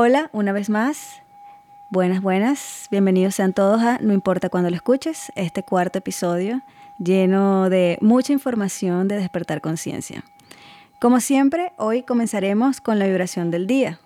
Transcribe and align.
Hola, 0.00 0.30
una 0.32 0.52
vez 0.52 0.70
más. 0.70 1.22
Buenas, 1.90 2.22
buenas. 2.22 2.86
Bienvenidos 2.88 3.34
sean 3.34 3.52
todos 3.52 3.82
a 3.82 3.98
No 3.98 4.12
importa 4.12 4.48
cuándo 4.48 4.70
lo 4.70 4.76
escuches, 4.76 5.32
este 5.34 5.64
cuarto 5.64 5.98
episodio 5.98 6.62
lleno 7.00 7.68
de 7.68 7.98
mucha 8.00 8.32
información 8.32 9.08
de 9.08 9.16
despertar 9.16 9.60
conciencia. 9.60 10.22
Como 11.00 11.18
siempre, 11.18 11.72
hoy 11.78 12.04
comenzaremos 12.04 12.80
con 12.80 13.00
la 13.00 13.08
vibración 13.08 13.50
del 13.50 13.66
día. 13.66 13.98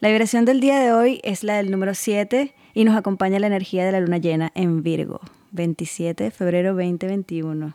La 0.00 0.08
vibración 0.08 0.46
del 0.46 0.58
día 0.58 0.80
de 0.80 0.90
hoy 0.90 1.20
es 1.22 1.44
la 1.44 1.58
del 1.58 1.70
número 1.70 1.94
7 1.94 2.52
y 2.74 2.84
nos 2.84 2.96
acompaña 2.96 3.38
la 3.38 3.46
energía 3.46 3.86
de 3.86 3.92
la 3.92 4.00
luna 4.00 4.18
llena 4.18 4.50
en 4.56 4.82
Virgo, 4.82 5.20
27 5.52 6.24
de 6.24 6.30
febrero 6.32 6.74
2021. 6.74 7.72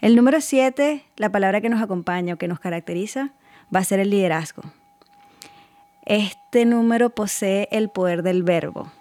El 0.00 0.14
número 0.14 0.40
7, 0.40 1.02
la 1.16 1.32
palabra 1.32 1.60
que 1.60 1.68
nos 1.68 1.82
acompaña 1.82 2.34
o 2.34 2.36
que 2.36 2.46
nos 2.46 2.60
caracteriza, 2.60 3.32
va 3.74 3.80
a 3.80 3.84
ser 3.84 3.98
el 3.98 4.10
liderazgo. 4.10 4.62
Este 6.12 6.66
número 6.66 7.08
posee 7.08 7.68
el 7.72 7.88
poder 7.88 8.22
del 8.22 8.42
verbo. 8.42 8.92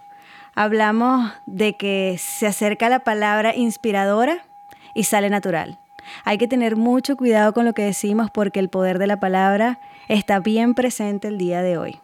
Hablamos 0.55 1.33
de 1.45 1.75
que 1.75 2.15
se 2.17 2.47
acerca 2.47 2.87
la 2.87 2.99
palabra 2.99 3.53
inspiradora 3.53 4.45
y 4.93 5.03
sale 5.03 5.29
natural. 5.29 5.77
Hay 6.23 6.37
que 6.37 6.47
tener 6.47 6.77
mucho 6.77 7.17
cuidado 7.17 7.53
con 7.53 7.65
lo 7.65 7.73
que 7.73 7.81
decimos 7.83 8.31
porque 8.31 8.61
el 8.61 8.69
poder 8.69 8.97
de 8.97 9.07
la 9.07 9.19
palabra 9.19 9.81
está 10.07 10.39
bien 10.39 10.73
presente 10.73 11.27
el 11.27 11.37
día 11.37 11.61
de 11.61 11.77
hoy. 11.77 11.99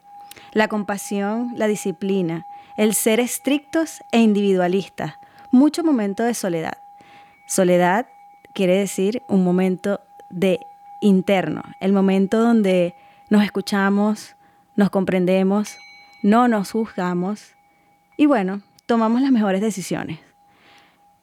La 0.52 0.68
compasión, 0.68 1.54
la 1.56 1.68
disciplina, 1.68 2.46
el 2.76 2.94
ser 2.94 3.22
estrictos 3.22 4.04
e 4.12 4.20
individualistas, 4.20 5.14
mucho 5.52 5.86
momento 5.86 6.24
de 6.24 6.34
soledad. 6.34 6.80
Soledad 7.46 8.08
quiere 8.52 8.76
decir 8.76 9.24
un 9.30 9.46
momento 9.46 10.02
de 10.30 10.68
interno, 11.00 11.64
el 11.80 11.94
momento 11.94 12.42
donde 12.42 12.94
nos 13.30 13.46
escuchamos, 13.46 14.36
nos 14.78 14.92
comprendemos, 14.92 15.78
no 16.24 16.48
nos 16.48 16.72
juzgamos 16.72 17.56
y 18.16 18.28
bueno, 18.28 18.62
tomamos 18.86 19.22
las 19.22 19.32
mejores 19.32 19.60
decisiones. 19.60 20.20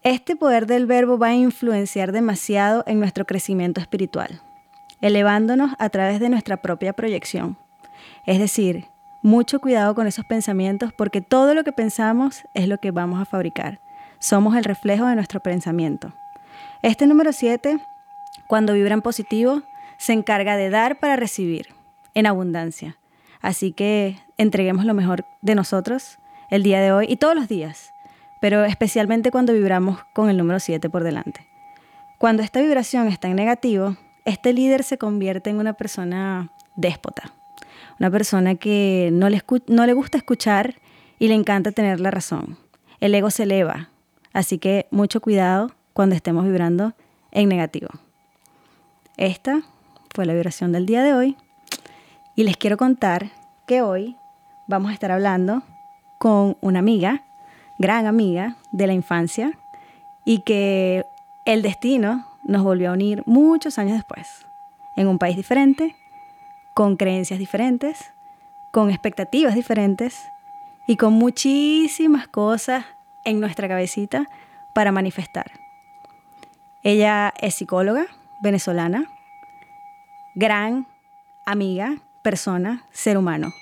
Este 0.03 0.37
poder 0.37 0.67
del 0.67 0.87
verbo 0.87 1.17
va 1.19 1.29
a 1.29 1.35
influenciar 1.35 2.13
demasiado 2.13 2.85
en 2.87 2.99
nuestro 2.99 3.25
crecimiento 3.25 3.81
espiritual, 3.81 4.43
elevándonos 5.01 5.71
a 5.79 5.89
través 5.89 6.21
de 6.21 6.29
nuestra 6.29 6.59
propia 6.59 6.93
proyección. 6.93 7.57
Es 8.27 8.39
decir, 8.39 8.89
mucho 9.23 9.61
cuidado 9.61 9.95
con 9.95 10.07
esos 10.07 10.27
pensamientos 10.27 10.93
porque 10.93 11.23
todo 11.23 11.55
lo 11.55 11.65
que 11.65 11.73
pensamos 11.73 12.43
es 12.55 12.69
lo 12.69 12.79
que 12.79 12.91
vamos 12.91 13.23
a 13.23 13.25
fabricar. 13.25 13.81
Somos 14.19 14.57
el 14.57 14.65
reflejo 14.65 15.07
de 15.07 15.15
nuestro 15.15 15.41
pensamiento. 15.41 16.13
Este 16.83 17.07
número 17.07 17.33
7, 17.33 17.79
cuando 18.49 18.75
vibra 18.75 18.95
en 18.95 19.03
positivo, 19.03 19.63
se 19.97 20.13
encarga 20.13 20.57
de 20.57 20.71
dar 20.71 20.99
para 20.99 21.17
recibir, 21.17 21.69
en 22.15 22.27
abundancia. 22.27 22.99
Así 23.45 23.73
que 23.73 24.17
entreguemos 24.39 24.87
lo 24.87 24.95
mejor 24.95 25.27
de 25.43 25.55
nosotros 25.55 26.17
el 26.49 26.63
día 26.63 26.81
de 26.81 26.93
hoy 26.93 27.05
y 27.11 27.17
todos 27.17 27.35
los 27.35 27.47
días, 27.47 27.93
pero 28.41 28.65
especialmente 28.65 29.31
cuando 29.31 29.53
vibramos 29.53 29.99
con 30.15 30.31
el 30.31 30.39
número 30.39 30.59
7 30.59 30.89
por 30.89 31.05
delante. 31.05 31.47
Cuando 32.17 32.43
esta 32.43 32.63
vibración 32.63 33.07
está 33.07 33.29
en 33.29 33.37
negativo, 33.37 33.99
este 34.25 34.55
líder 34.55 34.83
se 34.83 34.97
convierte 34.97 35.51
en 35.51 35.59
una 35.59 35.75
persona 35.75 36.53
déspota, 36.75 37.35
una 38.01 38.11
persona 38.11 38.55
que 38.55 39.11
no 39.13 39.29
le, 39.29 39.43
no 39.69 39.85
le 39.85 39.93
gusta 39.93 40.17
escuchar 40.17 40.77
y 41.19 41.29
le 41.29 41.35
encanta 41.35 41.71
tener 41.71 42.01
la 42.01 42.11
razón. 42.11 42.57
El 42.99 43.15
ego 43.15 43.31
se 43.31 43.43
eleva, 43.43 43.91
así 44.33 44.57
que 44.57 44.87
mucho 44.91 45.21
cuidado 45.21 45.71
cuando 45.93 46.15
estemos 46.15 46.47
vibrando 46.47 46.95
en 47.31 47.51
negativo. 47.51 47.89
Esta 49.19 49.61
fue 50.15 50.25
la 50.25 50.33
vibración 50.33 50.73
del 50.73 50.87
día 50.87 51.03
de 51.03 51.13
hoy. 51.13 51.37
Y 52.37 52.43
les 52.43 52.57
quiero 52.57 52.77
contar 52.77 53.31
que 53.65 53.83
hoy 53.83 54.17
vamos 54.67 54.91
a 54.91 54.95
estar 54.95 55.13
hablando 55.13 55.63
con 56.19 56.57
una 56.61 56.81
amiga, 56.81 57.23
gran 57.79 58.07
amiga 58.07 58.57
de 58.73 58.89
la 58.89 58.93
infancia, 58.93 59.57
y 60.25 60.41
que 60.41 61.07
el 61.45 61.63
destino 61.63 62.27
nos 62.43 62.65
volvió 62.65 62.91
a 62.91 62.95
unir 62.95 63.23
muchos 63.27 63.79
años 63.79 63.95
después, 63.95 64.47
en 64.97 65.07
un 65.07 65.19
país 65.19 65.37
diferente, 65.37 65.95
con 66.75 66.97
creencias 66.97 67.39
diferentes, 67.39 68.13
con 68.73 68.91
expectativas 68.91 69.55
diferentes 69.55 70.21
y 70.89 70.97
con 70.97 71.13
muchísimas 71.13 72.27
cosas 72.27 72.85
en 73.25 73.39
nuestra 73.39 73.69
cabecita 73.69 74.29
para 74.75 74.91
manifestar. 74.91 75.53
Ella 76.83 77.33
es 77.39 77.55
psicóloga 77.55 78.07
venezolana, 78.41 79.09
gran 80.35 80.89
amiga, 81.47 81.99
persona, 82.25 82.87
ser 82.91 83.19
humano. 83.19 83.53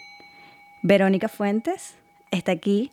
Verónica 0.82 1.28
Fuentes 1.28 1.96
está 2.30 2.52
aquí 2.52 2.90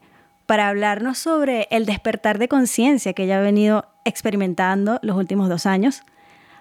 para 0.48 0.68
hablarnos 0.68 1.20
sobre 1.20 1.68
el 1.70 1.86
despertar 1.86 2.40
de 2.40 2.48
conciencia 2.48 3.14
que 3.14 3.24
ella 3.24 3.38
ha 3.38 3.42
venido 3.42 3.86
experimentando 4.04 5.00
los 5.04 5.16
últimos 5.16 5.48
dos 5.48 5.68
años 5.68 6.02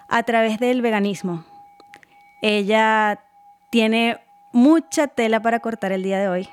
a 0.07 0.21
través 0.23 0.59
del 0.59 0.83
veganismo. 0.83 1.43
Ella 2.43 3.19
tiene 3.71 4.19
mucha 4.53 5.07
tela 5.07 5.41
para 5.41 5.59
cortar 5.59 5.91
el 5.91 6.03
día 6.03 6.19
de 6.19 6.29
hoy 6.29 6.49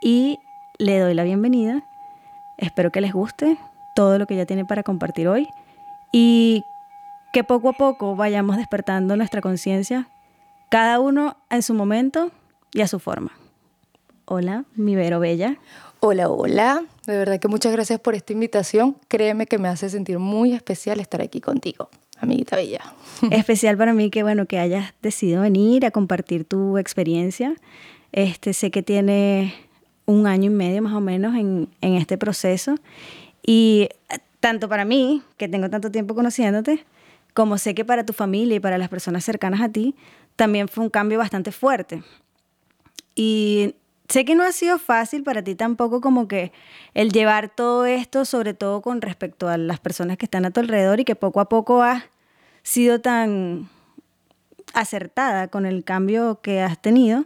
y 0.00 0.40
le 0.78 0.98
doy 0.98 1.12
la 1.12 1.24
bienvenida. 1.24 1.82
Espero 2.56 2.90
que 2.90 3.02
les 3.02 3.12
guste 3.12 3.58
todo 3.94 4.18
lo 4.18 4.26
que 4.26 4.34
ella 4.34 4.46
tiene 4.46 4.64
para 4.64 4.82
compartir 4.82 5.28
hoy 5.28 5.50
y 6.12 6.64
que 7.34 7.44
poco 7.44 7.68
a 7.68 7.72
poco 7.74 8.16
vayamos 8.16 8.56
despertando 8.56 9.16
nuestra 9.16 9.42
conciencia 9.42 10.08
cada 10.68 11.00
uno 11.00 11.36
en 11.50 11.62
su 11.62 11.74
momento 11.74 12.30
y 12.72 12.80
a 12.82 12.88
su 12.88 12.98
forma. 12.98 13.32
Hola, 14.24 14.64
mi 14.74 14.94
Vero 14.94 15.20
Bella. 15.20 15.58
Hola, 16.00 16.28
hola. 16.28 16.84
De 17.06 17.16
verdad 17.16 17.40
que 17.40 17.48
muchas 17.48 17.72
gracias 17.72 17.98
por 17.98 18.14
esta 18.14 18.32
invitación. 18.32 18.96
Créeme 19.08 19.46
que 19.46 19.58
me 19.58 19.68
hace 19.68 19.88
sentir 19.88 20.18
muy 20.18 20.52
especial 20.52 21.00
estar 21.00 21.22
aquí 21.22 21.40
contigo, 21.40 21.88
amiguita 22.18 22.56
Bella. 22.56 22.80
Especial 23.30 23.76
para 23.76 23.94
mí 23.94 24.10
que 24.10 24.22
bueno 24.22 24.46
que 24.46 24.58
hayas 24.58 24.92
decidido 25.02 25.42
venir 25.42 25.86
a 25.86 25.90
compartir 25.90 26.44
tu 26.44 26.78
experiencia. 26.78 27.54
Este 28.12 28.52
sé 28.52 28.70
que 28.70 28.82
tiene 28.82 29.54
un 30.06 30.26
año 30.26 30.50
y 30.50 30.54
medio 30.54 30.82
más 30.82 30.92
o 30.92 31.00
menos 31.00 31.34
en, 31.34 31.68
en 31.80 31.94
este 31.94 32.16
proceso 32.16 32.76
y 33.44 33.88
tanto 34.40 34.68
para 34.68 34.84
mí 34.84 35.22
que 35.36 35.48
tengo 35.48 35.68
tanto 35.68 35.90
tiempo 35.90 36.14
conociéndote 36.14 36.84
como 37.38 37.56
sé 37.56 37.72
que 37.72 37.84
para 37.84 38.04
tu 38.04 38.12
familia 38.12 38.56
y 38.56 38.58
para 38.58 38.78
las 38.78 38.88
personas 38.88 39.24
cercanas 39.24 39.60
a 39.60 39.68
ti, 39.68 39.94
también 40.34 40.66
fue 40.66 40.82
un 40.82 40.90
cambio 40.90 41.18
bastante 41.18 41.52
fuerte. 41.52 42.02
Y 43.14 43.76
sé 44.08 44.24
que 44.24 44.34
no 44.34 44.42
ha 44.42 44.50
sido 44.50 44.80
fácil 44.80 45.22
para 45.22 45.44
ti 45.44 45.54
tampoco 45.54 46.00
como 46.00 46.26
que 46.26 46.50
el 46.94 47.12
llevar 47.12 47.48
todo 47.48 47.86
esto, 47.86 48.24
sobre 48.24 48.54
todo 48.54 48.82
con 48.82 49.00
respecto 49.00 49.48
a 49.48 49.56
las 49.56 49.78
personas 49.78 50.16
que 50.16 50.26
están 50.26 50.46
a 50.46 50.50
tu 50.50 50.58
alrededor 50.58 50.98
y 50.98 51.04
que 51.04 51.14
poco 51.14 51.38
a 51.38 51.48
poco 51.48 51.80
has 51.80 52.02
sido 52.64 53.00
tan 53.00 53.68
acertada 54.74 55.46
con 55.46 55.64
el 55.64 55.84
cambio 55.84 56.40
que 56.42 56.60
has 56.60 56.82
tenido, 56.82 57.24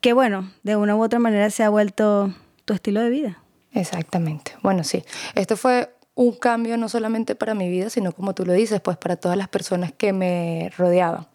que 0.00 0.14
bueno, 0.14 0.50
de 0.62 0.76
una 0.76 0.96
u 0.96 1.02
otra 1.02 1.18
manera 1.18 1.50
se 1.50 1.62
ha 1.62 1.68
vuelto 1.68 2.32
tu 2.64 2.72
estilo 2.72 3.02
de 3.02 3.10
vida. 3.10 3.42
Exactamente. 3.72 4.52
Bueno, 4.62 4.84
sí. 4.84 5.04
Esto 5.34 5.58
fue 5.58 5.90
un 6.14 6.32
cambio 6.32 6.76
no 6.76 6.88
solamente 6.88 7.34
para 7.34 7.54
mi 7.54 7.68
vida, 7.68 7.90
sino 7.90 8.12
como 8.12 8.34
tú 8.34 8.44
lo 8.44 8.52
dices, 8.52 8.80
pues 8.80 8.96
para 8.96 9.16
todas 9.16 9.36
las 9.36 9.48
personas 9.48 9.92
que 9.92 10.12
me 10.12 10.70
rodeaban. 10.76 11.26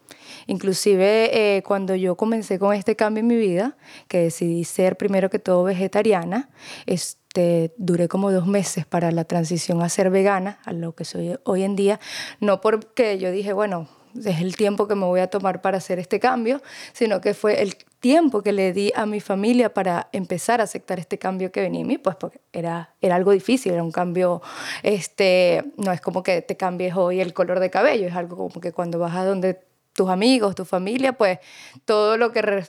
Inclusive 0.46 1.58
eh, 1.58 1.64
cuando 1.64 1.96
yo 1.96 2.16
comencé 2.16 2.60
con 2.60 2.74
este 2.74 2.96
cambio 2.96 3.22
en 3.22 3.28
mi 3.28 3.36
vida, 3.36 3.78
que 4.08 4.20
decidí 4.20 4.64
ser 4.64 4.98
primero 4.98 5.30
que 5.30 5.40
todo 5.40 5.64
vegetariana, 5.64 6.50
este, 6.86 7.74
duré 7.78 8.08
como 8.08 8.32
dos 8.32 8.46
meses 8.46 8.86
para 8.86 9.12
la 9.12 9.24
transición 9.24 9.82
a 9.82 9.90
ser 9.90 10.10
vegana, 10.10 10.60
a 10.66 10.74
lo 10.74 10.94
que 10.94 11.06
soy 11.06 11.38
hoy 11.44 11.64
en 11.64 11.76
día, 11.76 12.00
no 12.40 12.62
porque 12.62 13.18
yo 13.18 13.32
dije, 13.32 13.54
bueno, 13.54 13.88
es 14.16 14.42
el 14.42 14.56
tiempo 14.56 14.88
que 14.88 14.96
me 14.96 15.06
voy 15.06 15.20
a 15.20 15.28
tomar 15.28 15.62
para 15.62 15.78
hacer 15.78 16.00
este 16.00 16.20
cambio, 16.20 16.62
sino 16.94 17.22
que 17.22 17.34
fue 17.34 17.62
el 17.62 17.76
tiempo 18.00 18.44
que 18.44 18.52
le 18.52 18.74
di 18.74 18.92
a 18.96 19.06
mi 19.06 19.20
familia 19.20 19.74
para 19.74 20.10
empezar 20.12 20.62
a 20.62 20.66
aceptar 20.66 21.00
este 21.00 21.18
cambio 21.18 21.52
que 21.52 21.62
venía 21.62 21.82
en 21.82 21.88
mí, 21.88 21.98
pues 21.98 22.16
porque 22.16 22.42
era, 22.54 22.96
era 23.02 23.16
algo 23.16 23.32
difícil, 23.32 23.74
era 23.74 23.84
un 23.84 23.92
cambio, 23.92 24.42
este, 24.84 25.64
no 25.78 25.92
es 25.92 26.02
como 26.02 26.24
que 26.24 26.42
te 26.42 26.58
cambies 26.58 26.96
hoy 26.96 27.20
el 27.22 27.34
color 27.34 27.60
de 27.60 27.70
cabello, 27.70 28.08
es 28.08 28.16
algo 28.16 28.38
como 28.38 28.62
que 28.62 28.72
cuando 28.72 29.00
vas 29.00 29.16
a 29.16 29.26
donde 29.26 29.60
tus 29.94 30.10
amigos, 30.10 30.56
tu 30.56 30.66
familia, 30.66 31.14
pues 31.14 31.40
todo 31.86 32.18
lo 32.18 32.32
que 32.32 32.64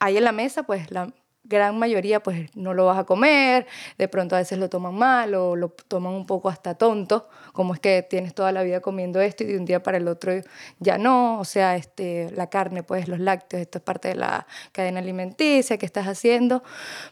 hay 0.00 0.16
en 0.16 0.24
la 0.24 0.32
mesa, 0.32 0.62
pues 0.62 0.90
la, 0.90 1.12
gran 1.50 1.78
mayoría 1.78 2.22
pues 2.22 2.48
no 2.56 2.72
lo 2.72 2.86
vas 2.86 2.98
a 2.98 3.04
comer, 3.04 3.66
de 3.98 4.08
pronto 4.08 4.36
a 4.36 4.38
veces 4.38 4.58
lo 4.58 4.70
toman 4.70 4.94
mal 4.94 5.34
o 5.34 5.56
lo 5.56 5.68
toman 5.68 6.14
un 6.14 6.24
poco 6.24 6.48
hasta 6.48 6.76
tonto, 6.76 7.28
como 7.52 7.74
es 7.74 7.80
que 7.80 8.06
tienes 8.08 8.34
toda 8.34 8.52
la 8.52 8.62
vida 8.62 8.80
comiendo 8.80 9.20
esto 9.20 9.44
y 9.44 9.48
de 9.48 9.58
un 9.58 9.66
día 9.66 9.82
para 9.82 9.98
el 9.98 10.08
otro 10.08 10.32
ya 10.78 10.96
no, 10.96 11.40
o 11.40 11.44
sea, 11.44 11.76
este, 11.76 12.30
la 12.30 12.48
carne, 12.48 12.82
pues 12.82 13.08
los 13.08 13.18
lácteos, 13.18 13.60
esto 13.60 13.78
es 13.78 13.84
parte 13.84 14.08
de 14.08 14.14
la 14.14 14.46
cadena 14.72 15.00
alimenticia 15.00 15.76
que 15.76 15.86
estás 15.86 16.06
haciendo, 16.06 16.62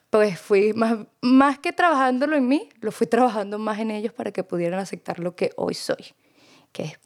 pues 0.08 0.38
fui 0.38 0.72
más, 0.72 0.96
más 1.20 1.58
que 1.58 1.72
trabajándolo 1.72 2.36
en 2.36 2.48
mí, 2.48 2.68
lo 2.80 2.92
fui 2.92 3.08
trabajando 3.08 3.58
más 3.58 3.80
en 3.80 3.90
ellos 3.90 4.12
para 4.12 4.30
que 4.30 4.44
pudieran 4.44 4.78
aceptar 4.78 5.18
lo 5.18 5.34
que 5.34 5.50
hoy 5.56 5.74
soy, 5.74 6.14
que 6.72 6.84
es 6.84 7.00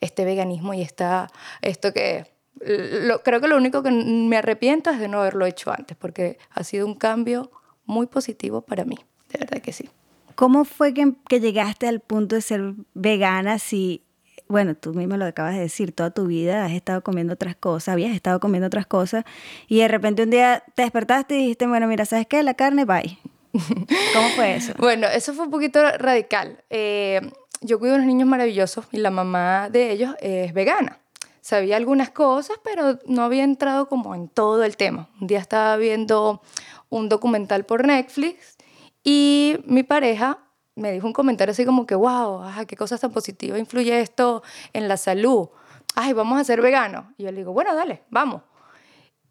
este 0.00 0.24
veganismo 0.24 0.74
y 0.74 0.82
esta, 0.82 1.28
esto 1.62 1.92
que 1.92 2.37
creo 2.58 3.40
que 3.40 3.48
lo 3.48 3.56
único 3.56 3.82
que 3.82 3.90
me 3.90 4.36
arrepiento 4.36 4.90
es 4.90 4.98
de 4.98 5.08
no 5.08 5.20
haberlo 5.20 5.46
hecho 5.46 5.70
antes, 5.70 5.96
porque 5.96 6.38
ha 6.50 6.64
sido 6.64 6.86
un 6.86 6.94
cambio 6.94 7.50
muy 7.84 8.06
positivo 8.06 8.62
para 8.62 8.84
mí, 8.84 8.96
de 9.30 9.38
verdad 9.38 9.60
que 9.60 9.72
sí. 9.72 9.88
¿Cómo 10.34 10.64
fue 10.64 10.94
que, 10.94 11.14
que 11.28 11.40
llegaste 11.40 11.88
al 11.88 12.00
punto 12.00 12.36
de 12.36 12.42
ser 12.42 12.74
vegana 12.94 13.58
si 13.58 14.04
bueno, 14.48 14.74
tú 14.74 14.94
misma 14.94 15.16
lo 15.16 15.26
acabas 15.26 15.54
de 15.54 15.60
decir, 15.60 15.92
toda 15.92 16.10
tu 16.10 16.26
vida 16.26 16.64
has 16.64 16.72
estado 16.72 17.02
comiendo 17.02 17.34
otras 17.34 17.54
cosas, 17.54 17.88
habías 17.92 18.14
estado 18.14 18.40
comiendo 18.40 18.66
otras 18.66 18.86
cosas, 18.86 19.24
y 19.68 19.80
de 19.80 19.88
repente 19.88 20.22
un 20.22 20.30
día 20.30 20.64
te 20.74 20.82
despertaste 20.82 21.36
y 21.36 21.38
dijiste, 21.38 21.66
bueno, 21.66 21.86
mira, 21.86 22.06
¿sabes 22.06 22.26
qué? 22.26 22.42
La 22.42 22.54
carne, 22.54 22.84
bye. 22.84 23.18
¿Cómo 23.52 24.28
fue 24.34 24.56
eso? 24.56 24.72
bueno, 24.78 25.06
eso 25.06 25.34
fue 25.34 25.44
un 25.44 25.50
poquito 25.50 25.80
radical. 25.98 26.64
Eh, 26.70 27.20
yo 27.60 27.78
cuido 27.78 27.96
unos 27.96 28.06
niños 28.06 28.28
maravillosos 28.28 28.86
y 28.92 28.98
la 28.98 29.10
mamá 29.10 29.68
de 29.70 29.90
ellos 29.90 30.14
es 30.20 30.52
vegana. 30.52 30.98
Sabía 31.48 31.78
algunas 31.78 32.10
cosas, 32.10 32.58
pero 32.62 32.98
no 33.06 33.22
había 33.22 33.42
entrado 33.42 33.88
como 33.88 34.14
en 34.14 34.28
todo 34.28 34.64
el 34.64 34.76
tema. 34.76 35.08
Un 35.18 35.28
día 35.28 35.38
estaba 35.38 35.78
viendo 35.78 36.42
un 36.90 37.08
documental 37.08 37.64
por 37.64 37.86
Netflix 37.86 38.58
y 39.02 39.56
mi 39.64 39.82
pareja 39.82 40.40
me 40.74 40.92
dijo 40.92 41.06
un 41.06 41.14
comentario 41.14 41.52
así 41.52 41.64
como 41.64 41.86
que, 41.86 41.94
wow, 41.94 42.42
qué 42.66 42.76
cosas 42.76 43.00
tan 43.00 43.12
positivas 43.12 43.58
influye 43.58 43.98
esto 43.98 44.42
en 44.74 44.88
la 44.88 44.98
salud. 44.98 45.48
Ay, 45.94 46.12
vamos 46.12 46.38
a 46.38 46.44
ser 46.44 46.60
veganos. 46.60 47.06
Y 47.16 47.22
yo 47.22 47.32
le 47.32 47.38
digo, 47.38 47.54
bueno, 47.54 47.74
dale, 47.74 48.02
vamos. 48.10 48.42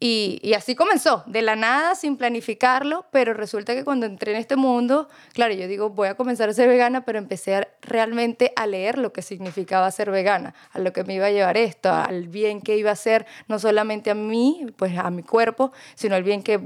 Y, 0.00 0.52
así 0.54 0.76
comenzó, 0.76 1.24
de 1.26 1.42
la 1.42 1.56
nada, 1.56 1.96
sin 1.96 2.16
planificarlo, 2.16 3.06
pero 3.10 3.34
resulta 3.34 3.74
que 3.74 3.82
cuando 3.82 4.06
entré 4.06 4.30
en 4.30 4.38
este 4.38 4.54
mundo, 4.54 5.08
claro, 5.32 5.54
yo 5.54 5.66
digo, 5.66 5.90
voy 5.90 6.06
a 6.06 6.14
comenzar 6.14 6.48
a 6.48 6.52
ser 6.52 6.68
vegana, 6.68 7.04
pero 7.04 7.18
empecé 7.18 7.66
realmente 7.82 8.52
a 8.54 8.68
leer 8.68 8.96
lo 8.96 9.12
que 9.12 9.22
significaba 9.22 9.90
ser 9.90 10.12
vegana, 10.12 10.54
a 10.70 10.78
lo 10.78 10.92
que 10.92 11.02
me 11.02 11.14
iba 11.14 11.26
a 11.26 11.30
llevar 11.32 11.56
esto, 11.56 11.92
al 11.92 12.28
bien 12.28 12.60
que 12.60 12.76
iba 12.76 12.90
a 12.90 12.92
hacer 12.92 13.26
no 13.48 13.58
solamente 13.58 14.10
a 14.10 14.14
mí, 14.14 14.66
pues 14.76 14.96
a 14.96 15.10
mi 15.10 15.24
cuerpo, 15.24 15.72
sino 15.96 16.14
al 16.14 16.22
bien 16.22 16.44
que 16.44 16.60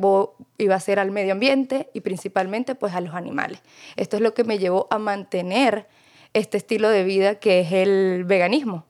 iba 0.58 0.74
a 0.74 0.76
hacer 0.76 0.98
al 0.98 1.10
medio 1.10 1.32
ambiente 1.32 1.88
y 1.94 2.00
principalmente 2.00 2.74
pues 2.74 2.92
a 2.92 3.00
los 3.00 3.14
animales. 3.14 3.60
Esto 3.96 4.16
es 4.16 4.22
lo 4.22 4.34
que 4.34 4.44
me 4.44 4.58
llevó 4.58 4.88
a 4.90 4.98
mantener 4.98 5.86
este 6.34 6.58
estilo 6.58 6.90
de 6.90 7.04
vida 7.04 7.36
que 7.36 7.60
es 7.60 7.72
el 7.72 8.24
veganismo 8.24 8.84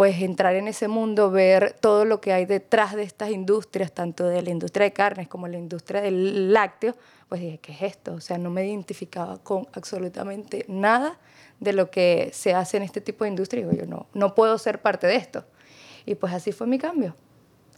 pues 0.00 0.22
entrar 0.22 0.54
en 0.54 0.66
ese 0.66 0.88
mundo, 0.88 1.30
ver 1.30 1.76
todo 1.78 2.06
lo 2.06 2.22
que 2.22 2.32
hay 2.32 2.46
detrás 2.46 2.96
de 2.96 3.02
estas 3.02 3.28
industrias, 3.28 3.92
tanto 3.92 4.26
de 4.26 4.40
la 4.40 4.48
industria 4.48 4.84
de 4.84 4.94
carnes 4.94 5.28
como 5.28 5.46
la 5.46 5.58
industria 5.58 6.00
del 6.00 6.54
lácteo, 6.54 6.96
pues 7.28 7.42
dije, 7.42 7.58
¿qué 7.58 7.72
es 7.72 7.82
esto? 7.82 8.14
O 8.14 8.20
sea, 8.22 8.38
no 8.38 8.48
me 8.48 8.66
identificaba 8.66 9.36
con 9.42 9.68
absolutamente 9.74 10.64
nada 10.68 11.18
de 11.58 11.74
lo 11.74 11.90
que 11.90 12.30
se 12.32 12.54
hace 12.54 12.78
en 12.78 12.84
este 12.84 13.02
tipo 13.02 13.24
de 13.24 13.28
industria. 13.28 13.60
Digo, 13.60 13.76
yo 13.76 13.84
no, 13.84 14.06
no 14.14 14.34
puedo 14.34 14.56
ser 14.56 14.80
parte 14.80 15.06
de 15.06 15.16
esto. 15.16 15.44
Y 16.06 16.14
pues 16.14 16.32
así 16.32 16.50
fue 16.50 16.66
mi 16.66 16.78
cambio. 16.78 17.14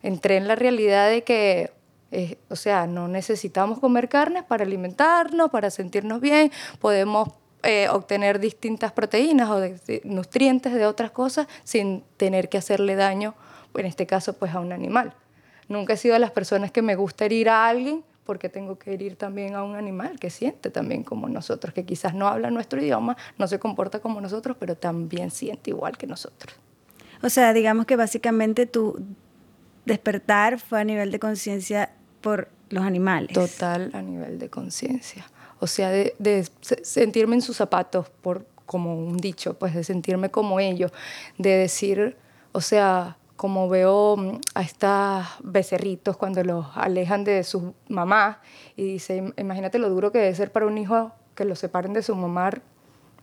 Entré 0.04 0.36
en 0.36 0.46
la 0.46 0.54
realidad 0.54 1.10
de 1.10 1.24
que 1.24 1.72
eh, 2.12 2.38
o 2.50 2.56
sea, 2.56 2.86
no 2.86 3.08
necesitamos 3.08 3.80
comer 3.80 4.08
carnes 4.08 4.44
para 4.44 4.64
alimentarnos, 4.64 5.50
para 5.50 5.70
sentirnos 5.70 6.20
bien, 6.20 6.52
podemos 6.78 7.30
eh, 7.62 7.88
obtener 7.88 8.40
distintas 8.40 8.90
proteínas 8.90 9.48
o 9.48 9.60
nutrientes 10.04 10.74
de 10.74 10.84
otras 10.84 11.12
cosas 11.12 11.46
sin 11.62 12.02
tener 12.16 12.48
que 12.48 12.58
hacerle 12.58 12.96
daño, 12.96 13.34
en 13.74 13.86
este 13.86 14.06
caso, 14.06 14.32
pues 14.32 14.52
a 14.54 14.60
un 14.60 14.72
animal. 14.72 15.14
Nunca 15.68 15.92
he 15.92 15.96
sido 15.96 16.14
de 16.14 16.18
las 16.18 16.32
personas 16.32 16.72
que 16.72 16.82
me 16.82 16.96
gusta 16.96 17.24
herir 17.24 17.48
a 17.48 17.68
alguien 17.68 18.02
porque 18.24 18.48
tengo 18.48 18.78
que 18.78 18.94
herir 18.94 19.16
también 19.16 19.54
a 19.54 19.62
un 19.62 19.76
animal 19.76 20.18
que 20.18 20.30
siente 20.30 20.70
también 20.70 21.02
como 21.02 21.28
nosotros, 21.28 21.72
que 21.72 21.84
quizás 21.84 22.14
no 22.14 22.28
habla 22.28 22.50
nuestro 22.50 22.80
idioma, 22.80 23.16
no 23.38 23.46
se 23.46 23.58
comporta 23.58 24.00
como 24.00 24.20
nosotros, 24.20 24.56
pero 24.58 24.76
también 24.76 25.30
siente 25.30 25.70
igual 25.70 25.96
que 25.96 26.06
nosotros. 26.06 26.54
O 27.22 27.28
sea, 27.28 27.52
digamos 27.52 27.86
que 27.86 27.96
básicamente 27.96 28.66
tu 28.66 29.00
despertar 29.84 30.58
fue 30.58 30.80
a 30.80 30.84
nivel 30.84 31.10
de 31.12 31.18
conciencia 31.18 31.92
por 32.20 32.48
los 32.70 32.84
animales. 32.84 33.32
Total 33.32 33.90
a 33.92 34.02
nivel 34.02 34.38
de 34.38 34.48
conciencia 34.48 35.26
o 35.62 35.68
sea, 35.68 35.90
de, 35.90 36.48
sentirme 36.82 37.36
en 37.36 37.40
sus 37.40 37.56
zapatos, 37.56 38.08
por, 38.20 38.44
como 38.66 38.96
un 38.96 39.16
dicho, 39.16 39.54
pues 39.54 39.72
de 39.76 39.84
sentirme 39.84 40.28
como 40.28 40.58
ellos, 40.58 40.90
de 41.38 41.50
decir, 41.50 42.16
o 42.50 42.60
sea, 42.60 43.16
como 43.36 43.68
veo 43.68 44.16
mm, 44.16 44.40
a 44.54 44.62
estos 44.62 45.24
becerritos 45.44 46.16
cuando 46.16 46.42
los 46.42 46.66
alejan 46.74 47.22
de 47.22 47.44
su 47.44 47.74
mamá 47.88 48.40
y 48.74 48.82
dice, 48.82 49.32
imagínate 49.36 49.78
lo 49.78 49.88
duro 49.88 50.10
que 50.10 50.18
debe 50.18 50.34
ser 50.34 50.50
para 50.50 50.66
un 50.66 50.76
hijo 50.78 51.12
que 51.36 51.44
lo 51.44 51.54
separen 51.54 51.92
de 51.92 52.02
su 52.02 52.16
mamá 52.16 52.50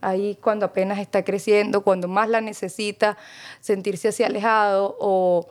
ahí 0.00 0.38
cuando 0.40 0.64
apenas 0.64 0.98
está 0.98 1.22
creciendo, 1.22 1.82
cuando 1.82 2.08
más 2.08 2.30
la 2.30 2.40
necesita, 2.40 3.18
sentirse 3.60 4.08
así 4.08 4.24
alejado 4.24 4.96
o 4.98 5.46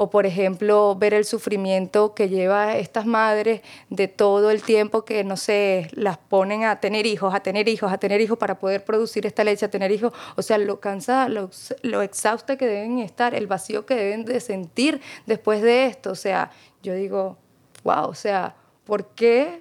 o 0.00 0.08
por 0.08 0.24
ejemplo 0.24 0.94
ver 0.94 1.12
el 1.12 1.26
sufrimiento 1.26 2.14
que 2.14 2.30
lleva 2.30 2.78
estas 2.78 3.04
madres 3.04 3.60
de 3.90 4.08
todo 4.08 4.50
el 4.50 4.62
tiempo 4.62 5.04
que, 5.04 5.24
no 5.24 5.36
sé, 5.36 5.90
las 5.92 6.16
ponen 6.16 6.64
a 6.64 6.80
tener 6.80 7.04
hijos, 7.04 7.34
a 7.34 7.40
tener 7.40 7.68
hijos, 7.68 7.92
a 7.92 7.98
tener 7.98 8.22
hijos 8.22 8.38
para 8.38 8.58
poder 8.58 8.82
producir 8.82 9.26
esta 9.26 9.44
leche, 9.44 9.66
a 9.66 9.70
tener 9.70 9.90
hijos, 9.90 10.14
o 10.36 10.40
sea, 10.40 10.56
lo 10.56 10.80
cansada, 10.80 11.28
lo, 11.28 11.50
lo 11.82 12.00
exhausta 12.00 12.56
que 12.56 12.66
deben 12.66 12.98
estar, 13.00 13.34
el 13.34 13.46
vacío 13.46 13.84
que 13.84 13.94
deben 13.94 14.24
de 14.24 14.40
sentir 14.40 15.02
después 15.26 15.60
de 15.60 15.84
esto, 15.84 16.12
o 16.12 16.14
sea, 16.14 16.50
yo 16.82 16.94
digo, 16.94 17.36
wow, 17.84 18.06
o 18.06 18.14
sea, 18.14 18.56
¿por 18.86 19.08
qué 19.08 19.60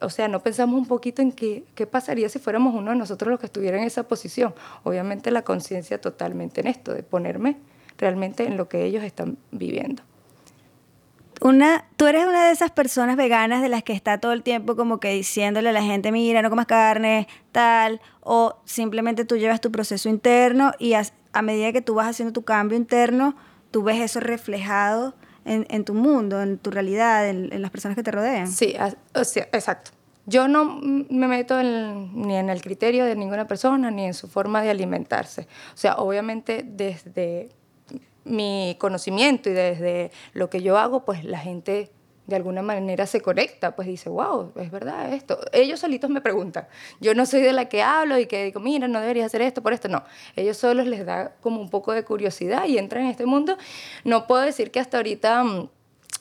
o 0.00 0.10
sea, 0.10 0.26
no 0.26 0.42
pensamos 0.42 0.80
un 0.80 0.86
poquito 0.86 1.22
en 1.22 1.30
qué, 1.30 1.62
qué, 1.76 1.86
pasaría 1.86 2.28
si 2.28 2.40
fuéramos 2.40 2.74
uno 2.74 2.90
de 2.90 2.96
nosotros 2.96 3.30
los 3.30 3.38
que 3.38 3.46
estuviera 3.46 3.76
en 3.76 3.84
esa 3.84 4.08
posición. 4.08 4.54
Obviamente 4.84 5.30
la 5.30 5.42
conciencia 5.42 6.00
totalmente 6.00 6.62
en 6.62 6.68
esto, 6.68 6.94
de 6.94 7.02
ponerme 7.02 7.58
realmente 7.98 8.44
en 8.44 8.56
lo 8.56 8.68
que 8.68 8.84
ellos 8.84 9.04
están 9.04 9.38
viviendo. 9.50 10.02
Una, 11.40 11.84
tú 11.96 12.06
eres 12.06 12.26
una 12.26 12.46
de 12.46 12.52
esas 12.52 12.70
personas 12.70 13.16
veganas 13.16 13.60
de 13.60 13.68
las 13.68 13.82
que 13.82 13.92
está 13.92 14.18
todo 14.18 14.32
el 14.32 14.42
tiempo 14.42 14.74
como 14.74 15.00
que 15.00 15.10
diciéndole 15.10 15.68
a 15.68 15.72
la 15.72 15.82
gente, 15.82 16.10
mira, 16.10 16.40
no 16.40 16.48
comas 16.48 16.66
carne, 16.66 17.28
tal, 17.52 18.00
o 18.20 18.56
simplemente 18.64 19.24
tú 19.24 19.36
llevas 19.36 19.60
tu 19.60 19.70
proceso 19.70 20.08
interno 20.08 20.72
y 20.78 20.94
a, 20.94 21.02
medida 21.42 21.72
que 21.72 21.82
tú 21.82 21.94
vas 21.94 22.08
haciendo 22.08 22.32
tu 22.32 22.42
cambio 22.42 22.78
interno, 22.78 23.36
tú 23.70 23.82
ves 23.82 24.00
eso 24.00 24.20
reflejado 24.20 25.14
en, 25.44 25.84
tu 25.84 25.94
mundo, 25.94 26.42
en 26.42 26.58
tu 26.58 26.70
realidad, 26.70 27.28
en, 27.28 27.62
las 27.62 27.70
personas 27.70 27.94
que 27.94 28.02
te 28.02 28.10
rodean. 28.10 28.48
Sí, 28.48 28.74
exacto. 29.52 29.90
Yo 30.24 30.48
no 30.48 30.80
me 30.82 31.28
meto 31.28 31.62
ni 31.62 32.34
en 32.34 32.50
el 32.50 32.60
criterio 32.62 33.04
de 33.04 33.14
ninguna 33.14 33.46
persona, 33.46 33.92
ni 33.92 34.06
en 34.06 34.14
su 34.14 34.26
forma 34.26 34.60
de 34.62 34.70
alimentarse. 34.70 35.42
O 35.72 35.76
sea, 35.76 35.96
obviamente 35.98 36.64
desde 36.66 37.50
mi 38.26 38.76
conocimiento 38.78 39.48
y 39.50 39.52
desde 39.52 40.10
lo 40.32 40.50
que 40.50 40.62
yo 40.62 40.78
hago, 40.78 41.04
pues 41.04 41.24
la 41.24 41.38
gente 41.38 41.90
de 42.26 42.36
alguna 42.36 42.60
manera 42.60 43.06
se 43.06 43.20
conecta, 43.20 43.76
pues 43.76 43.86
dice, 43.86 44.08
wow, 44.08 44.52
es 44.56 44.70
verdad 44.70 45.12
esto. 45.12 45.38
Ellos 45.52 45.80
solitos 45.80 46.10
me 46.10 46.20
preguntan. 46.20 46.66
Yo 47.00 47.14
no 47.14 47.24
soy 47.24 47.40
de 47.40 47.52
la 47.52 47.68
que 47.68 47.82
hablo 47.82 48.18
y 48.18 48.26
que 48.26 48.44
digo, 48.44 48.58
mira, 48.60 48.88
no 48.88 49.00
deberías 49.00 49.26
hacer 49.26 49.42
esto 49.42 49.62
por 49.62 49.72
esto. 49.72 49.88
No, 49.88 50.02
ellos 50.34 50.56
solos 50.56 50.86
les 50.86 51.06
da 51.06 51.36
como 51.40 51.60
un 51.60 51.70
poco 51.70 51.92
de 51.92 52.04
curiosidad 52.04 52.66
y 52.66 52.78
entran 52.78 53.04
en 53.04 53.10
este 53.10 53.26
mundo. 53.26 53.56
No 54.04 54.26
puedo 54.26 54.42
decir 54.42 54.72
que 54.72 54.80
hasta 54.80 54.96
ahorita 54.96 55.44
mm, 55.44 55.68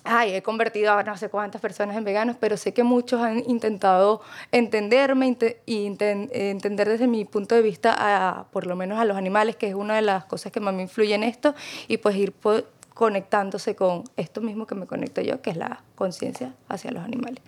ay, 0.06 0.36
he 0.36 0.44
convertido 0.44 0.94
a 0.94 1.04
no 1.04 1.18
sé 1.18 1.30
cuántas 1.30 1.62
personas 1.62 1.98
en 1.98 2.04
veganos, 2.04 2.38
pero 2.40 2.58
sé 2.58 2.74
que 2.74 2.84
muchos 2.84 3.22
han 3.22 3.44
intentado 3.50 4.22
entenderme 4.52 5.36
y 5.66 5.86
entender 5.86 6.90
desde 6.90 7.08
mi 7.08 7.26
punto 7.26 7.56
de 7.56 7.62
vista, 7.62 7.96
a, 7.98 8.46
por 8.52 8.68
lo 8.68 8.76
menos 8.76 9.00
a 9.00 9.06
los 9.06 9.18
animales, 9.18 9.56
que 9.56 9.68
es 9.68 9.76
una 9.76 9.96
de 9.96 10.04
las 10.04 10.26
cosas 10.26 10.52
que 10.52 10.60
más 10.60 10.74
me 10.74 10.84
influye 10.84 11.16
en 11.16 11.24
esto, 11.24 11.56
y 11.88 11.98
pues 11.98 12.16
ir 12.16 12.34
conectándose 12.94 13.76
con 13.76 14.04
esto 14.16 14.42
mismo 14.42 14.68
que 14.68 14.76
me 14.76 14.86
conecto 14.86 15.22
yo, 15.22 15.42
que 15.42 15.50
es 15.50 15.58
la 15.58 15.84
conciencia 15.96 16.54
hacia 16.70 16.92
los 16.92 17.04
animales. 17.04 17.42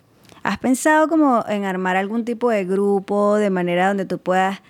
¿Has 0.44 0.58
pensado 0.58 1.08
como 1.08 1.46
en 1.48 1.66
armar 1.66 1.96
algún 1.96 2.26
tipo 2.26 2.50
de 2.50 2.66
grupo 2.66 3.36
de 3.36 3.50
manera 3.50 3.88
donde 3.88 4.06
tú 4.06 4.18
puedas 4.18 4.62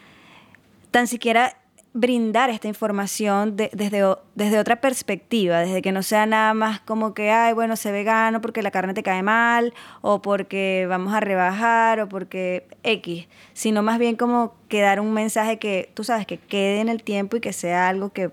tan 0.92 1.08
siquiera 1.08 1.58
brindar 2.00 2.52
esta 2.52 2.68
información 2.68 3.58
desde, 3.58 4.16
desde 4.36 4.60
otra 4.60 4.82
perspectiva, 4.82 5.60
desde 5.62 5.82
que 5.82 5.92
no 5.92 6.04
sea 6.04 6.28
nada 6.28 6.54
más 6.54 6.80
como 6.82 7.16
que, 7.16 7.32
ay, 7.32 7.54
bueno, 7.54 7.76
sé 7.76 7.92
vegano 7.92 8.40
porque 8.40 8.62
la 8.62 8.70
carne 8.70 8.94
te 8.94 9.02
cae 9.02 9.24
mal, 9.24 9.74
o 10.02 10.22
porque 10.22 10.86
vamos 10.88 11.14
a 11.16 11.20
rebajar, 11.20 12.00
o 12.00 12.08
porque 12.08 12.68
X, 12.84 13.28
sino 13.54 13.82
más 13.82 13.98
bien 13.98 14.16
como 14.16 14.54
que 14.70 14.82
dar 14.82 15.00
un 15.00 15.12
mensaje 15.12 15.58
que, 15.58 15.90
tú 15.96 16.04
sabes, 16.04 16.28
que 16.28 16.38
quede 16.38 16.82
en 16.82 16.90
el 16.90 17.02
tiempo 17.02 17.38
y 17.38 17.42
que 17.42 17.52
sea 17.52 17.90
algo 17.90 18.10
que 18.10 18.30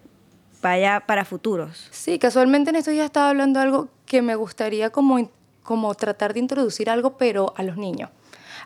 vaya 0.61 1.01
para 1.01 1.25
futuros. 1.25 1.89
Sí, 1.91 2.19
casualmente 2.19 2.69
en 2.69 2.77
estos 2.77 2.93
días 2.93 3.07
estaba 3.07 3.31
hablando 3.31 3.61
de 3.61 3.65
algo 3.65 3.89
que 4.05 4.21
me 4.21 4.35
gustaría 4.35 4.91
como, 4.91 5.31
como 5.63 5.95
tratar 5.95 6.35
de 6.35 6.41
introducir 6.41 6.91
algo, 6.91 7.17
pero 7.17 7.55
a 7.57 7.63
los 7.63 7.79
niños 7.79 8.11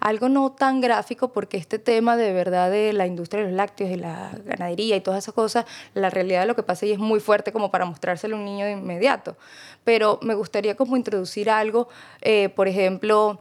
algo 0.00 0.28
no 0.28 0.52
tan 0.52 0.80
gráfico 0.80 1.32
porque 1.32 1.56
este 1.56 1.78
tema 1.78 2.16
de 2.16 2.32
verdad 2.32 2.70
de 2.70 2.92
la 2.92 3.06
industria 3.06 3.42
de 3.42 3.48
los 3.48 3.56
lácteos 3.56 3.90
y 3.90 3.96
la 3.96 4.32
ganadería 4.44 4.96
y 4.96 5.00
todas 5.00 5.24
esas 5.24 5.34
cosas, 5.34 5.64
la 5.94 6.10
realidad 6.10 6.40
de 6.42 6.46
lo 6.46 6.56
que 6.56 6.62
pasa 6.62 6.86
y 6.86 6.92
es 6.92 6.98
muy 6.98 7.20
fuerte 7.20 7.52
como 7.52 7.70
para 7.70 7.84
mostrárselo 7.84 8.36
a 8.36 8.38
un 8.38 8.44
niño 8.44 8.66
de 8.66 8.72
inmediato. 8.72 9.36
Pero 9.84 10.18
me 10.22 10.34
gustaría 10.34 10.76
como 10.76 10.96
introducir 10.96 11.50
algo, 11.50 11.88
eh, 12.20 12.48
por 12.50 12.68
ejemplo, 12.68 13.40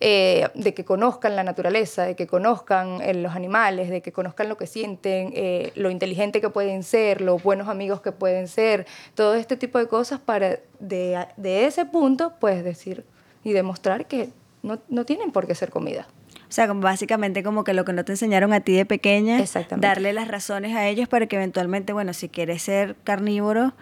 eh, 0.00 0.48
de 0.54 0.74
que 0.74 0.84
conozcan 0.84 1.34
la 1.34 1.42
naturaleza, 1.42 2.04
de 2.04 2.14
que 2.14 2.28
conozcan 2.28 3.00
eh, 3.02 3.14
los 3.14 3.34
animales, 3.34 3.90
de 3.90 4.00
que 4.00 4.12
conozcan 4.12 4.48
lo 4.48 4.56
que 4.56 4.68
sienten, 4.68 5.32
eh, 5.34 5.72
lo 5.74 5.90
inteligente 5.90 6.40
que 6.40 6.50
pueden 6.50 6.84
ser, 6.84 7.20
los 7.20 7.42
buenos 7.42 7.66
amigos 7.66 8.00
que 8.00 8.12
pueden 8.12 8.46
ser, 8.46 8.86
todo 9.16 9.34
este 9.34 9.56
tipo 9.56 9.76
de 9.78 9.88
cosas 9.88 10.20
para 10.20 10.60
de, 10.78 11.26
de 11.36 11.66
ese 11.66 11.84
punto, 11.84 12.34
pues 12.38 12.62
decir 12.62 13.04
y 13.42 13.52
demostrar 13.52 14.06
que 14.06 14.30
no, 14.62 14.80
no 14.88 15.04
tienen 15.04 15.32
por 15.32 15.46
qué 15.46 15.54
ser 15.54 15.70
comida. 15.70 16.06
O 16.48 16.52
sea, 16.52 16.66
básicamente 16.72 17.42
como 17.42 17.62
que 17.62 17.74
lo 17.74 17.84
que 17.84 17.92
no 17.92 18.04
te 18.04 18.12
enseñaron 18.12 18.54
a 18.54 18.60
ti 18.60 18.74
de 18.74 18.86
pequeña, 18.86 19.38
darle 19.76 20.14
las 20.14 20.28
razones 20.28 20.74
a 20.74 20.86
ellos 20.86 21.06
para 21.06 21.26
que 21.26 21.36
eventualmente, 21.36 21.92
bueno, 21.92 22.14
si 22.14 22.30
quieres 22.30 22.62
ser 22.62 22.96
carnívoro, 23.04 23.74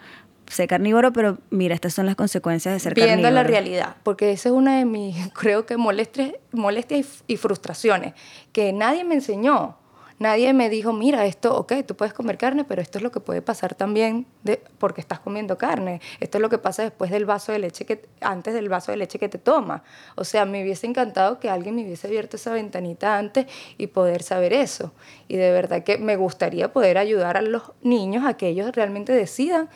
sé 0.48 0.66
carnívoro, 0.66 1.12
pero 1.12 1.38
mira, 1.50 1.76
estas 1.76 1.94
son 1.94 2.06
las 2.06 2.16
consecuencias 2.16 2.74
de 2.74 2.80
ser 2.80 2.94
carnívoro. 2.94 3.20
Viendo 3.20 3.30
la 3.30 3.44
realidad, 3.44 3.96
porque 4.02 4.32
esa 4.32 4.48
es 4.48 4.54
una 4.54 4.78
de 4.78 4.84
mis, 4.84 5.16
creo 5.34 5.64
que, 5.64 5.76
molestias, 5.76 6.32
molestias 6.52 7.22
y, 7.28 7.36
frustraciones, 7.36 8.14
que 8.52 8.72
nadie 8.72 9.04
me 9.04 9.14
enseñó. 9.14 9.78
Nadie 10.18 10.54
me 10.54 10.70
dijo, 10.70 10.92
mira, 10.94 11.26
esto, 11.26 11.54
ok, 11.56 11.74
tú 11.86 11.94
puedes 11.94 12.14
comer 12.14 12.38
carne, 12.38 12.64
pero 12.64 12.80
esto 12.80 12.98
es 12.98 13.02
lo 13.02 13.10
que 13.10 13.20
puede 13.20 13.42
pasar 13.42 13.74
también 13.74 14.26
de, 14.44 14.62
porque 14.78 15.02
estás 15.02 15.20
comiendo 15.20 15.58
carne. 15.58 16.00
Esto 16.20 16.38
es 16.38 16.42
lo 16.42 16.48
que 16.48 16.56
pasa 16.56 16.82
después 16.82 17.10
del 17.10 17.26
vaso 17.26 17.52
de 17.52 17.58
leche 17.58 17.84
que, 17.84 18.08
antes 18.22 18.54
del 18.54 18.70
vaso 18.70 18.92
de 18.92 18.96
leche 18.96 19.18
que 19.18 19.28
te 19.28 19.38
toma. 19.38 19.82
O 20.14 20.24
sea, 20.24 20.46
me 20.46 20.62
hubiese 20.62 20.86
encantado 20.86 21.38
que 21.38 21.50
alguien 21.50 21.74
me 21.74 21.84
hubiese 21.84 22.06
abierto 22.06 22.36
esa 22.36 22.52
ventanita 22.52 23.18
antes 23.18 23.46
y 23.76 23.88
poder 23.88 24.22
saber 24.22 24.54
eso. 24.54 24.92
Y 25.28 25.36
de 25.36 25.52
verdad 25.52 25.82
que 25.84 25.98
me 25.98 26.16
gustaría 26.16 26.72
poder 26.72 26.96
ayudar 26.96 27.36
a 27.36 27.42
los 27.42 27.72
niños 27.82 28.24
a 28.24 28.38
que 28.38 28.48
ellos 28.48 28.74
realmente 28.74 29.12
decidan 29.12 29.68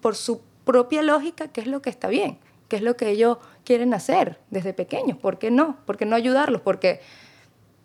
por 0.00 0.14
su 0.14 0.40
propia 0.64 1.02
lógica 1.02 1.48
qué 1.48 1.60
es 1.60 1.66
lo 1.66 1.82
que 1.82 1.90
está 1.90 2.08
bien, 2.08 2.38
qué 2.68 2.76
es 2.76 2.82
lo 2.82 2.96
que 2.96 3.08
ellos 3.08 3.38
quieren 3.64 3.94
hacer 3.94 4.38
desde 4.50 4.72
pequeños. 4.72 5.18
¿Por 5.18 5.38
qué 5.38 5.50
no? 5.50 5.76
¿Por 5.86 5.96
qué 5.96 6.06
no 6.06 6.14
ayudarlos? 6.16 6.60
Porque, 6.60 7.00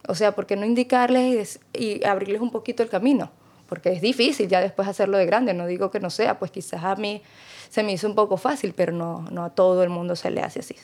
o 0.08 0.16
sea, 0.16 0.34
¿por 0.34 0.46
qué 0.46 0.56
no 0.56 0.66
indicarles 0.66 1.60
y, 1.74 2.04
abrirles 2.04 2.42
un 2.42 2.52
poquito 2.52 2.84
el 2.84 2.90
camino? 2.90 3.32
Porque 3.68 3.92
es 3.92 4.02
difícil 4.02 4.48
ya 4.48 4.62
después 4.62 4.88
hacerlo 4.88 5.18
de 5.18 5.26
grande. 5.26 5.54
No 5.54 5.66
digo 5.66 5.90
que 5.90 6.00
no 6.00 6.10
sea, 6.10 6.38
pues 6.38 6.52
quizás 6.52 6.84
a 6.84 6.96
mí 6.96 7.22
se 7.70 7.84
me 7.84 7.94
hizo 7.94 8.08
un 8.08 8.16
poco 8.16 8.38
fácil, 8.38 8.74
pero 8.76 8.92
no, 8.92 9.26
no 9.32 9.46
a 9.46 9.50
todo 9.50 9.84
el 9.84 9.90
mundo 9.90 10.16
se 10.16 10.30
le 10.30 10.42
hace 10.42 10.60
así. 10.60 10.76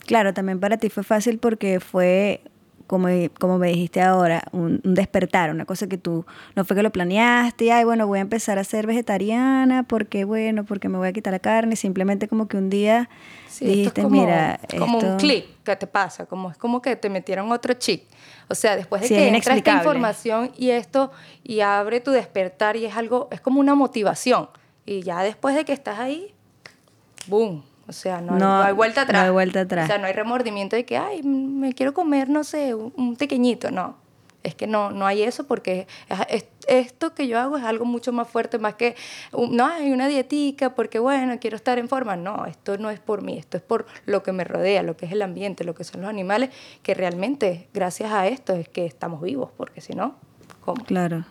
Claro, 0.00 0.34
también 0.34 0.58
para 0.58 0.78
ti 0.78 0.88
fue 0.88 1.04
fácil 1.04 1.38
porque 1.38 1.78
fue 1.78 2.40
como, 2.92 3.08
como 3.40 3.56
me 3.56 3.68
dijiste 3.68 4.02
ahora, 4.02 4.42
un, 4.52 4.78
despertar, 4.84 5.50
una 5.50 5.64
cosa 5.64 5.86
que 5.86 5.96
tú 5.96 6.26
no 6.54 6.66
fue 6.66 6.76
que 6.76 6.82
lo 6.82 6.92
planeaste, 6.92 7.64
y, 7.64 7.70
ay, 7.70 7.84
bueno, 7.84 8.06
voy 8.06 8.18
a 8.18 8.20
empezar 8.20 8.58
a 8.58 8.64
ser 8.64 8.86
vegetariana, 8.86 9.84
porque 9.84 10.26
bueno, 10.26 10.64
porque 10.64 10.90
me 10.90 10.98
voy 10.98 11.08
a 11.08 11.12
quitar 11.14 11.32
la 11.32 11.38
carne, 11.38 11.74
simplemente 11.74 12.28
como 12.28 12.48
que 12.48 12.58
un 12.58 12.68
día 12.68 13.08
dijiste, 13.58 14.06
mira, 14.06 14.60
como 14.78 14.98
un 14.98 15.16
clic 15.16 15.46
que 15.64 15.74
te 15.74 15.86
pasa, 15.86 16.26
como 16.26 16.50
es 16.50 16.58
como 16.58 16.82
que 16.82 16.94
te 16.94 17.08
metieron 17.08 17.50
otro 17.50 17.72
chip. 17.72 18.04
O 18.48 18.54
sea, 18.54 18.76
después 18.76 19.00
de 19.00 19.08
que 19.08 19.28
entra 19.28 19.56
esta 19.56 19.72
información 19.72 20.52
y 20.54 20.68
esto 20.68 21.12
y 21.42 21.60
abre 21.60 22.00
tu 22.00 22.10
despertar 22.10 22.76
y 22.76 22.84
es 22.84 22.94
algo, 22.94 23.28
es 23.32 23.40
como 23.40 23.58
una 23.58 23.74
motivación. 23.74 24.50
Y 24.84 25.00
ya 25.00 25.22
después 25.22 25.56
de 25.56 25.64
que 25.64 25.72
estás 25.72 25.98
ahí, 25.98 26.34
boom, 27.26 27.64
o 27.92 27.94
sea, 27.94 28.22
no, 28.22 28.62
hay, 28.62 28.72
vuelta 28.72 29.02
atrás. 29.02 29.20
No 29.20 29.26
hay 29.26 29.32
vuelta 29.32 29.60
atrás. 29.60 29.84
O 29.84 29.86
sea, 29.86 29.98
no 29.98 30.06
hay 30.06 30.14
remordimiento 30.14 30.76
de 30.76 30.86
que, 30.86 30.96
ay, 30.96 31.22
me 31.22 31.74
quiero 31.74 31.92
comer, 31.92 32.30
no 32.30 32.42
sé, 32.42 32.74
un, 32.74 33.16
pequeñito. 33.16 33.70
No, 33.70 33.96
es 34.42 34.54
que 34.54 34.66
no, 34.66 34.90
no 34.90 35.04
hay 35.04 35.22
eso 35.22 35.46
porque 35.46 35.86
esto 36.68 37.14
que 37.14 37.28
yo 37.28 37.38
hago 37.38 37.58
es 37.58 37.64
algo 37.64 37.84
mucho 37.84 38.14
más 38.14 38.26
fuerte, 38.26 38.58
más 38.58 38.76
que, 38.76 38.96
no, 39.50 39.66
hay 39.66 39.92
una 39.92 40.08
dietica 40.08 40.74
porque, 40.74 40.98
bueno, 40.98 41.38
quiero 41.38 41.54
estar 41.54 41.78
en 41.78 41.86
forma. 41.86 42.16
No, 42.16 42.46
esto 42.46 42.78
no 42.78 42.88
es 42.88 42.98
por 42.98 43.20
mí, 43.20 43.36
esto 43.36 43.58
es 43.58 43.62
por 43.62 43.84
lo 44.06 44.22
que 44.22 44.32
me 44.32 44.44
rodea, 44.44 44.82
lo 44.82 44.96
que 44.96 45.04
es 45.04 45.12
el 45.12 45.20
ambiente, 45.20 45.62
lo 45.64 45.74
que 45.74 45.84
son 45.84 46.00
los 46.00 46.08
animales, 46.08 46.48
que 46.82 46.94
realmente 46.94 47.68
gracias 47.74 48.10
a 48.10 48.26
esto 48.26 48.54
es 48.54 48.70
que 48.70 48.86
estamos 48.86 49.20
vivos, 49.20 49.50
porque 49.54 49.82
si 49.82 49.92
no, 49.92 50.16
¿cómo? 50.62 50.82
Claro. 50.86 51.26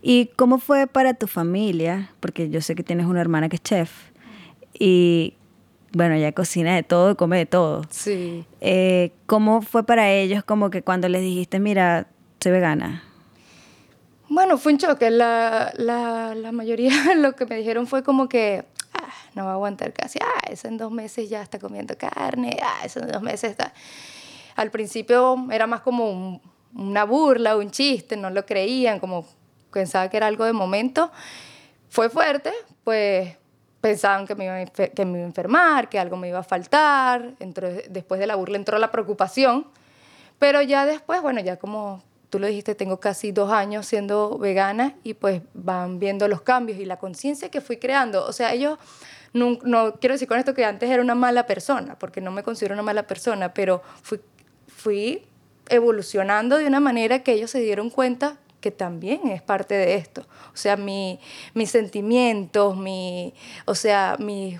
¿Y 0.00 0.26
cómo 0.36 0.58
fue 0.58 0.86
para 0.86 1.14
tu 1.14 1.26
familia? 1.26 2.12
Porque 2.20 2.50
yo 2.50 2.60
sé 2.60 2.76
que 2.76 2.84
tienes 2.84 3.06
una 3.06 3.20
hermana 3.20 3.48
que 3.48 3.56
es 3.56 3.62
chef. 3.62 4.12
¿Y 4.78 5.34
bueno, 5.92 6.14
ella 6.14 6.32
cocina 6.32 6.74
de 6.74 6.82
todo, 6.82 7.16
come 7.16 7.38
de 7.38 7.46
todo. 7.46 7.82
Sí. 7.90 8.44
Eh, 8.60 9.12
¿Cómo 9.26 9.62
fue 9.62 9.84
para 9.84 10.10
ellos 10.10 10.44
como 10.44 10.70
que 10.70 10.82
cuando 10.82 11.08
les 11.08 11.22
dijiste, 11.22 11.60
mira, 11.60 12.08
soy 12.40 12.52
vegana? 12.52 13.02
Bueno, 14.28 14.58
fue 14.58 14.72
un 14.72 14.78
choque. 14.78 15.10
La, 15.10 15.72
la, 15.76 16.34
la 16.34 16.52
mayoría 16.52 16.92
lo 17.16 17.32
que 17.32 17.46
me 17.46 17.56
dijeron 17.56 17.86
fue 17.86 18.02
como 18.02 18.28
que, 18.28 18.64
ah, 18.92 19.08
no 19.34 19.44
va 19.44 19.52
a 19.52 19.54
aguantar 19.54 19.92
casi, 19.92 20.18
ah, 20.22 20.50
eso 20.50 20.68
en 20.68 20.76
dos 20.76 20.92
meses 20.92 21.28
ya 21.30 21.42
está 21.42 21.58
comiendo 21.58 21.96
carne, 21.96 22.58
ah, 22.62 22.84
eso 22.84 23.00
en 23.00 23.08
dos 23.08 23.22
meses 23.22 23.50
está... 23.50 23.72
Al 24.56 24.70
principio 24.70 25.46
era 25.52 25.68
más 25.68 25.82
como 25.82 26.40
una 26.74 27.04
burla, 27.04 27.56
un 27.56 27.70
chiste, 27.70 28.16
no 28.16 28.28
lo 28.28 28.44
creían, 28.44 28.98
como 28.98 29.24
pensaba 29.72 30.10
que 30.10 30.16
era 30.16 30.26
algo 30.26 30.44
de 30.44 30.52
momento. 30.52 31.12
Fue 31.88 32.10
fuerte, 32.10 32.52
pues 32.82 33.36
pensaban 33.80 34.26
que 34.26 34.34
me, 34.34 34.44
iba 34.44 34.64
que 34.66 35.04
me 35.04 35.18
iba 35.18 35.22
a 35.24 35.26
enfermar, 35.26 35.88
que 35.88 35.98
algo 35.98 36.16
me 36.16 36.28
iba 36.28 36.40
a 36.40 36.42
faltar. 36.42 37.34
después 37.90 38.20
de 38.20 38.26
la 38.26 38.34
burla 38.36 38.56
entró 38.56 38.78
la 38.78 38.90
preocupación. 38.90 39.66
Pero 40.38 40.62
ya 40.62 40.86
después, 40.86 41.20
bueno, 41.20 41.40
ya 41.40 41.56
como 41.56 42.02
tú 42.30 42.38
lo 42.38 42.46
dijiste, 42.46 42.74
tengo 42.74 43.00
casi 43.00 43.32
dos 43.32 43.50
años 43.50 43.86
siendo 43.86 44.38
vegana 44.38 44.94
y 45.02 45.14
pues 45.14 45.42
van 45.54 45.98
viendo 45.98 46.28
los 46.28 46.42
cambios 46.42 46.78
y 46.78 46.84
la 46.84 46.98
conciencia 46.98 47.50
que 47.50 47.60
fui 47.60 47.78
creando. 47.78 48.24
O 48.24 48.32
sea, 48.32 48.52
ellos, 48.52 48.78
no, 49.32 49.58
no, 49.64 49.94
quiero 49.94 50.14
decir 50.14 50.28
con 50.28 50.38
esto 50.38 50.54
que 50.54 50.64
antes 50.64 50.90
era 50.90 51.02
una 51.02 51.14
mala 51.14 51.46
persona, 51.46 51.98
porque 51.98 52.20
no 52.20 52.30
me 52.30 52.42
considero 52.42 52.74
una 52.74 52.82
mala 52.82 53.06
persona, 53.06 53.54
pero 53.54 53.82
fui, 54.02 54.20
fui 54.68 55.24
evolucionando 55.68 56.58
de 56.58 56.66
una 56.66 56.80
manera 56.80 57.22
que 57.22 57.32
ellos 57.32 57.50
se 57.50 57.60
dieron 57.60 57.90
cuenta 57.90 58.36
que 58.60 58.70
también 58.70 59.28
es 59.28 59.42
parte 59.42 59.74
de 59.74 59.94
esto. 59.94 60.22
O 60.52 60.56
sea, 60.56 60.76
mi, 60.76 61.20
mis 61.54 61.70
sentimientos, 61.70 62.76
mi, 62.76 63.34
o 63.66 63.74
sea, 63.74 64.16
mi, 64.18 64.58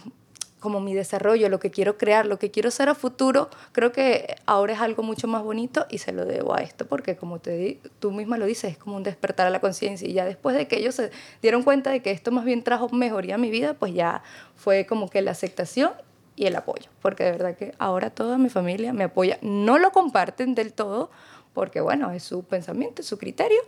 como 0.60 0.80
mi 0.80 0.94
desarrollo, 0.94 1.48
lo 1.48 1.60
que 1.60 1.70
quiero 1.70 1.96
crear, 1.98 2.26
lo 2.26 2.38
que 2.38 2.50
quiero 2.50 2.70
ser 2.70 2.88
a 2.88 2.94
futuro, 2.94 3.48
creo 3.72 3.92
que 3.92 4.36
ahora 4.46 4.72
es 4.74 4.80
algo 4.80 5.02
mucho 5.02 5.28
más 5.28 5.42
bonito 5.42 5.86
y 5.90 5.98
se 5.98 6.12
lo 6.12 6.24
debo 6.24 6.54
a 6.54 6.58
esto, 6.58 6.86
porque 6.86 7.16
como 7.16 7.38
te, 7.38 7.80
tú 7.98 8.10
misma 8.10 8.38
lo 8.38 8.46
dices, 8.46 8.72
es 8.72 8.78
como 8.78 8.96
un 8.96 9.02
despertar 9.02 9.46
a 9.46 9.50
la 9.50 9.60
conciencia 9.60 10.08
y 10.08 10.12
ya 10.12 10.24
después 10.24 10.56
de 10.56 10.66
que 10.66 10.76
ellos 10.76 10.94
se 10.94 11.10
dieron 11.42 11.62
cuenta 11.62 11.90
de 11.90 12.00
que 12.00 12.10
esto 12.10 12.30
más 12.32 12.44
bien 12.44 12.62
trajo 12.62 12.88
mejoría 12.90 13.36
a 13.36 13.38
mi 13.38 13.50
vida, 13.50 13.74
pues 13.74 13.94
ya 13.94 14.22
fue 14.56 14.86
como 14.86 15.08
que 15.08 15.22
la 15.22 15.30
aceptación 15.30 15.92
y 16.34 16.46
el 16.46 16.56
apoyo, 16.56 16.88
porque 17.02 17.24
de 17.24 17.32
verdad 17.32 17.56
que 17.56 17.74
ahora 17.78 18.10
toda 18.10 18.38
mi 18.38 18.48
familia 18.48 18.92
me 18.92 19.04
apoya, 19.04 19.38
no 19.42 19.78
lo 19.78 19.90
comparten 19.90 20.54
del 20.54 20.72
todo, 20.72 21.10
porque 21.58 21.80
bueno, 21.80 22.12
es 22.12 22.22
su 22.22 22.44
pensamiento, 22.44 23.02
es 23.02 23.08
su 23.08 23.18
criterio, 23.18 23.58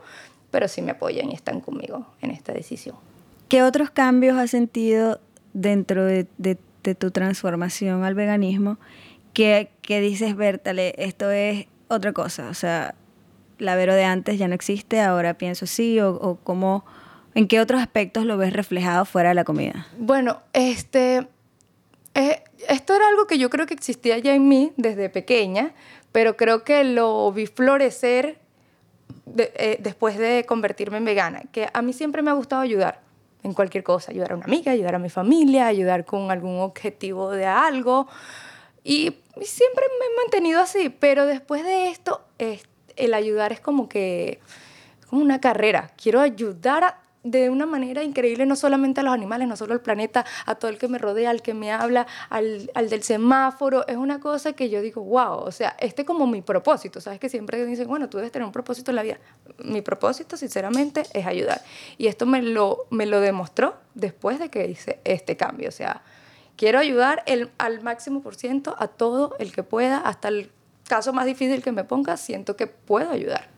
pero 0.53 0.69
sí 0.69 0.81
me 0.81 0.93
apoyan 0.93 1.29
y 1.33 1.35
están 1.35 1.61
conmigo 1.61 2.07
en 2.23 2.31
esta 2.31 2.53
decisión. 2.53 2.95
¿Qué 3.49 3.65
otros 3.65 3.91
cambios 3.91 4.39
has 4.39 4.53
sentido 4.53 5.19
dentro 5.55 6.05
de, 6.05 6.29
tu 6.97 7.11
transformación 7.11 8.05
al 8.05 8.15
veganismo 8.15 8.79
que, 9.35 9.71
que 9.83 10.01
dices, 10.01 10.37
Bertale, 10.37 10.95
esto 10.99 11.33
es 11.33 11.67
otra 11.89 12.13
cosa? 12.13 12.49
O 12.49 12.55
sea, 12.55 12.95
la 13.59 13.75
Vero 13.75 13.97
de 13.97 14.05
antes 14.05 14.39
ya 14.39 14.47
no 14.47 14.55
existe, 14.55 15.01
ahora 15.01 15.35
pienso 15.35 15.67
sí, 15.67 15.99
o, 15.99 16.13
o 16.15 16.37
cómo, 16.37 16.85
¿en 17.35 17.49
qué 17.49 17.59
otros 17.59 17.81
aspectos 17.81 18.25
lo 18.25 18.37
ves 18.37 18.53
reflejado 18.53 19.05
fuera 19.05 19.31
de 19.31 19.35
la 19.35 19.43
comida? 19.43 19.89
Bueno, 19.99 20.43
este, 20.53 21.27
eh, 22.15 22.43
esto 22.69 22.95
era 22.95 23.09
algo 23.09 23.27
que 23.27 23.39
yo 23.39 23.51
creo 23.51 23.67
que 23.67 23.75
existía 23.75 24.17
ya 24.19 24.33
en 24.35 24.47
mí 24.47 24.73
desde 24.77 25.09
pequeña, 25.11 25.73
pero 26.13 26.37
creo 26.37 26.65
que 26.65 26.85
lo 26.85 27.31
vi 27.33 27.47
florecer 27.47 28.39
eh, 29.37 29.79
después 29.81 30.19
de 30.19 30.45
convertirme 30.47 30.99
en 30.99 31.05
vegana, 31.05 31.43
que 31.53 31.69
a 31.73 31.83
mí 31.83 31.93
siempre 31.93 32.23
me 32.23 32.31
ha 32.31 32.35
gustado 32.35 32.63
ayudar 32.63 33.01
en 33.43 33.55
cualquier 33.55 33.85
cosa, 33.85 34.11
ayudar 34.11 34.33
a 34.33 34.37
una 34.37 34.45
amiga, 34.45 34.73
ayudar 34.73 34.97
a 34.97 34.99
mi 34.99 35.09
familia, 35.09 35.67
ayudar 35.67 36.05
con 36.05 36.31
algún 36.31 36.61
objetivo 36.61 37.31
de 37.31 37.47
algo. 37.47 38.07
Y, 38.85 39.17
siempre 39.43 39.85
me 39.99 40.07
he 40.07 40.17
mantenido 40.23 40.61
así, 40.61 40.91
pero 40.91 41.25
después 41.25 41.65
de 41.65 41.89
esto, 41.89 42.21
el 42.97 43.15
ayudar 43.15 43.53
es 43.53 43.61
como 43.61 43.89
que 43.89 44.41
como 45.09 45.23
una 45.23 45.41
carrera. 45.41 45.91
Quiero 46.01 46.21
ayudar 46.21 46.85
a 46.85 47.00
de 47.23 47.51
una 47.51 47.67
manera 47.67 48.03
increíble, 48.03 48.47
no 48.47 48.57
solamente 48.57 49.01
a 49.01 49.03
los 49.03 49.13
animales, 49.13 49.47
no 49.47 49.57
solo 49.57 49.75
al 49.75 49.81
planeta, 49.81 50.25
a 50.47 50.55
todo 50.55 50.71
el 50.71 50.79
que 50.79 50.89
me 50.89 50.99
rodea, 50.99 51.31
al 51.31 51.43
que 51.43 51.55
me 51.55 51.71
habla, 51.71 52.07
al, 52.31 52.71
al, 52.75 52.89
del 52.89 53.03
semáforo. 53.03 53.87
Es 53.87 53.97
una 53.97 54.21
cosa 54.21 54.55
que 54.55 54.71
yo 54.71 54.81
digo, 54.81 55.03
wow, 55.03 55.39
o 55.39 55.53
sea, 55.53 55.77
este 55.81 56.05
como 56.05 56.27
mi 56.27 56.43
propósito. 56.43 57.01
Sabes 57.01 57.21
que 57.21 57.29
siempre 57.29 57.65
dicen, 57.67 57.89
bueno, 57.89 58.09
tú 58.09 58.17
debes 58.17 58.33
tener 58.33 58.47
un 58.47 58.53
propósito 58.53 58.91
en 58.91 58.97
la 58.97 59.03
vida. 59.03 59.19
Mi 59.59 59.83
propósito, 59.83 60.37
sinceramente, 60.37 61.03
es 61.13 61.27
ayudar. 61.27 61.63
Y 61.99 62.07
esto 62.07 62.27
me 62.27 62.43
lo, 62.43 62.87
me 62.91 63.07
lo 63.07 63.21
demostró 63.21 63.77
después 63.95 64.39
de 64.39 64.49
que 64.49 64.67
hice 64.67 65.01
este 65.05 65.37
cambio. 65.37 65.69
O 65.69 65.73
sea, 65.73 66.03
quiero 66.57 66.79
ayudar 66.79 67.23
el, 67.27 67.51
al 67.59 67.83
máximo 67.83 68.23
por 68.23 68.35
ciento 68.35 68.77
a 68.79 68.89
todo 68.89 69.37
el 69.39 69.53
que 69.53 69.63
pueda, 69.63 69.99
hasta 69.99 70.29
el 70.29 70.51
caso 70.89 71.13
más 71.13 71.27
difícil 71.27 71.63
que 71.63 71.73
me 71.73 71.85
ponga, 71.85 72.17
siento 72.17 72.57
que 72.57 72.67
puedo 72.67 73.11
ayudar. 73.11 73.49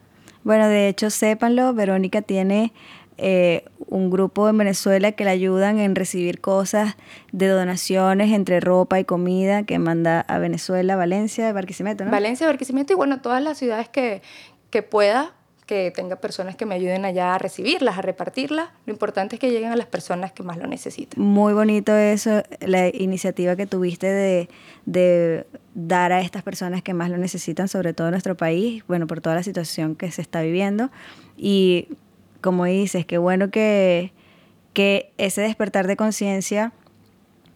Bueno, 0.45 0.69
de 0.69 0.89
hecho, 0.89 1.09
sépanlo, 1.09 1.73
Verónica 1.73 2.21
tiene 2.23 2.73
eh, 3.19 3.65
un 3.87 4.11
grupo 4.11 4.49
en 4.49 4.59
Venezuela 4.59 5.13
que 5.13 5.25
le 5.25 5.31
ayudan 5.31 5.79
en 5.79 5.95
recibir 5.95 6.41
cosas 6.41 6.97
de 7.33 7.49
donaciones 7.49 8.33
entre 8.33 8.61
ropa 8.61 8.99
y 8.99 9.05
comida 9.05 9.65
que 9.65 9.79
manda 9.79 10.21
a 10.21 10.39
Venezuela, 10.39 10.97
Valencia, 10.97 11.53
Barquisimeto, 11.53 12.05
¿no? 12.05 12.11
Valencia, 12.11 12.47
Barquisimeto 12.47 12.93
y 12.93 12.97
bueno, 12.97 13.21
todas 13.21 13.43
las 13.43 13.59
ciudades 13.59 13.89
que, 13.89 14.23
que 14.71 14.83
pueda 14.83 15.35
que 15.67 15.91
tenga 15.91 16.17
personas 16.17 16.57
que 16.57 16.67
me 16.67 16.75
ayuden 16.75 17.05
allá 17.05 17.35
a 17.35 17.39
recibirlas, 17.39 17.97
a 17.97 18.03
repartirlas. 18.03 18.71
Lo 18.85 18.93
importante 18.93 19.37
es 19.37 19.41
que 19.41 19.51
lleguen 19.51 19.71
a 19.71 19.77
las 19.77 19.87
personas 19.87 20.33
que 20.33 20.43
más 20.43 20.59
lo 20.59 20.67
necesitan. 20.67 21.23
Muy 21.23 21.55
bonito 21.55 21.97
eso, 21.97 22.43
la 22.61 22.89
iniciativa 22.89 23.55
que 23.57 23.67
tuviste 23.67 24.07
de, 24.07 24.49
de 24.87 25.47
dar 25.75 26.13
a 26.13 26.21
estas 26.21 26.43
personas 26.43 26.83
que 26.83 26.95
más 26.95 27.11
lo 27.11 27.17
necesitan, 27.17 27.69
sobre 27.69 27.95
todo 27.95 28.09
en 28.09 28.13
nuestro 28.13 28.37
país, 28.37 28.85
bueno, 28.89 29.07
por 29.07 29.21
toda 29.21 29.37
la 29.37 29.43
situación 29.43 29.95
que 29.95 30.11
se 30.11 30.21
está 30.21 30.43
viviendo. 30.43 30.91
Y 31.37 31.89
como 32.43 32.67
dices, 32.67 33.07
qué 33.07 33.17
bueno 33.17 33.51
que, 33.51 34.13
que 34.75 35.13
ese 35.17 35.41
despertar 35.41 35.87
de 35.87 35.97
conciencia 35.97 36.73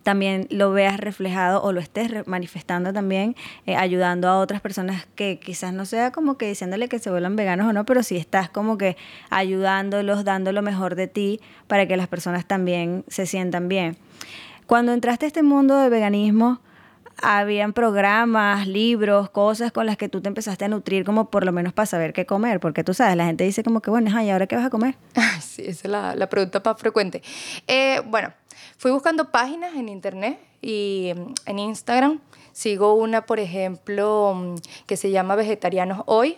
también 0.07 0.47
lo 0.51 0.71
veas 0.71 1.01
reflejado 1.01 1.61
o 1.65 1.73
lo 1.73 1.81
estés 1.81 2.29
manifestando 2.29 2.93
también, 2.93 3.35
eh, 3.67 3.75
ayudando 3.75 4.29
a 4.29 4.39
otras 4.39 4.61
personas 4.61 5.09
que 5.17 5.41
quizás 5.41 5.73
no 5.73 5.85
sea 5.85 6.13
como 6.13 6.39
que 6.39 6.47
diciéndole 6.47 6.89
que 6.89 7.01
se 7.01 7.11
vuelvan 7.11 7.35
veganos 7.35 7.67
o 7.67 7.73
no, 7.73 7.85
pero 7.85 8.05
sí 8.05 8.17
estás 8.17 8.49
como 8.49 8.79
que 8.79 8.97
ayudándolos, 9.31 10.25
dando 10.25 10.53
lo 10.53 10.63
mejor 10.63 10.95
de 10.95 11.09
ti 11.09 11.41
para 11.67 11.89
que 11.89 11.97
las 11.97 12.07
personas 12.07 12.47
también 12.47 13.05
se 13.09 13.27
sientan 13.27 13.69
bien. 13.69 13.97
Cuando 14.69 14.93
entraste 14.93 15.27
a 15.27 15.29
este 15.29 15.43
mundo 15.43 15.77
del 15.77 15.91
veganismo, 15.91 16.61
habían 17.23 17.73
programas, 17.73 18.67
libros, 18.67 19.31
cosas 19.31 19.73
con 19.73 19.87
las 19.87 19.97
que 19.97 20.09
tú 20.09 20.21
te 20.21 20.29
empezaste 20.29 20.65
a 20.65 20.69
nutrir 20.69 21.05
como 21.05 21.31
por 21.31 21.45
lo 21.45 21.53
menos 21.53 21.73
para 21.73 21.87
saber 21.87 22.13
qué 22.13 22.27
comer, 22.27 22.61
porque 22.61 22.85
tú 22.85 22.95
sabes, 22.95 23.17
la 23.17 23.27
gente 23.27 23.45
dice 23.45 23.63
como 23.63 23.81
que, 23.81 23.91
bueno, 23.91 24.11
¿y 24.23 24.31
ahora 24.31 24.47
qué 24.47 24.57
vas 24.57 24.67
a 24.67 24.71
comer? 24.71 24.97
sí, 25.41 25.63
esa 25.63 25.87
es 25.87 25.91
la, 25.91 26.15
la 26.15 26.29
pregunta 26.29 26.61
más 26.65 26.79
frecuente. 26.79 27.23
Eh, 27.67 28.01
bueno, 28.07 28.33
Fui 28.79 28.91
buscando 28.91 29.31
páginas 29.31 29.75
en 29.75 29.89
internet 29.89 30.39
y 30.61 31.13
mm, 31.17 31.35
en 31.47 31.59
Instagram. 31.59 32.21
Sigo 32.53 32.95
una, 32.95 33.25
por 33.25 33.41
ejemplo, 33.41 34.35
mm, 34.35 34.55
que 34.87 34.99
se 34.99 35.11
llama 35.11 35.35
Vegetarianos 35.35 36.03
Hoy. 36.05 36.37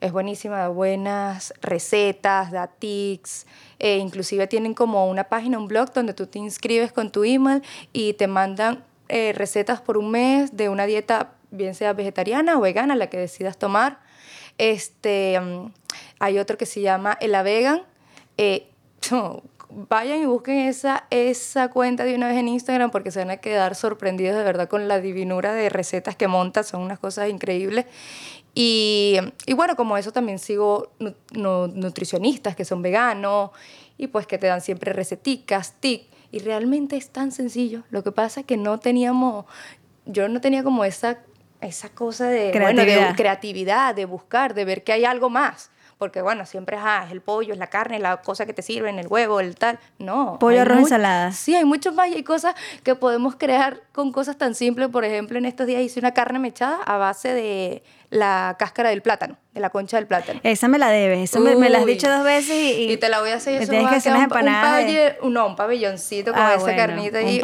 Es 0.00 0.12
buenísima, 0.12 0.58
da 0.58 0.68
buenas 0.68 1.52
recetas, 1.60 2.52
da 2.52 2.68
tics. 2.68 3.46
E 3.80 3.98
inclusive 3.98 4.46
tienen 4.46 4.74
como 4.74 5.08
una 5.08 5.24
página, 5.24 5.58
un 5.58 5.66
blog 5.66 5.92
donde 5.92 6.14
tú 6.14 6.26
te 6.26 6.38
inscribes 6.38 6.92
con 6.92 7.10
tu 7.10 7.24
email 7.24 7.62
y 7.92 8.14
te 8.14 8.28
mandan 8.28 8.84
eh, 9.14 9.34
recetas 9.34 9.82
por 9.82 9.98
un 9.98 10.10
mes 10.10 10.56
de 10.56 10.70
una 10.70 10.86
dieta, 10.86 11.34
bien 11.50 11.74
sea 11.74 11.92
vegetariana 11.92 12.56
o 12.56 12.62
vegana, 12.62 12.96
la 12.96 13.08
que 13.08 13.18
decidas 13.18 13.58
tomar. 13.58 14.00
Este, 14.56 15.38
mm, 15.38 15.70
hay 16.18 16.38
otro 16.38 16.56
que 16.56 16.64
se 16.64 16.80
llama 16.80 17.18
El 17.20 17.32
Vegan. 17.44 17.82
Eh, 18.38 18.68
vayan 19.68 20.22
y 20.22 20.24
busquen 20.24 20.60
esa, 20.60 21.04
esa 21.10 21.68
cuenta 21.68 22.04
de 22.04 22.14
una 22.14 22.28
vez 22.28 22.38
en 22.38 22.48
Instagram 22.48 22.90
porque 22.90 23.10
se 23.10 23.18
van 23.18 23.30
a 23.30 23.36
quedar 23.36 23.74
sorprendidos 23.74 24.34
de 24.34 24.44
verdad 24.44 24.66
con 24.66 24.88
la 24.88 24.98
divinura 24.98 25.52
de 25.52 25.68
recetas 25.68 26.16
que 26.16 26.26
monta, 26.26 26.62
son 26.62 26.80
unas 26.80 26.98
cosas 26.98 27.28
increíbles. 27.28 27.84
Y, 28.54 29.18
y 29.44 29.52
bueno, 29.52 29.76
como 29.76 29.98
eso 29.98 30.10
también 30.12 30.38
sigo 30.38 30.90
nutricionistas 31.32 32.56
que 32.56 32.64
son 32.64 32.80
veganos 32.80 33.50
y 33.98 34.06
pues 34.06 34.26
que 34.26 34.38
te 34.38 34.46
dan 34.46 34.62
siempre 34.62 34.94
receticas, 34.94 35.74
tic, 35.80 36.04
y 36.32 36.40
realmente 36.40 36.96
es 36.96 37.10
tan 37.10 37.30
sencillo. 37.30 37.84
Lo 37.90 38.02
que 38.02 38.10
pasa 38.10 38.40
es 38.40 38.46
que 38.46 38.56
no 38.56 38.78
teníamos, 38.78 39.44
yo 40.06 40.28
no 40.28 40.40
tenía 40.40 40.64
como 40.64 40.84
esa, 40.84 41.18
esa 41.60 41.90
cosa 41.90 42.26
de 42.26 42.50
creatividad. 42.50 43.08
de 43.08 43.14
creatividad, 43.14 43.94
de 43.94 44.06
buscar, 44.06 44.54
de 44.54 44.64
ver 44.64 44.82
que 44.82 44.92
hay 44.92 45.04
algo 45.04 45.30
más 45.30 45.70
porque 46.02 46.20
bueno, 46.20 46.46
siempre 46.46 46.76
es 46.76 47.12
el 47.12 47.20
pollo, 47.20 47.52
es 47.52 47.60
la 47.60 47.68
carne, 47.68 48.00
la 48.00 48.22
cosa 48.22 48.44
que 48.44 48.52
te 48.52 48.62
sirven, 48.62 48.98
el 48.98 49.06
huevo, 49.06 49.38
el 49.38 49.54
tal. 49.54 49.78
No. 50.00 50.36
Pollo, 50.40 50.62
arroz, 50.62 50.78
ensalada. 50.78 51.30
Sí, 51.30 51.54
hay 51.54 51.64
muchos 51.64 51.94
más 51.94 52.08
y 52.08 52.14
hay 52.14 52.24
cosas 52.24 52.56
que 52.82 52.96
podemos 52.96 53.36
crear 53.36 53.82
con 53.92 54.10
cosas 54.10 54.36
tan 54.36 54.56
simples. 54.56 54.88
Por 54.88 55.04
ejemplo, 55.04 55.38
en 55.38 55.44
estos 55.44 55.64
días 55.68 55.80
hice 55.80 56.00
una 56.00 56.10
carne 56.10 56.40
mechada 56.40 56.82
a 56.82 56.96
base 56.96 57.32
de 57.32 57.84
la 58.12 58.56
cáscara 58.58 58.90
del 58.90 59.00
plátano, 59.00 59.38
de 59.54 59.60
la 59.60 59.70
concha 59.70 59.96
del 59.96 60.06
plátano. 60.06 60.38
Esa 60.42 60.68
me 60.68 60.78
la 60.78 60.90
debes, 60.90 61.30
eso 61.30 61.40
me, 61.40 61.70
la 61.70 61.78
has 61.78 61.86
dicho 61.86 62.10
dos 62.10 62.22
veces 62.22 62.54
y, 62.54 62.92
y, 62.92 62.96
te 62.98 63.08
la 63.08 63.20
voy 63.20 63.30
a 63.30 63.36
hacer. 63.36 63.62
Eso 63.62 63.70
tienes 63.70 63.88
que 63.88 63.96
hacer 63.96 64.12
unas 64.12 64.24
empanadas. 64.24 64.84
Un, 65.22 65.32
no, 65.32 65.46
un 65.46 65.56
pabelloncito 65.56 66.32
con 66.32 66.42
ah, 66.42 66.54
esa 66.54 66.76
carnita 66.76 67.22
y 67.22 67.40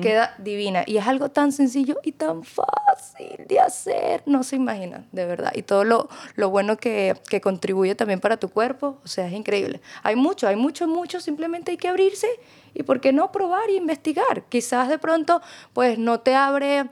queda 0.00 0.34
divina. 0.38 0.82
Y 0.86 0.96
es 0.96 1.06
algo 1.06 1.30
tan 1.30 1.52
sencillo 1.52 1.98
y 2.02 2.12
tan 2.12 2.42
fácil 2.42 3.44
de 3.46 3.60
hacer, 3.60 4.24
no 4.26 4.42
se 4.42 4.56
imaginan, 4.56 5.06
de 5.12 5.24
verdad. 5.24 5.52
Y 5.54 5.62
todo 5.62 5.84
lo, 5.84 6.08
lo 6.34 6.50
bueno 6.50 6.76
que, 6.76 7.14
que 7.28 7.40
contribuye 7.40 7.94
también 7.94 8.18
para 8.18 8.38
tu 8.38 8.48
cuerpo, 8.48 8.98
o 9.04 9.08
sea, 9.08 9.28
es 9.28 9.32
increíble. 9.32 9.80
Hay 10.02 10.16
mucho, 10.16 10.48
hay 10.48 10.56
mucho, 10.56 10.88
mucho, 10.88 11.20
simplemente 11.20 11.70
hay 11.70 11.76
que 11.76 11.86
abrirse 11.86 12.26
y 12.74 12.82
por 12.82 13.00
qué 13.00 13.12
no 13.12 13.30
probar 13.30 13.70
y 13.70 13.76
investigar. 13.76 14.42
Quizás 14.48 14.88
de 14.88 14.98
pronto, 14.98 15.40
pues 15.72 15.96
no 15.96 16.18
te 16.18 16.34
abre 16.34 16.88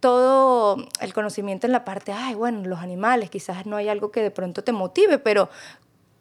todo 0.00 0.76
el 1.00 1.12
conocimiento 1.12 1.66
en 1.66 1.72
la 1.72 1.84
parte, 1.84 2.12
ay, 2.12 2.34
bueno, 2.34 2.62
los 2.66 2.80
animales, 2.80 3.30
quizás 3.30 3.66
no 3.66 3.76
hay 3.76 3.88
algo 3.88 4.10
que 4.10 4.22
de 4.22 4.30
pronto 4.30 4.62
te 4.62 4.72
motive, 4.72 5.18
pero 5.18 5.48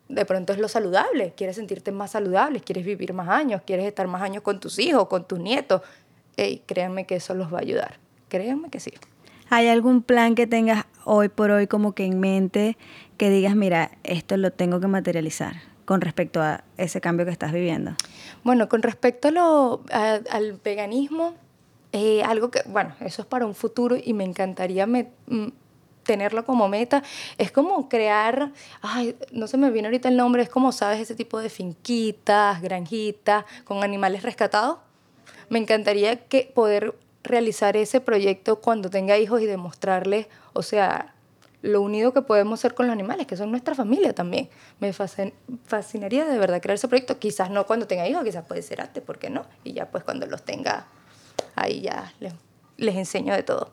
de 0.08 0.26
pronto 0.26 0.54
es 0.54 0.60
lo 0.60 0.68
saludable, 0.68 1.34
quieres 1.36 1.56
sentirte 1.56 1.92
más 1.92 2.12
saludable, 2.12 2.60
quieres 2.60 2.86
vivir 2.86 3.14
más 3.14 3.30
años, 3.30 3.62
quieres 3.66 3.86
estar 3.86 4.08
más 4.08 4.22
años 4.22 4.44
con 4.44 4.60
tus 4.60 4.78
hijos, 4.80 5.08
con 5.08 5.28
tus 5.28 5.40
nietos. 5.40 5.82
Hey, 6.38 6.62
créanme 6.66 7.06
que 7.06 7.16
eso 7.16 7.34
los 7.34 7.54
va 7.54 7.60
a 7.60 7.62
ayudar, 7.62 7.98
créanme 8.30 8.70
que 8.70 8.80
sí. 8.80 8.94
¿Hay 9.50 9.68
algún 9.68 10.02
plan 10.02 10.36
que 10.36 10.48
tengas 10.48 10.86
hoy 11.06 11.30
por 11.30 11.52
hoy 11.52 11.68
como 11.68 11.94
que 11.94 12.06
en 12.06 12.20
mente 12.20 12.78
que 13.18 13.30
digas, 13.30 13.56
mira, 13.56 13.92
esto 14.04 14.38
lo 14.38 14.52
tengo 14.52 14.80
que 14.80 14.88
materializar 14.88 15.56
con 15.86 16.02
respecto 16.02 16.42
a 16.42 16.64
ese 16.78 17.00
cambio 17.00 17.26
que 17.26 17.32
estás 17.32 17.54
viviendo? 17.54 17.96
Bueno, 18.44 18.68
con 18.70 18.82
respecto 18.82 19.28
a 19.30 19.32
lo, 19.32 19.82
al 19.92 20.60
veganismo, 20.64 21.36
eh, 21.98 22.24
algo 22.24 22.52
que, 22.52 22.62
bueno, 22.66 22.94
eso 23.00 23.22
es 23.22 23.26
para 23.26 23.46
un 23.46 23.56
futuro 23.56 23.96
y 23.96 24.12
me 24.12 24.26
encantaría 24.26 24.86
mm, 24.86 25.48
tenerlo 26.04 26.44
como 26.44 26.68
meta. 26.68 27.04
Es 27.38 27.54
como 27.54 27.88
crear, 27.88 28.52
ay, 28.82 29.16
no 29.32 29.48
se 29.48 29.56
me 29.56 29.72
viene 29.72 29.88
ahorita 29.88 30.10
el 30.10 30.18
nombre, 30.18 30.44
es 30.44 30.50
como, 30.50 30.74
¿sabes? 30.74 31.00
Ese 31.00 31.16
tipo 31.16 31.40
de 31.40 31.50
finquitas, 31.50 32.62
granjitas, 32.62 33.46
con 33.64 33.82
animales 33.82 34.24
rescatados. 34.24 34.80
Me 35.48 35.58
encantaría 35.58 36.18
que 36.18 36.52
poder 36.54 36.96
realizar 37.24 37.78
ese 37.78 38.02
proyecto 38.02 38.60
cuando 38.60 38.90
tenga 38.90 39.18
hijos 39.18 39.42
y 39.42 39.46
demostrarles, 39.46 40.28
o 40.52 40.64
sea, 40.64 41.16
lo 41.62 41.82
unido 41.82 42.12
que 42.12 42.24
podemos 42.24 42.60
ser 42.60 42.74
con 42.74 42.88
los 42.88 42.94
animales, 42.94 43.26
que 43.26 43.38
son 43.38 43.52
nuestra 43.52 43.74
familia 43.74 44.14
también. 44.14 44.50
Me 44.82 44.92
fascinaría 44.92 46.26
de 46.26 46.38
verdad 46.40 46.62
crear 46.62 46.76
ese 46.76 46.90
proyecto, 46.90 47.20
quizás 47.20 47.50
no 47.50 47.66
cuando 47.66 47.88
tenga 47.88 48.06
hijos, 48.06 48.26
quizás 48.26 48.46
puede 48.46 48.64
ser 48.64 48.82
antes, 48.82 49.02
¿por 49.02 49.18
qué 49.18 49.30
no? 49.30 49.46
Y 49.64 49.72
ya 49.72 49.90
pues 49.90 50.04
cuando 50.04 50.26
los 50.26 50.44
tenga 50.44 50.88
ahí 51.56 51.82
ya 51.82 52.14
les, 52.20 52.34
les 52.78 52.96
enseño 52.96 53.34
de 53.34 53.44
todo. 53.44 53.72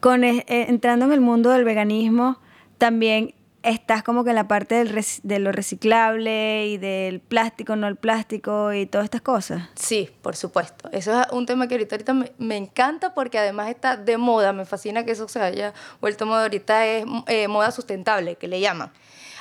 Con, 0.00 0.24
eh, 0.24 0.44
entrando 0.48 1.04
en 1.04 1.12
el 1.12 1.20
mundo 1.20 1.50
del 1.50 1.64
veganismo, 1.64 2.38
también 2.78 3.34
estás 3.62 4.02
como 4.02 4.24
que 4.24 4.30
en 4.30 4.36
la 4.36 4.48
parte 4.48 4.74
del 4.76 5.04
de 5.22 5.38
lo 5.38 5.52
reciclable 5.52 6.66
y 6.66 6.78
del 6.78 7.20
plástico, 7.20 7.76
no 7.76 7.86
el 7.86 7.96
plástico 7.96 8.72
y 8.72 8.86
todas 8.86 9.04
estas 9.04 9.20
cosas. 9.20 9.68
Sí, 9.74 10.10
por 10.22 10.36
supuesto. 10.36 10.88
Eso 10.92 11.20
es 11.20 11.26
un 11.32 11.46
tema 11.46 11.68
que 11.68 11.74
ahorita, 11.74 11.96
ahorita 11.96 12.14
me, 12.14 12.32
me, 12.38 12.56
encanta 12.56 13.14
porque 13.14 13.38
además 13.38 13.68
está 13.68 13.96
de 13.96 14.16
moda. 14.16 14.52
Me 14.52 14.64
fascina 14.64 15.04
que 15.04 15.10
eso 15.10 15.28
se 15.28 15.40
haya 15.40 15.74
vuelto 16.00 16.26
moda. 16.26 16.42
Ahorita 16.42 16.86
es 16.86 17.04
eh, 17.26 17.48
moda 17.48 17.70
sustentable, 17.70 18.36
que 18.36 18.48
le 18.48 18.60
llaman. 18.60 18.90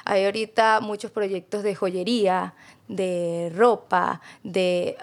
Hay 0.10 0.26
ahorita 0.26 0.80
muchos 0.80 1.12
proyectos 1.12 1.62
de 1.62 1.76
joyería, 1.76 2.56
de 2.88 3.52
ropa, 3.56 4.22
de, 4.44 4.98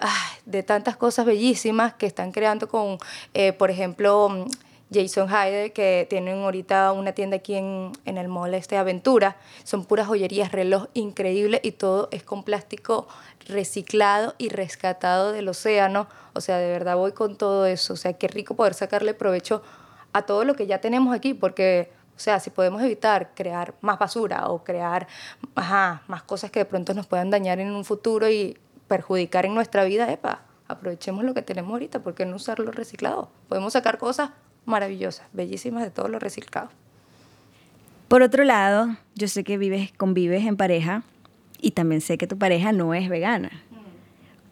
de 0.45 0.63
tantas 0.63 0.97
cosas 0.97 1.25
bellísimas 1.25 1.93
que 1.93 2.05
están 2.05 2.33
creando 2.33 2.67
con, 2.67 2.97
eh, 3.33 3.53
por 3.53 3.71
ejemplo, 3.71 4.45
Jason 4.91 5.29
Hyde, 5.29 5.71
que 5.71 6.07
tienen 6.09 6.43
ahorita 6.43 6.91
una 6.91 7.13
tienda 7.13 7.37
aquí 7.37 7.55
en, 7.55 7.93
en 8.03 8.17
el 8.17 8.27
mall 8.27 8.53
este 8.53 8.75
Aventura. 8.75 9.37
Son 9.63 9.85
puras 9.85 10.07
joyerías, 10.07 10.51
reloj 10.51 10.87
increíble 10.93 11.61
y 11.63 11.71
todo 11.71 12.09
es 12.11 12.23
con 12.23 12.43
plástico 12.43 13.07
reciclado 13.47 14.35
y 14.37 14.49
rescatado 14.49 15.31
del 15.31 15.47
océano. 15.47 16.07
O 16.33 16.41
sea, 16.41 16.57
de 16.57 16.67
verdad 16.67 16.97
voy 16.97 17.13
con 17.13 17.37
todo 17.37 17.65
eso. 17.65 17.93
O 17.93 17.97
sea, 17.97 18.11
qué 18.11 18.27
rico 18.27 18.57
poder 18.57 18.73
sacarle 18.73 19.13
provecho 19.13 19.61
a 20.11 20.23
todo 20.23 20.43
lo 20.43 20.53
que 20.55 20.67
ya 20.67 20.81
tenemos 20.81 21.15
aquí, 21.15 21.33
porque 21.33 21.95
o 22.17 22.19
sea, 22.19 22.39
si 22.39 22.49
podemos 22.49 22.81
evitar 22.81 23.29
crear 23.35 23.75
más 23.81 23.99
basura 23.99 24.47
o 24.47 24.63
crear 24.63 25.07
más 25.53 26.23
cosas 26.23 26.49
que 26.49 26.59
de 26.59 26.65
pronto 26.65 26.95
nos 26.95 27.05
puedan 27.05 27.29
dañar 27.29 27.59
en 27.59 27.71
un 27.71 27.85
futuro 27.85 28.27
y 28.27 28.57
perjudicar 28.87 29.45
en 29.45 29.53
nuestra 29.53 29.83
vida, 29.83 30.11
epa, 30.11 30.41
aprovechemos 30.67 31.23
lo 31.23 31.35
que 31.35 31.43
tenemos 31.43 31.71
ahorita, 31.71 31.99
¿por 31.99 32.15
qué 32.15 32.25
no 32.25 32.37
usarlo 32.37 32.71
reciclado? 32.71 33.29
Podemos 33.47 33.73
sacar 33.73 33.99
cosas 33.99 34.31
maravillosas, 34.65 35.27
bellísimas 35.31 35.83
de 35.83 35.91
todo 35.91 36.07
lo 36.07 36.17
reciclado. 36.17 36.69
Por 38.07 38.23
otro 38.23 38.43
lado, 38.43 38.95
yo 39.13 39.27
sé 39.27 39.43
que 39.43 39.59
vives, 39.59 39.91
convives 39.95 40.43
en 40.45 40.57
pareja 40.57 41.03
y 41.61 41.71
también 41.71 42.01
sé 42.01 42.17
que 42.17 42.25
tu 42.25 42.37
pareja 42.39 42.71
no 42.71 42.95
es 42.95 43.09
vegana. 43.09 43.51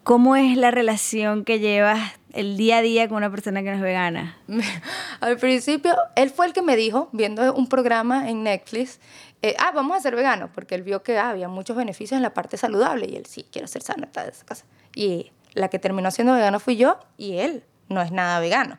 ¿Cómo 0.04 0.36
es 0.36 0.56
la 0.56 0.70
relación 0.70 1.44
que 1.44 1.58
llevas 1.58 2.12
el 2.36 2.56
día 2.56 2.78
a 2.78 2.82
día 2.82 3.08
con 3.08 3.16
una 3.16 3.30
persona 3.30 3.62
que 3.62 3.70
no 3.70 3.76
es 3.76 3.82
vegana? 3.82 4.38
Al 5.20 5.38
principio, 5.38 5.96
él 6.14 6.30
fue 6.30 6.46
el 6.46 6.52
que 6.52 6.62
me 6.62 6.76
dijo, 6.76 7.08
viendo 7.12 7.54
un 7.54 7.68
programa 7.68 8.28
en 8.28 8.44
Netflix, 8.44 9.00
eh, 9.42 9.54
ah, 9.58 9.72
vamos 9.74 9.96
a 9.96 10.00
ser 10.00 10.16
veganos, 10.16 10.50
porque 10.54 10.74
él 10.74 10.82
vio 10.82 11.02
que 11.02 11.18
había 11.18 11.48
muchos 11.48 11.76
beneficios 11.76 12.16
en 12.16 12.22
la 12.22 12.34
parte 12.34 12.56
saludable 12.56 13.06
y 13.08 13.16
él 13.16 13.26
sí, 13.26 13.46
quiero 13.50 13.68
ser 13.68 13.82
sano, 13.82 14.08
de 14.12 14.30
esa 14.30 14.44
casa. 14.44 14.64
Y 14.94 15.32
la 15.54 15.68
que 15.68 15.78
terminó 15.78 16.10
siendo 16.10 16.34
vegano 16.34 16.60
fui 16.60 16.76
yo 16.76 16.98
y 17.16 17.38
él 17.38 17.64
no 17.88 18.02
es 18.02 18.12
nada 18.12 18.40
vegano. 18.40 18.78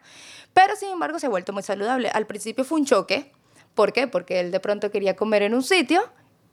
Pero 0.53 0.75
sin 0.75 0.89
embargo 0.89 1.19
se 1.19 1.27
ha 1.27 1.29
vuelto 1.29 1.53
muy 1.53 1.63
saludable. 1.63 2.09
Al 2.09 2.25
principio 2.25 2.63
fue 2.63 2.79
un 2.79 2.85
choque. 2.85 3.31
¿Por 3.75 3.93
qué? 3.93 4.07
Porque 4.07 4.39
él 4.39 4.51
de 4.51 4.59
pronto 4.59 4.91
quería 4.91 5.15
comer 5.15 5.43
en 5.43 5.53
un 5.53 5.63
sitio 5.63 6.01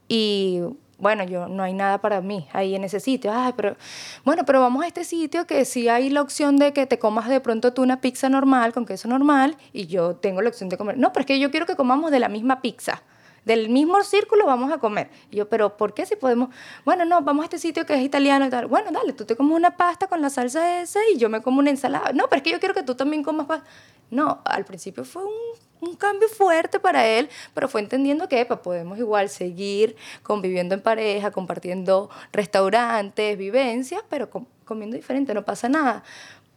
y 0.09 0.61
bueno, 0.99 1.25
yo 1.25 1.49
no 1.49 1.63
hay 1.63 1.73
nada 1.73 1.99
para 1.99 2.21
mí 2.21 2.47
ahí 2.53 2.75
en 2.75 2.85
ese 2.85 3.01
sitio. 3.01 3.33
Ay, 3.35 3.53
pero 3.57 3.77
bueno, 4.25 4.45
pero 4.45 4.61
vamos 4.61 4.85
a 4.85 4.87
este 4.87 5.05
sitio 5.05 5.47
que 5.47 5.65
sí 5.65 5.89
hay 5.89 6.11
la 6.11 6.23
opción 6.23 6.57
de 6.57 6.73
que 6.73 6.87
te 6.87 6.99
comas 6.99 7.29
de 7.29 7.41
pronto 7.41 7.73
tú 7.73 7.83
una 7.83 8.01
pizza 8.01 8.29
normal 8.29 8.73
con 8.73 8.87
queso 8.87 9.09
normal 9.09 9.57
y 9.73 9.87
yo 9.87 10.17
tengo 10.17 10.43
la 10.43 10.49
opción 10.49 10.69
de 10.69 10.77
comer. 10.77 10.99
No, 10.99 11.13
pero 11.13 11.23
es 11.23 11.27
que 11.27 11.39
yo 11.39 11.51
quiero 11.51 11.67
que 11.67 11.77
comamos 11.77 12.11
de 12.11 12.21
la 12.21 12.29
misma 12.29 12.61
pizza 12.61 13.03
del 13.45 13.69
mismo 13.69 14.03
círculo 14.03 14.47
vamos 14.47 14.73
a 14.73 14.79
comer. 14.79 15.11
Y 15.31 15.37
yo, 15.37 15.49
pero 15.49 15.77
¿por 15.77 15.95
qué 15.95 16.07
si 16.07 16.17
podemos? 16.17 16.51
Bueno, 16.85 17.05
no, 17.05 17.23
vamos 17.23 17.43
a 17.43 17.45
este 17.45 17.59
sitio 17.59 17.87
que 17.87 17.95
es 17.95 18.03
italiano 18.03 18.47
y 18.47 18.51
tal. 18.51 18.67
Bueno, 18.67 18.91
dale, 18.91 19.13
tú 19.13 19.25
te 19.25 19.37
comes 19.37 19.57
una 19.57 19.77
pasta 19.77 20.07
con 20.07 20.21
la 20.21 20.31
salsa 20.31 20.81
esa 20.81 21.01
y 21.13 21.19
yo 21.19 21.29
me 21.29 21.43
como 21.43 21.59
una 21.59 21.71
ensalada. 21.71 22.13
No, 22.13 22.29
pero 22.29 22.39
es 22.39 22.43
que 22.43 22.51
yo 22.51 22.61
quiero 22.61 22.75
que 22.75 22.83
tú 22.83 22.95
también 22.95 23.23
comas 23.23 23.47
pasta. 23.47 23.67
No, 24.11 24.41
al 24.45 24.65
principio 24.65 25.05
fue 25.05 25.25
un, 25.25 25.33
un 25.81 25.97
cambio 25.97 26.29
fuerte 26.29 26.79
para 26.79 27.07
él, 27.07 27.29
pero 27.53 27.69
fue 27.69 27.81
entendiendo 27.81 28.29
que 28.29 28.41
epa, 28.41 28.63
podemos 28.63 28.99
igual 28.99 29.29
seguir 29.29 29.97
conviviendo 30.23 30.75
en 30.75 30.83
pareja, 30.83 31.31
compartiendo 31.31 32.11
restaurantes, 32.33 33.37
vivencias, 33.37 34.03
pero 34.09 34.29
comiendo 34.65 34.97
diferente, 34.97 35.35
no 35.35 35.45
pasa 35.45 35.69
nada 35.69 36.05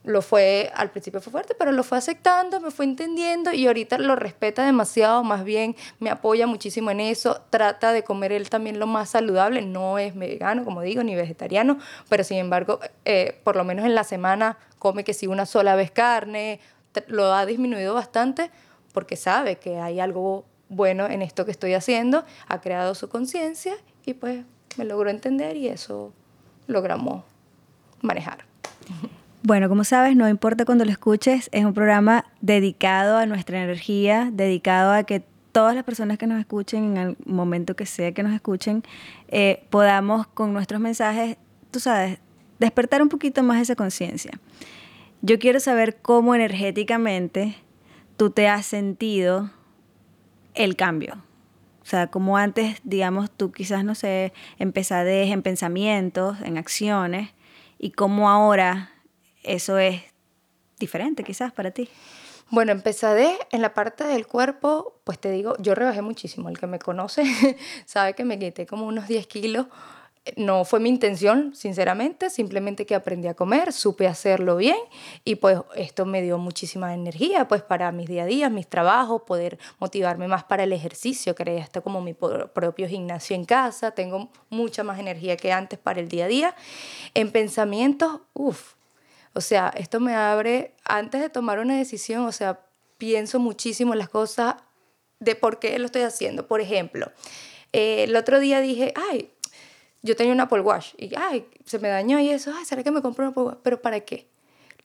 lo 0.03 0.21
fue, 0.21 0.71
al 0.73 0.89
principio 0.89 1.19
fue 1.19 1.31
fuerte, 1.31 1.53
pero 1.53 1.71
lo 1.71 1.83
fue 1.83 1.97
aceptando, 1.97 2.61
me 2.61 2.71
fue 2.71 2.85
entendiendo 2.85 3.51
y 3.51 3.67
ahorita 3.67 3.97
lo 3.97 4.15
respeta 4.15 4.65
demasiado, 4.65 5.23
más 5.23 5.43
bien 5.43 5.75
me 5.99 6.09
apoya 6.09 6.47
muchísimo 6.47 6.91
en 6.91 7.01
eso, 7.01 7.41
trata 7.49 7.91
de 7.91 8.03
comer 8.03 8.31
él 8.31 8.49
también 8.49 8.79
lo 8.79 8.87
más 8.87 9.09
saludable, 9.09 9.61
no 9.61 9.99
es 9.99 10.15
vegano, 10.15 10.63
como 10.63 10.81
digo, 10.81 11.03
ni 11.03 11.15
vegetariano, 11.15 11.77
pero 12.07 12.23
sin 12.23 12.37
embargo, 12.37 12.79
eh, 13.03 13.41
por 13.43 13.57
lo 13.57 13.65
menos 13.65 13.85
en 13.85 13.95
la 13.95 14.05
semana 14.05 14.57
come 14.79 15.03
que 15.03 15.13
si 15.13 15.27
una 15.27 15.45
sola 15.45 15.75
vez 15.75 15.91
carne, 15.91 16.61
lo 17.07 17.33
ha 17.33 17.45
disminuido 17.45 17.93
bastante 17.93 18.49
porque 18.93 19.15
sabe 19.15 19.57
que 19.57 19.77
hay 19.79 19.99
algo 19.99 20.45
bueno 20.69 21.07
en 21.07 21.21
esto 21.21 21.45
que 21.45 21.51
estoy 21.51 21.73
haciendo, 21.73 22.23
ha 22.47 22.61
creado 22.61 22.95
su 22.95 23.09
conciencia 23.09 23.75
y 24.05 24.13
pues 24.13 24.43
me 24.77 24.85
logró 24.85 25.09
entender 25.09 25.57
y 25.57 25.67
eso 25.67 26.13
logramos 26.67 27.23
manejar. 28.01 28.45
Bueno, 29.47 29.69
como 29.69 29.85
sabes, 29.85 30.13
no 30.17 30.27
importa 30.27 30.65
cuando 30.65 30.83
lo 30.83 30.91
escuches, 30.91 31.47
es 31.53 31.63
un 31.63 31.73
programa 31.73 32.25
dedicado 32.41 33.15
a 33.15 33.25
nuestra 33.25 33.63
energía, 33.63 34.29
dedicado 34.33 34.91
a 34.91 35.03
que 35.03 35.23
todas 35.53 35.73
las 35.73 35.85
personas 35.85 36.17
que 36.17 36.27
nos 36.27 36.37
escuchen, 36.37 36.83
en 36.83 36.97
el 36.97 37.17
momento 37.25 37.73
que 37.73 37.85
sea 37.85 38.11
que 38.11 38.23
nos 38.23 38.33
escuchen, 38.33 38.83
eh, 39.29 39.63
podamos 39.69 40.27
con 40.27 40.51
nuestros 40.51 40.81
mensajes, 40.81 41.37
tú 41.71 41.79
sabes, 41.79 42.19
despertar 42.59 43.01
un 43.01 43.07
poquito 43.07 43.41
más 43.41 43.61
esa 43.61 43.77
conciencia. 43.77 44.31
Yo 45.21 45.39
quiero 45.39 45.61
saber 45.61 45.95
cómo 46.01 46.35
energéticamente 46.35 47.55
tú 48.17 48.31
te 48.31 48.49
has 48.49 48.65
sentido 48.65 49.49
el 50.55 50.75
cambio. 50.75 51.23
O 51.83 51.85
sea, 51.85 52.07
como 52.07 52.35
antes, 52.35 52.81
digamos, 52.83 53.31
tú 53.31 53.53
quizás, 53.53 53.85
no 53.85 53.95
sé, 53.95 54.33
empezades 54.59 55.31
en 55.31 55.41
pensamientos, 55.41 56.35
en 56.41 56.57
acciones, 56.57 57.29
y 57.79 57.91
cómo 57.91 58.29
ahora 58.29 58.91
eso 59.47 59.77
es 59.77 60.01
diferente 60.79 61.23
quizás 61.23 61.51
para 61.51 61.71
ti. 61.71 61.89
Bueno, 62.49 62.71
empezaré 62.71 63.37
en 63.51 63.61
la 63.61 63.73
parte 63.73 64.05
del 64.05 64.25
cuerpo, 64.25 65.01
pues 65.03 65.19
te 65.19 65.29
digo, 65.31 65.55
yo 65.59 65.75
rebajé 65.75 66.01
muchísimo. 66.01 66.47
El 66.47 66.57
que 66.57 66.67
me 66.67 66.79
conoce 66.79 67.23
sabe 67.85 68.13
que 68.13 68.23
me 68.23 68.39
quité 68.39 68.65
como 68.65 68.85
unos 68.85 69.07
10 69.07 69.27
kilos. 69.27 69.67
No 70.35 70.65
fue 70.65 70.81
mi 70.81 70.89
intención, 70.89 71.55
sinceramente, 71.55 72.29
simplemente 72.29 72.85
que 72.85 72.95
aprendí 72.95 73.29
a 73.29 73.33
comer, 73.33 73.71
supe 73.71 74.07
hacerlo 74.07 74.57
bien 74.57 74.75
y 75.23 75.35
pues 75.35 75.59
esto 75.75 76.05
me 76.05 76.21
dio 76.21 76.37
muchísima 76.37 76.93
energía 76.93 77.47
pues 77.47 77.61
para 77.61 77.93
mis 77.93 78.09
día 78.09 78.23
a 78.23 78.25
día, 78.25 78.49
mis 78.49 78.67
trabajos, 78.67 79.21
poder 79.21 79.57
motivarme 79.79 80.27
más 80.27 80.43
para 80.43 80.63
el 80.63 80.73
ejercicio, 80.73 81.33
creé 81.33 81.61
hasta 81.61 81.79
como 81.79 82.01
mi 82.01 82.13
propio 82.13 82.89
gimnasio 82.89 83.37
en 83.37 83.45
casa, 83.45 83.91
tengo 83.91 84.29
mucha 84.49 84.83
más 84.83 84.99
energía 84.99 85.37
que 85.37 85.53
antes 85.53 85.79
para 85.79 86.01
el 86.01 86.09
día 86.09 86.25
a 86.25 86.27
día. 86.27 86.55
En 87.13 87.31
pensamientos, 87.31 88.19
uff, 88.33 88.73
o 89.37 89.41
sea, 89.41 89.71
esto 89.77 89.99
me 89.99 90.15
abre, 90.15 90.73
antes 90.83 91.21
de 91.21 91.29
tomar 91.29 91.59
una 91.59 91.77
decisión, 91.77 92.25
o 92.25 92.31
sea, 92.31 92.59
pienso 92.97 93.37
muchísimo 93.39 93.93
en 93.93 93.99
las 93.99 94.09
cosas 94.09 94.55
de 95.19 95.35
por 95.35 95.59
qué 95.59 95.77
lo 95.77 95.85
estoy 95.85 96.01
haciendo. 96.01 96.47
Por 96.47 96.59
ejemplo, 96.59 97.11
eh, 97.71 98.05
el 98.05 98.15
otro 98.15 98.39
día 98.39 98.61
dije, 98.61 98.93
ay, 99.11 99.29
yo 100.01 100.15
tenía 100.15 100.33
un 100.33 100.39
Apple 100.39 100.61
Watch 100.61 100.95
y, 100.97 101.11
ay, 101.15 101.47
se 101.65 101.77
me 101.77 101.87
dañó 101.87 102.19
y 102.19 102.31
eso, 102.31 102.51
ay, 102.57 102.65
¿será 102.65 102.81
que 102.81 102.89
me 102.89 103.03
compro 103.03 103.25
un 103.25 103.31
Apple 103.31 103.43
Watch? 103.43 103.59
¿Pero 103.61 103.79
para 103.79 103.99
qué? 103.99 104.27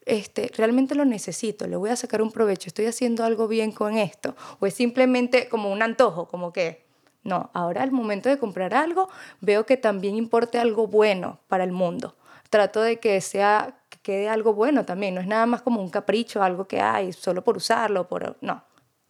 Este, 0.04 0.50
realmente 0.54 0.94
lo 0.94 1.06
necesito, 1.06 1.66
le 1.66 1.76
voy 1.76 1.88
a 1.88 1.96
sacar 1.96 2.20
un 2.20 2.30
provecho, 2.30 2.68
estoy 2.68 2.84
haciendo 2.84 3.24
algo 3.24 3.48
bien 3.48 3.72
con 3.72 3.96
esto, 3.96 4.36
o 4.60 4.66
es 4.66 4.74
simplemente 4.74 5.48
como 5.48 5.72
un 5.72 5.80
antojo, 5.80 6.28
como 6.28 6.52
que, 6.52 6.84
no, 7.24 7.48
ahora 7.54 7.82
al 7.82 7.90
momento 7.90 8.28
de 8.28 8.38
comprar 8.38 8.74
algo, 8.74 9.08
veo 9.40 9.64
que 9.64 9.78
también 9.78 10.14
importe 10.14 10.58
algo 10.58 10.88
bueno 10.88 11.40
para 11.48 11.64
el 11.64 11.72
mundo. 11.72 12.16
Trato 12.50 12.82
de 12.82 13.00
que 13.00 13.18
sea 13.22 13.78
quede 14.02 14.28
algo 14.28 14.54
bueno 14.54 14.84
también. 14.84 15.14
No 15.14 15.20
es 15.20 15.26
nada 15.26 15.46
más 15.46 15.62
como 15.62 15.80
un 15.80 15.90
capricho, 15.90 16.42
algo 16.42 16.66
que 16.66 16.80
hay 16.80 17.12
solo 17.12 17.42
por 17.42 17.56
usarlo, 17.56 18.08
por 18.08 18.36
no. 18.40 18.64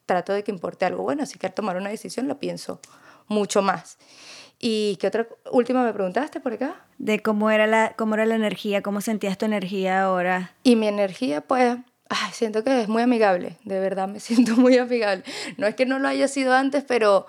Trato 0.07 0.33
de 0.33 0.45
que 0.45 0.51
importe 0.51 0.85
algo 0.85 1.03
bueno, 1.03 1.23
así 1.23 1.39
que 1.39 1.47
al 1.47 1.55
tomar 1.55 1.77
una 1.77 1.91
decisión 1.91 2.29
lo 2.29 2.39
pienso 2.39 2.81
mucho 3.29 3.63
más. 3.63 3.99
¿Y 4.65 4.97
qué 5.01 5.09
otra 5.09 5.27
última 5.51 5.85
me 5.85 5.93
preguntaste 5.93 6.39
por 6.39 6.53
acá? 6.53 6.77
De 6.99 7.21
cómo 7.21 7.51
era 7.51 7.67
la, 7.67 7.95
cómo 7.97 8.15
era 8.15 8.25
la 8.27 8.37
energía, 8.37 8.81
cómo 8.81 9.01
sentías 9.01 9.37
tu 9.37 9.45
energía 9.45 10.05
ahora. 10.05 10.53
Y 10.63 10.77
mi 10.77 10.87
energía, 10.87 11.41
pues, 11.41 11.79
ay, 12.09 12.33
siento 12.33 12.63
que 12.63 12.83
es 12.83 12.89
muy 12.89 13.03
amigable, 13.03 13.59
de 13.65 13.81
verdad 13.81 14.07
me 14.07 14.21
siento 14.21 14.57
muy 14.57 14.79
amigable. 14.79 15.25
No 15.57 15.67
es 15.67 15.75
que 15.75 15.85
no 15.85 15.99
lo 15.99 16.07
haya 16.07 16.29
sido 16.29 16.55
antes, 16.55 16.85
pero, 16.85 17.27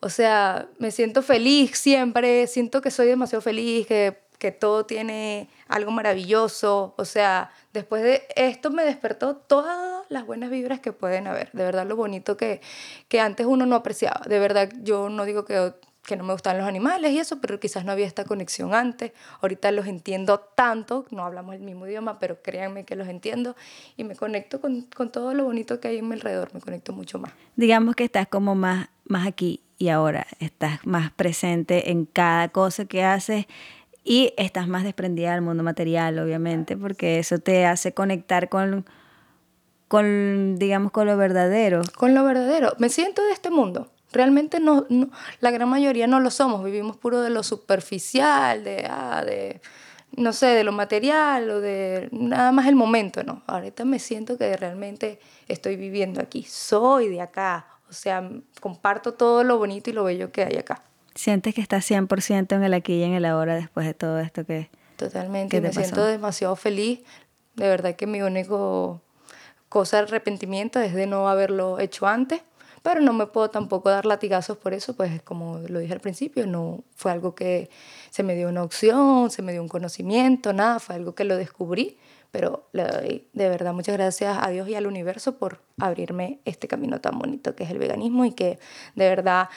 o 0.00 0.08
sea, 0.08 0.66
me 0.78 0.90
siento 0.90 1.22
feliz 1.22 1.78
siempre, 1.78 2.48
siento 2.48 2.80
que 2.80 2.90
soy 2.90 3.06
demasiado 3.06 3.42
feliz, 3.42 3.86
que 3.86 4.18
que 4.42 4.50
todo 4.50 4.86
tiene 4.86 5.48
algo 5.68 5.92
maravilloso. 5.92 6.94
O 6.96 7.04
sea, 7.04 7.52
después 7.72 8.02
de 8.02 8.26
esto 8.34 8.72
me 8.72 8.82
despertó 8.82 9.36
todas 9.36 10.04
las 10.08 10.26
buenas 10.26 10.50
vibras 10.50 10.80
que 10.80 10.92
pueden 10.92 11.28
haber. 11.28 11.52
De 11.52 11.62
verdad, 11.62 11.86
lo 11.86 11.94
bonito 11.94 12.36
que, 12.36 12.60
que 13.06 13.20
antes 13.20 13.46
uno 13.46 13.66
no 13.66 13.76
apreciaba. 13.76 14.20
De 14.26 14.40
verdad, 14.40 14.68
yo 14.82 15.08
no 15.10 15.26
digo 15.26 15.44
que, 15.44 15.74
que 16.04 16.16
no 16.16 16.24
me 16.24 16.32
gustan 16.32 16.58
los 16.58 16.66
animales 16.66 17.12
y 17.12 17.20
eso, 17.20 17.40
pero 17.40 17.60
quizás 17.60 17.84
no 17.84 17.92
había 17.92 18.04
esta 18.04 18.24
conexión 18.24 18.74
antes. 18.74 19.12
Ahorita 19.42 19.70
los 19.70 19.86
entiendo 19.86 20.40
tanto, 20.40 21.06
no 21.12 21.24
hablamos 21.24 21.54
el 21.54 21.60
mismo 21.60 21.86
idioma, 21.86 22.18
pero 22.18 22.42
créanme 22.42 22.84
que 22.84 22.96
los 22.96 23.06
entiendo 23.06 23.54
y 23.96 24.02
me 24.02 24.16
conecto 24.16 24.60
con, 24.60 24.88
con 24.92 25.12
todo 25.12 25.34
lo 25.34 25.44
bonito 25.44 25.78
que 25.78 25.86
hay 25.86 25.98
en 25.98 26.08
mi 26.08 26.14
alrededor. 26.14 26.52
Me 26.52 26.60
conecto 26.60 26.92
mucho 26.92 27.20
más. 27.20 27.30
Digamos 27.54 27.94
que 27.94 28.02
estás 28.02 28.26
como 28.26 28.56
más, 28.56 28.88
más 29.04 29.24
aquí 29.24 29.60
y 29.78 29.90
ahora. 29.90 30.26
Estás 30.40 30.84
más 30.84 31.12
presente 31.12 31.92
en 31.92 32.06
cada 32.06 32.48
cosa 32.48 32.86
que 32.86 33.04
haces 33.04 33.46
y 34.04 34.34
estás 34.36 34.66
más 34.66 34.84
desprendida 34.84 35.32
del 35.32 35.42
mundo 35.42 35.62
material, 35.62 36.18
obviamente, 36.18 36.76
porque 36.76 37.18
eso 37.18 37.38
te 37.38 37.66
hace 37.66 37.92
conectar 37.94 38.48
con, 38.48 38.84
con, 39.88 40.56
digamos, 40.58 40.90
con 40.90 41.06
lo 41.06 41.16
verdadero. 41.16 41.82
Con 41.96 42.14
lo 42.14 42.24
verdadero. 42.24 42.74
Me 42.78 42.88
siento 42.88 43.22
de 43.22 43.32
este 43.32 43.50
mundo. 43.50 43.90
Realmente 44.12 44.60
no, 44.60 44.86
la 45.40 45.50
gran 45.50 45.68
mayoría 45.68 46.06
no 46.06 46.20
lo 46.20 46.30
somos. 46.30 46.64
Vivimos 46.64 46.96
puro 46.96 47.22
de 47.22 47.30
lo 47.30 47.42
superficial, 47.42 48.64
de, 48.64 48.86
ah, 48.90 49.24
de, 49.24 49.60
no 50.16 50.32
sé, 50.32 50.46
de 50.46 50.64
lo 50.64 50.72
material 50.72 51.48
o 51.48 51.60
de 51.60 52.08
nada 52.10 52.52
más 52.52 52.66
el 52.66 52.74
momento, 52.74 53.22
¿no? 53.22 53.42
Ahorita 53.46 53.84
me 53.84 53.98
siento 54.00 54.36
que 54.36 54.56
realmente 54.56 55.20
estoy 55.48 55.76
viviendo 55.76 56.20
aquí. 56.20 56.42
Soy 56.42 57.08
de 57.08 57.20
acá. 57.20 57.66
O 57.88 57.92
sea, 57.92 58.28
comparto 58.60 59.14
todo 59.14 59.44
lo 59.44 59.58
bonito 59.58 59.90
y 59.90 59.92
lo 59.92 60.04
bello 60.04 60.32
que 60.32 60.42
hay 60.42 60.56
acá. 60.56 60.82
¿Sientes 61.14 61.54
que 61.54 61.60
estás 61.60 61.90
100% 61.90 62.56
en 62.56 62.62
el 62.62 62.74
aquí 62.74 62.94
y 62.94 63.02
en 63.02 63.12
el 63.12 63.24
ahora 63.24 63.54
después 63.54 63.86
de 63.86 63.94
todo 63.94 64.18
esto 64.18 64.44
que... 64.44 64.70
Totalmente, 64.96 65.60
me 65.60 65.72
siento 65.72 66.04
demasiado 66.04 66.56
feliz. 66.56 67.00
De 67.54 67.68
verdad 67.68 67.96
que 67.96 68.06
mi 68.06 68.22
único 68.22 69.02
cosa 69.68 69.96
de 69.98 70.02
arrepentimiento 70.04 70.80
es 70.80 70.94
de 70.94 71.06
no 71.06 71.28
haberlo 71.28 71.78
hecho 71.78 72.06
antes, 72.06 72.42
pero 72.82 73.00
no 73.00 73.12
me 73.14 73.26
puedo 73.26 73.48
tampoco 73.48 73.88
dar 73.88 74.04
latigazos 74.04 74.58
por 74.58 74.74
eso, 74.74 74.94
pues 74.94 75.22
como 75.22 75.60
lo 75.66 75.78
dije 75.78 75.94
al 75.94 76.00
principio, 76.00 76.46
no 76.46 76.84
fue 76.94 77.10
algo 77.10 77.34
que 77.34 77.70
se 78.10 78.22
me 78.22 78.34
dio 78.34 78.48
una 78.48 78.62
opción, 78.62 79.30
se 79.30 79.40
me 79.40 79.52
dio 79.52 79.62
un 79.62 79.68
conocimiento, 79.68 80.52
nada, 80.52 80.78
fue 80.78 80.96
algo 80.96 81.14
que 81.14 81.24
lo 81.24 81.36
descubrí, 81.36 81.96
pero 82.30 82.68
le 82.72 82.84
doy 82.84 83.28
de 83.32 83.48
verdad 83.48 83.72
muchas 83.72 83.96
gracias 83.96 84.36
a 84.40 84.50
Dios 84.50 84.68
y 84.68 84.74
al 84.74 84.86
universo 84.86 85.38
por 85.38 85.62
abrirme 85.78 86.40
este 86.44 86.68
camino 86.68 87.00
tan 87.00 87.18
bonito 87.18 87.54
que 87.54 87.64
es 87.64 87.70
el 87.70 87.78
veganismo 87.78 88.24
y 88.24 88.32
que 88.32 88.58
de 88.94 89.08
verdad 89.08 89.48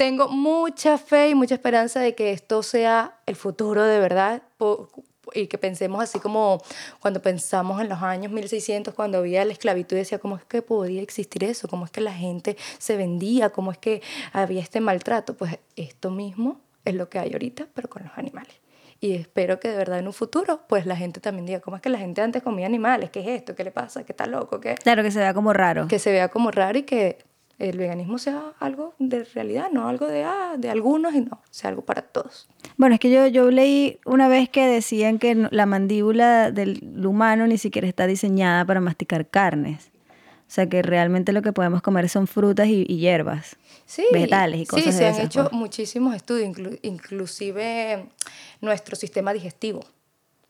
tengo 0.00 0.28
mucha 0.28 0.96
fe 0.96 1.28
y 1.28 1.34
mucha 1.34 1.56
esperanza 1.56 2.00
de 2.00 2.14
que 2.14 2.32
esto 2.32 2.62
sea 2.62 3.18
el 3.26 3.36
futuro 3.36 3.84
de 3.84 4.00
verdad. 4.00 4.42
y 5.34 5.46
que 5.46 5.58
pensemos 5.58 6.02
así 6.02 6.18
como 6.18 6.62
cuando 7.00 7.20
pensamos 7.20 7.82
en 7.82 7.90
los 7.90 8.00
años 8.00 8.32
1600, 8.32 8.94
cuando 8.94 9.18
había 9.18 9.44
la 9.44 9.52
esclavitud, 9.52 9.98
decía, 9.98 10.18
¿cómo 10.18 10.36
es 10.36 10.44
que 10.46 10.62
podía 10.62 11.02
existir 11.02 11.44
eso? 11.44 11.68
¿Cómo 11.68 11.84
es 11.84 11.90
que 11.90 12.00
la 12.00 12.14
gente 12.14 12.56
se 12.78 12.96
vendía? 12.96 13.50
¿Cómo 13.50 13.72
es 13.72 13.76
que 13.76 14.00
había 14.32 14.62
este 14.62 14.80
maltrato? 14.80 15.34
Pues 15.34 15.58
esto 15.76 16.10
mismo 16.10 16.62
es 16.86 16.94
lo 16.94 17.10
que 17.10 17.18
hay 17.18 17.34
ahorita, 17.34 17.66
pero 17.74 17.90
con 17.90 18.02
los 18.02 18.16
animales. 18.16 18.54
Y 19.00 19.12
espero 19.12 19.60
que 19.60 19.68
de 19.68 19.76
verdad 19.76 19.98
en 19.98 20.06
un 20.06 20.14
futuro, 20.14 20.62
pues 20.66 20.86
la 20.86 20.96
gente 20.96 21.20
también 21.20 21.44
diga, 21.44 21.60
¿cómo 21.60 21.76
es 21.76 21.82
que 21.82 21.90
la 21.90 21.98
gente 21.98 22.22
antes 22.22 22.42
comía 22.42 22.64
animales? 22.64 23.10
¿Qué 23.10 23.20
es 23.20 23.28
esto? 23.28 23.54
¿Qué 23.54 23.64
le 23.64 23.70
pasa? 23.70 24.02
¿Qué 24.04 24.12
está 24.12 24.24
loco? 24.24 24.60
¿Qué? 24.60 24.76
Claro, 24.76 25.02
que 25.02 25.10
se 25.10 25.18
vea 25.18 25.34
como 25.34 25.52
raro. 25.52 25.88
Que 25.88 25.98
se 25.98 26.10
vea 26.10 26.28
como 26.28 26.50
raro 26.50 26.78
y 26.78 26.84
que 26.84 27.18
el 27.60 27.76
veganismo 27.76 28.18
sea 28.18 28.54
algo 28.58 28.94
de 28.98 29.22
realidad, 29.24 29.68
no 29.70 29.86
algo 29.86 30.06
de, 30.06 30.24
ah, 30.24 30.54
de 30.58 30.70
algunos 30.70 31.14
y 31.14 31.20
no, 31.20 31.42
sea 31.50 31.68
algo 31.68 31.82
para 31.82 32.02
todos. 32.02 32.48
Bueno, 32.76 32.94
es 32.94 33.00
que 33.00 33.10
yo, 33.10 33.26
yo 33.26 33.50
leí 33.50 33.98
una 34.06 34.28
vez 34.28 34.48
que 34.48 34.66
decían 34.66 35.18
que 35.18 35.48
la 35.50 35.66
mandíbula 35.66 36.50
del 36.50 36.80
humano 37.06 37.46
ni 37.46 37.58
siquiera 37.58 37.86
está 37.86 38.06
diseñada 38.06 38.64
para 38.64 38.80
masticar 38.80 39.28
carnes. 39.28 39.90
O 40.50 40.52
sea 40.52 40.68
que 40.68 40.82
realmente 40.82 41.32
lo 41.32 41.42
que 41.42 41.52
podemos 41.52 41.80
comer 41.80 42.08
son 42.08 42.26
frutas 42.26 42.66
y, 42.66 42.84
hierbas, 42.84 43.56
vegetales 44.10 44.62
y 44.62 44.66
cosas 44.66 44.86
Sí, 44.86 44.92
se 44.92 45.06
han 45.06 45.20
hecho 45.20 45.42
pues. 45.44 45.52
muchísimos 45.52 46.16
estudios, 46.16 46.56
inclusive 46.82 48.06
nuestro 48.60 48.96
sistema 48.96 49.32
digestivo 49.32 49.84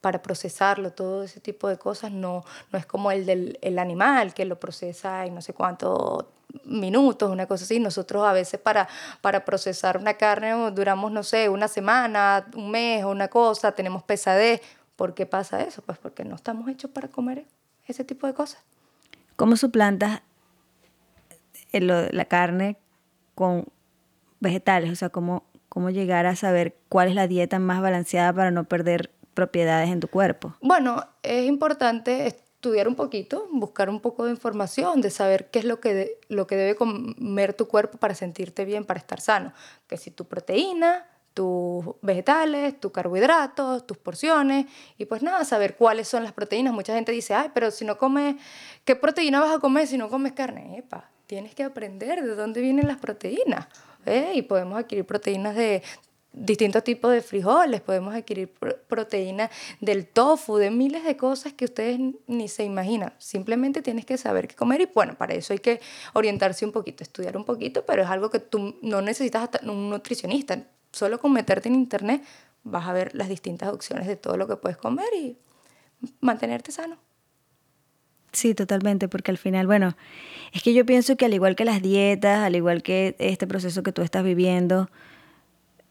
para 0.01 0.21
procesarlo, 0.21 0.91
todo 0.91 1.23
ese 1.23 1.39
tipo 1.39 1.67
de 1.67 1.77
cosas, 1.77 2.11
no, 2.11 2.43
no 2.71 2.79
es 2.79 2.85
como 2.85 3.11
el 3.11 3.25
del 3.25 3.59
el 3.61 3.79
animal 3.79 4.33
que 4.33 4.45
lo 4.45 4.59
procesa 4.59 5.25
en 5.25 5.35
no 5.35 5.41
sé 5.41 5.53
cuánto 5.53 6.31
minutos, 6.65 7.29
una 7.31 7.47
cosa 7.47 7.63
así. 7.63 7.79
Nosotros 7.79 8.25
a 8.25 8.33
veces 8.33 8.59
para, 8.59 8.87
para 9.21 9.45
procesar 9.45 9.97
una 9.97 10.15
carne 10.15 10.71
duramos, 10.71 11.11
no 11.11 11.23
sé, 11.23 11.49
una 11.49 11.67
semana, 11.67 12.47
un 12.55 12.71
mes 12.71 13.03
o 13.03 13.09
una 13.09 13.27
cosa, 13.27 13.73
tenemos 13.73 14.03
pesadez. 14.03 14.61
¿Por 14.95 15.13
qué 15.13 15.25
pasa 15.25 15.61
eso? 15.61 15.81
Pues 15.81 15.97
porque 15.97 16.23
no 16.25 16.35
estamos 16.35 16.67
hechos 16.69 16.91
para 16.91 17.07
comer 17.07 17.45
ese 17.87 18.03
tipo 18.03 18.27
de 18.27 18.33
cosas. 18.33 18.61
¿Cómo 19.35 19.55
suplantas 19.55 20.21
la 21.71 22.25
carne 22.25 22.77
con 23.33 23.65
vegetales? 24.39 24.91
O 24.91 24.95
sea, 24.95 25.09
¿cómo, 25.09 25.45
¿cómo 25.69 25.89
llegar 25.89 26.25
a 26.25 26.35
saber 26.35 26.77
cuál 26.89 27.07
es 27.07 27.15
la 27.15 27.27
dieta 27.27 27.57
más 27.59 27.81
balanceada 27.81 28.33
para 28.33 28.51
no 28.51 28.65
perder 28.65 29.11
propiedades 29.33 29.89
en 29.89 29.99
tu 29.99 30.07
cuerpo? 30.07 30.55
Bueno, 30.61 31.05
es 31.23 31.47
importante 31.47 32.27
estudiar 32.27 32.87
un 32.87 32.95
poquito, 32.95 33.47
buscar 33.51 33.89
un 33.89 33.99
poco 33.99 34.25
de 34.25 34.31
información, 34.31 35.01
de 35.01 35.09
saber 35.09 35.49
qué 35.49 35.59
es 35.59 35.65
lo 35.65 35.79
que, 35.79 36.19
lo 36.29 36.45
que 36.45 36.55
debe 36.55 36.75
comer 36.75 37.53
tu 37.53 37.67
cuerpo 37.67 37.97
para 37.97 38.13
sentirte 38.13 38.65
bien, 38.65 38.85
para 38.85 38.99
estar 38.99 39.19
sano. 39.19 39.53
Que 39.87 39.97
si 39.97 40.11
tu 40.11 40.25
proteína, 40.25 41.07
tus 41.33 41.85
vegetales, 42.01 42.79
tus 42.79 42.91
carbohidratos, 42.91 43.87
tus 43.87 43.97
porciones, 43.97 44.67
y 44.97 45.05
pues 45.05 45.23
nada, 45.23 45.43
saber 45.45 45.75
cuáles 45.75 46.07
son 46.07 46.23
las 46.23 46.33
proteínas. 46.33 46.73
Mucha 46.73 46.93
gente 46.93 47.11
dice, 47.11 47.33
ay, 47.33 47.49
pero 47.53 47.71
si 47.71 47.85
no 47.85 47.97
comes, 47.97 48.35
¿qué 48.85 48.95
proteína 48.95 49.39
vas 49.39 49.55
a 49.55 49.59
comer 49.59 49.87
si 49.87 49.97
no 49.97 50.09
comes 50.09 50.33
carne? 50.33 50.77
Epa, 50.77 51.09
tienes 51.25 51.55
que 51.55 51.63
aprender 51.63 52.23
de 52.23 52.35
dónde 52.35 52.61
vienen 52.61 52.87
las 52.87 52.97
proteínas. 52.97 53.67
¿eh? 54.05 54.33
Y 54.35 54.41
podemos 54.43 54.77
adquirir 54.77 55.05
proteínas 55.05 55.55
de 55.55 55.81
distintos 56.33 56.83
tipos 56.83 57.11
de 57.11 57.21
frijoles, 57.21 57.81
podemos 57.81 58.13
adquirir 58.15 58.53
proteína 58.87 59.49
del 59.79 60.07
tofu, 60.07 60.57
de 60.57 60.71
miles 60.71 61.03
de 61.03 61.17
cosas 61.17 61.53
que 61.53 61.65
ustedes 61.65 61.99
ni 62.27 62.47
se 62.47 62.63
imaginan. 62.63 63.13
Simplemente 63.17 63.81
tienes 63.81 64.05
que 64.05 64.17
saber 64.17 64.47
qué 64.47 64.55
comer 64.55 64.81
y 64.81 64.89
bueno, 64.93 65.15
para 65.15 65.33
eso 65.33 65.53
hay 65.53 65.59
que 65.59 65.81
orientarse 66.13 66.65
un 66.65 66.71
poquito, 66.71 67.03
estudiar 67.03 67.35
un 67.35 67.45
poquito, 67.45 67.85
pero 67.85 68.03
es 68.03 68.09
algo 68.09 68.29
que 68.29 68.39
tú 68.39 68.77
no 68.81 69.01
necesitas 69.01 69.43
hasta 69.43 69.59
un 69.69 69.89
nutricionista. 69.89 70.63
Solo 70.91 71.19
con 71.19 71.33
meterte 71.33 71.69
en 71.69 71.75
internet 71.75 72.23
vas 72.63 72.87
a 72.87 72.93
ver 72.93 73.13
las 73.15 73.29
distintas 73.29 73.69
opciones 73.69 74.07
de 74.07 74.15
todo 74.15 74.37
lo 74.37 74.47
que 74.47 74.55
puedes 74.55 74.77
comer 74.77 75.07
y 75.17 75.37
mantenerte 76.19 76.71
sano. 76.71 76.97
Sí, 78.31 78.55
totalmente, 78.55 79.09
porque 79.09 79.31
al 79.31 79.37
final, 79.37 79.67
bueno, 79.67 79.97
es 80.53 80.63
que 80.63 80.73
yo 80.73 80.85
pienso 80.85 81.17
que 81.17 81.25
al 81.25 81.33
igual 81.33 81.57
que 81.57 81.65
las 81.65 81.81
dietas, 81.81 82.39
al 82.39 82.55
igual 82.55 82.81
que 82.81 83.15
este 83.19 83.45
proceso 83.45 83.83
que 83.83 83.91
tú 83.91 84.01
estás 84.03 84.23
viviendo, 84.23 84.89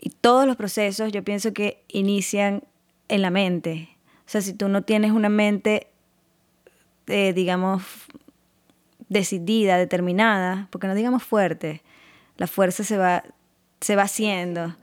y 0.01 0.11
todos 0.11 0.47
los 0.47 0.57
procesos 0.57 1.13
yo 1.13 1.23
pienso 1.23 1.53
que 1.53 1.85
inician 1.89 2.65
en 3.09 3.23
la 3.23 3.31
mente. 3.31 3.91
O 4.21 4.31
sea, 4.31 4.41
si 4.41 4.55
tú 4.55 4.69
no 4.69 4.83
tienes 4.83 5.13
una 5.13 5.29
mente, 5.29 5.89
eh, 7.07 7.33
digamos, 7.35 7.83
decidida, 9.09 9.77
determinada, 9.77 10.69
porque 10.71 10.87
no 10.87 10.95
digamos 10.95 11.23
fuerte, 11.23 11.83
la 12.39 12.47
fuerza 12.47 12.83
se 12.83 12.97
va, 12.97 13.25
se 13.81 13.95
va 13.95 14.05
haciendo. 14.05 14.75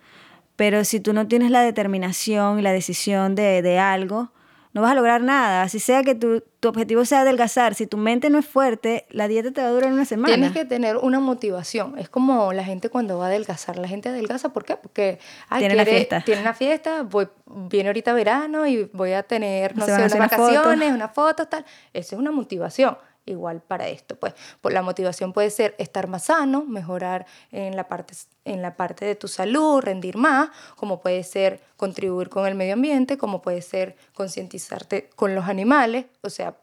Pero 0.55 0.83
si 0.83 0.99
tú 0.99 1.13
no 1.13 1.27
tienes 1.27 1.49
la 1.49 1.61
determinación 1.61 2.59
y 2.59 2.61
la 2.61 2.71
decisión 2.71 3.33
de, 3.33 3.61
de 3.61 3.79
algo, 3.79 4.31
no 4.77 4.83
vas 4.83 4.91
a 4.91 4.95
lograr 4.95 5.21
nada. 5.21 5.63
Así 5.63 5.79
sea 5.79 6.03
que 6.03 6.13
tu, 6.13 6.43
tu, 6.59 6.69
objetivo 6.69 7.03
sea 7.03 7.21
adelgazar, 7.21 7.73
si 7.73 7.87
tu 7.87 7.97
mente 7.97 8.29
no 8.29 8.37
es 8.37 8.45
fuerte, 8.45 9.07
la 9.09 9.27
dieta 9.27 9.49
te 9.49 9.59
va 9.59 9.69
a 9.69 9.71
durar 9.71 9.91
una 9.91 10.05
semana. 10.05 10.35
Tienes 10.35 10.51
que 10.51 10.65
tener 10.65 10.97
una 10.97 11.19
motivación. 11.19 11.97
Es 11.97 12.09
como 12.09 12.53
la 12.53 12.63
gente 12.63 12.89
cuando 12.89 13.17
va 13.17 13.25
a 13.25 13.27
adelgazar. 13.29 13.79
La 13.79 13.87
gente 13.87 14.09
adelgaza, 14.09 14.53
¿por 14.53 14.65
qué? 14.65 14.75
Porque 14.75 15.17
tiene 15.57 15.73
la 15.73 15.83
fiesta. 15.83 16.21
Tiene 16.21 16.41
una 16.41 16.53
fiesta, 16.53 17.01
voy, 17.01 17.27
viene 17.47 17.89
ahorita 17.89 18.13
verano 18.13 18.67
y 18.67 18.83
voy 18.93 19.13
a 19.13 19.23
tener, 19.23 19.75
no 19.75 19.83
sé, 19.83 19.93
unas 19.95 20.15
vacaciones, 20.15 20.93
unas 20.93 21.11
fotos, 21.11 21.49
tal. 21.49 21.65
Esa 21.91 22.15
es 22.15 22.19
una 22.19 22.31
motivación 22.31 22.97
igual 23.27 23.61
para 23.61 23.87
esto. 23.87 24.15
Pues, 24.15 24.33
pues 24.61 24.73
la 24.73 24.81
motivación 24.81 25.33
puede 25.33 25.49
ser 25.49 25.75
estar 25.77 26.07
más 26.07 26.25
sano, 26.25 26.65
mejorar 26.65 27.25
en 27.51 27.75
la, 27.75 27.87
parte, 27.87 28.15
en 28.45 28.61
la 28.61 28.75
parte 28.75 29.05
de 29.05 29.15
tu 29.15 29.27
salud, 29.27 29.81
rendir 29.81 30.17
más, 30.17 30.49
como 30.75 31.01
puede 31.01 31.23
ser 31.23 31.61
contribuir 31.75 32.29
con 32.29 32.47
el 32.47 32.55
medio 32.55 32.73
ambiente, 32.73 33.17
como 33.17 33.41
puede 33.41 33.61
ser 33.61 33.95
concientizarte 34.13 35.09
con 35.15 35.35
los 35.35 35.45
animales. 35.45 36.05
O 36.21 36.29
sea, 36.29 36.57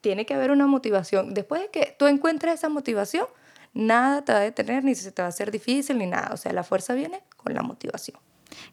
tiene 0.00 0.26
que 0.26 0.34
haber 0.34 0.50
una 0.50 0.66
motivación. 0.66 1.34
Después 1.34 1.62
de 1.62 1.68
que 1.68 1.94
tú 1.98 2.06
encuentres 2.06 2.54
esa 2.54 2.68
motivación, 2.68 3.26
nada 3.74 4.24
te 4.24 4.32
va 4.32 4.38
a 4.38 4.42
detener, 4.42 4.84
ni 4.84 4.94
se 4.94 5.12
te 5.12 5.22
va 5.22 5.26
a 5.26 5.28
hacer 5.28 5.50
difícil, 5.50 5.98
ni 5.98 6.06
nada. 6.06 6.30
O 6.32 6.36
sea, 6.36 6.52
la 6.52 6.64
fuerza 6.64 6.94
viene 6.94 7.22
con 7.36 7.54
la 7.54 7.62
motivación. 7.62 8.18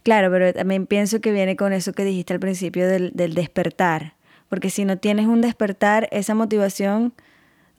Claro, 0.04 0.32
pero 0.32 0.54
también 0.54 0.88
pienso 0.88 1.20
que 1.20 1.32
viene 1.32 1.56
con 1.56 1.74
eso 1.74 1.94
que 1.94 2.06
dijiste 2.06 2.34
al 2.34 2.40
principio 2.40 2.88
del, 2.88 3.12
del 3.14 3.34
despertar. 3.34 4.16
Porque 4.50 4.70
si 4.70 4.86
no 4.86 4.98
tienes 4.98 5.26
un 5.26 5.42
despertar, 5.42 6.08
esa 6.12 6.36
motivación 6.36 7.14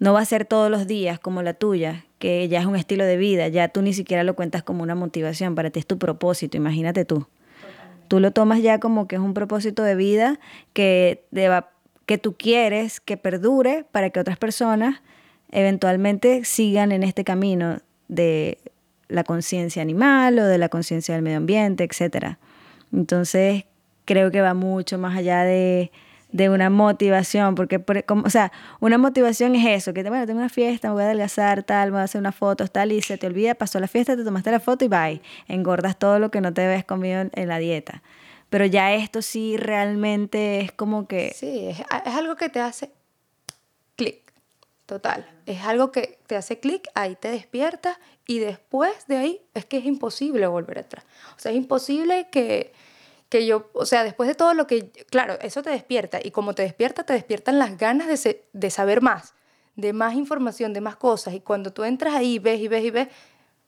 no 0.05 0.13
va 0.13 0.21
a 0.21 0.25
ser 0.27 0.45
todos 0.45 0.71
los 0.71 0.87
días 0.87 1.19
como 1.19 1.41
la 1.41 1.55
tuya, 1.55 2.05
que 2.19 2.47
ya 2.47 2.61
es 2.61 2.67
un 2.67 2.77
estilo 2.77 3.07
de 3.07 3.17
vida, 3.17 3.49
ya 3.49 3.69
tú 3.69 3.81
ni 3.81 3.95
siquiera 3.95 4.23
lo 4.23 4.37
cuentas 4.37 4.63
como 4.63 4.83
una 4.83 4.95
motivación, 4.95 5.55
para 5.55 5.71
ti 5.71 5.81
es 5.81 5.87
tu 5.87 5.99
propósito, 5.99 6.59
imagínate 6.59 7.07
tú. 7.07 7.27
Tú 8.09 8.21
lo 8.21 8.31
tomas 8.31 8.61
ya 8.61 8.81
como 8.81 9.09
que 9.09 9.17
es 9.17 9.23
un 9.23 9.33
propósito 9.33 9.83
de 9.83 9.95
vida 9.95 10.39
que, 10.75 11.25
deba, 11.31 11.71
que 12.05 12.19
tú 12.19 12.35
quieres 12.35 13.01
que 13.01 13.17
perdure 13.17 13.87
para 13.93 14.11
que 14.11 14.21
otras 14.21 14.37
personas 14.37 15.01
eventualmente 15.51 16.45
sigan 16.45 16.93
en 16.93 17.03
este 17.03 17.25
camino 17.25 17.79
de 18.09 18.59
la 19.09 19.25
conciencia 19.25 19.81
animal 19.81 20.39
o 20.39 20.45
de 20.45 20.59
la 20.59 20.69
conciencia 20.69 21.15
del 21.15 21.23
medio 21.23 21.39
ambiente, 21.39 21.83
etc. 21.83 22.37
Entonces, 22.93 23.65
creo 24.05 24.31
que 24.31 24.43
va 24.43 24.53
mucho 24.53 24.99
más 24.99 25.17
allá 25.17 25.45
de 25.45 25.91
de 26.35 26.51
una 26.51 26.69
motivación, 26.69 27.55
porque, 27.55 27.81
como, 28.05 28.25
o 28.25 28.31
sea, 28.31 28.51
una 28.81 28.99
motivación 28.99 29.55
es 29.55 29.67
eso, 29.67 29.95
que 29.95 30.03
bueno, 30.03 30.27
tengo 30.27 30.41
una 30.41 30.49
fiesta, 30.49 30.89
me 30.89 30.95
voy 30.95 31.05
a 31.05 31.07
adelgazar, 31.07 31.63
tal, 31.63 31.91
me 31.91 31.93
voy 31.93 32.01
a 32.01 32.05
hacer 32.05 32.21
unas 32.21 32.35
fotos, 32.35 32.73
tal, 32.73 32.91
y 32.91 33.01
se 33.03 33.17
te 33.17 33.29
olvida, 33.29 33.55
pasó 33.55 33.79
la 33.79 33.87
fiesta, 33.87 34.17
te 34.17 34.25
tomaste 34.25 34.51
la 34.51 34.59
foto 34.59 34.85
y 34.85 34.89
bye, 34.89 35.23
engordas 35.47 35.97
todo 35.97 36.19
lo 36.19 36.33
que 36.33 36.41
no 36.41 36.53
te 36.53 36.65
habías 36.65 36.85
comido 36.85 37.25
en, 37.33 37.49
la 37.49 37.59
dieta. 37.59 38.03
Pero 38.51 38.67
ya 38.67 38.95
esto 38.95 39.23
sí 39.23 39.57
realmente 39.57 40.59
es 40.59 40.73
como 40.73 41.07
que... 41.07 41.33
Sí, 41.37 41.69
es, 41.69 41.79
es 41.79 42.15
algo 42.15 42.35
que 42.35 42.49
te 42.49 42.59
hace 42.59 42.91
clic, 43.95 44.33
total. 44.87 45.31
Es 45.47 45.63
algo 45.63 45.93
que 45.93 46.19
te 46.27 46.35
hace 46.35 46.59
clic, 46.59 46.89
ahí 46.97 47.15
te 47.15 47.29
despiertas 47.29 47.97
y 48.27 48.41
después 48.41 49.07
de 49.07 49.19
ahí 49.19 49.41
es 49.55 49.67
que 49.67 49.77
es 49.77 49.85
imposible 49.85 50.49
volver 50.49 50.81
atrás. 50.81 51.05
O 51.37 51.39
sea, 51.39 51.53
es 51.53 51.59
imposible 51.59 52.27
que 52.33 52.73
que 53.35 53.47
yo, 53.47 53.69
o 53.73 53.85
sea, 53.85 54.05
después 54.05 54.29
de 54.29 54.37
todo 54.37 54.55
lo 54.55 54.69
que, 54.69 54.93
claro, 55.11 55.37
eso 55.41 55.61
te 55.61 55.71
despierta 55.71 56.21
y 56.23 56.31
como 56.31 56.55
te 56.55 56.63
despierta, 56.63 57.03
te 57.03 57.15
despiertan 57.15 57.59
las 57.59 57.77
ganas 57.77 58.07
de, 58.07 58.45
de 58.53 58.71
saber 58.71 59.03
más, 59.03 59.35
de 59.75 59.93
más 59.93 60.15
información, 60.15 60.73
de 60.73 60.81
más 60.81 60.95
cosas. 60.95 61.35
Y 61.35 61.41
cuando 61.41 61.73
tú 61.73 61.83
entras 61.83 62.15
ahí, 62.15 62.39
ves 62.39 62.61
y 62.61 62.69
ves 62.69 62.85
y 62.85 62.91
ves, 62.91 63.09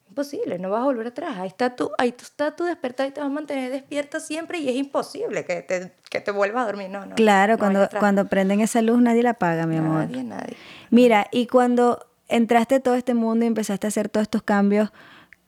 imposible, 0.09 0.61
no 0.61 0.71
vas 0.71 0.83
a 0.83 0.85
volver 0.85 1.09
atrás. 1.09 1.37
Ahí 1.39 1.49
está 1.49 1.75
tu, 1.75 1.91
ahí 1.99 2.15
está 2.17 2.55
tu 2.55 2.63
despertar 2.63 3.09
y 3.09 3.11
te 3.11 3.19
vas 3.19 3.29
a 3.29 3.33
mantener 3.33 3.73
despierta 3.73 4.21
siempre 4.21 4.59
y 4.59 4.69
es 4.69 4.77
imposible 4.77 5.45
que 5.45 5.63
te, 5.63 5.91
que 6.09 6.21
te 6.21 6.31
vuelvas 6.31 6.63
a 6.63 6.67
dormir. 6.67 6.89
No, 6.89 7.05
no. 7.05 7.17
Claro, 7.17 7.59
cuando, 7.59 7.89
cuando 7.99 8.27
prenden 8.27 8.61
esa 8.61 8.83
luz 8.83 9.03
nadie 9.03 9.25
la 9.25 9.31
apaga, 9.31 9.67
mi 9.67 9.79
amor. 9.79 10.09
Nadie, 10.09 10.23
nadie. 10.23 10.57
Mira, 10.91 11.27
y 11.33 11.49
cuando 11.49 12.07
entraste 12.29 12.77
a 12.77 12.81
todo 12.81 12.95
este 12.95 13.15
mundo 13.15 13.45
y 13.45 13.49
empezaste 13.49 13.85
a 13.85 13.89
hacer 13.89 14.09
todos 14.11 14.23
estos 14.27 14.45
cambios, 14.45 14.93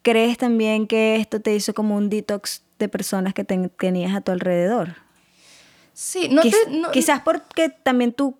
¿crees 0.02 0.38
también 0.38 0.88
que 0.88 1.14
esto 1.14 1.40
te 1.40 1.54
hizo 1.54 1.72
como 1.72 1.94
un 1.94 2.10
detox 2.10 2.64
de 2.78 2.88
personas 2.88 3.34
que 3.34 3.44
tenías 3.44 4.14
a 4.14 4.20
tu 4.20 4.32
alrededor. 4.32 4.96
Sí, 5.92 6.28
no, 6.30 6.42
Quizás 6.92 7.22
porque 7.22 7.70
también 7.70 8.12
tu, 8.12 8.38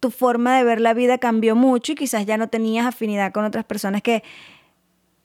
tu 0.00 0.10
forma 0.10 0.56
de 0.56 0.64
ver 0.64 0.80
la 0.80 0.92
vida 0.92 1.18
cambió 1.18 1.54
mucho 1.54 1.92
y 1.92 1.94
quizás 1.94 2.26
ya 2.26 2.36
no 2.36 2.48
tenías 2.48 2.84
afinidad 2.86 3.32
con 3.32 3.44
otras 3.44 3.64
personas 3.64 4.02
que 4.02 4.24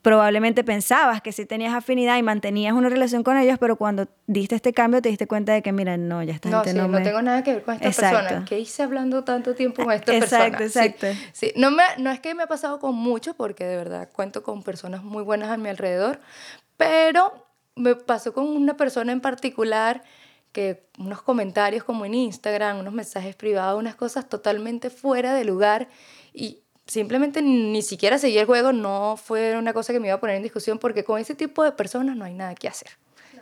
probablemente 0.01 0.63
pensabas 0.63 1.21
que 1.21 1.31
sí 1.31 1.45
tenías 1.45 1.73
afinidad 1.73 2.17
y 2.17 2.23
mantenías 2.23 2.73
una 2.73 2.89
relación 2.89 3.23
con 3.23 3.37
ellos, 3.37 3.57
pero 3.59 3.75
cuando 3.75 4.07
diste 4.27 4.55
este 4.55 4.73
cambio 4.73 5.01
te 5.01 5.09
diste 5.09 5.27
cuenta 5.27 5.53
de 5.53 5.61
que, 5.61 5.71
mira, 5.71 5.97
no, 5.97 6.23
ya 6.23 6.33
está 6.33 6.49
no, 6.49 6.63
sí, 6.63 6.73
no, 6.73 7.01
tengo 7.01 7.21
nada 7.21 7.43
que 7.43 7.55
ver 7.55 7.63
con 7.63 7.75
esta 7.75 7.85
persona. 7.85 8.45
¿Qué 8.45 8.59
hice 8.59 8.83
hablando 8.83 9.23
tanto 9.23 9.53
tiempo 9.53 9.83
con 9.83 9.93
esta 9.93 10.11
persona? 10.11 10.45
Exacto, 10.47 10.63
exacto. 10.63 11.07
Sí, 11.33 11.51
No, 11.55 11.71
me, 11.71 11.83
no 11.97 12.11
es 12.11 12.19
que 12.19 12.33
me 12.33 12.43
ha 12.43 12.47
pasado 12.47 12.79
con 12.79 12.95
muchos, 12.95 13.35
porque 13.35 13.65
de 13.65 13.77
verdad 13.77 14.09
cuento 14.11 14.41
con 14.43 14.63
personas 14.63 15.03
muy 15.03 15.23
buenas 15.23 15.49
a 15.49 15.57
mi 15.57 15.69
alrededor, 15.69 16.19
pero 16.77 17.50
me 17.75 17.95
pasó 17.95 18.33
con 18.33 18.47
una 18.47 18.77
persona 18.77 19.11
en 19.11 19.21
particular 19.21 20.03
que 20.51 20.83
unos 20.99 21.21
comentarios 21.21 21.83
como 21.83 22.05
en 22.05 22.13
Instagram, 22.13 22.79
unos 22.79 22.93
mensajes 22.93 23.35
privados, 23.35 23.79
unas 23.79 23.95
cosas 23.95 24.27
totalmente 24.27 24.89
fuera 24.89 25.33
de 25.33 25.45
lugar 25.45 25.87
y 26.33 26.59
simplemente 26.85 27.41
ni 27.41 27.81
siquiera 27.81 28.17
seguí 28.17 28.37
el 28.37 28.45
juego, 28.45 28.73
no 28.73 29.15
fue 29.17 29.57
una 29.57 29.73
cosa 29.73 29.93
que 29.93 29.99
me 29.99 30.07
iba 30.07 30.15
a 30.15 30.19
poner 30.19 30.35
en 30.35 30.43
discusión 30.43 30.77
porque 30.77 31.03
con 31.03 31.19
ese 31.19 31.35
tipo 31.35 31.63
de 31.63 31.71
personas 31.71 32.17
no 32.17 32.25
hay 32.25 32.33
nada 32.33 32.55
que 32.55 32.67
hacer. 32.67 32.89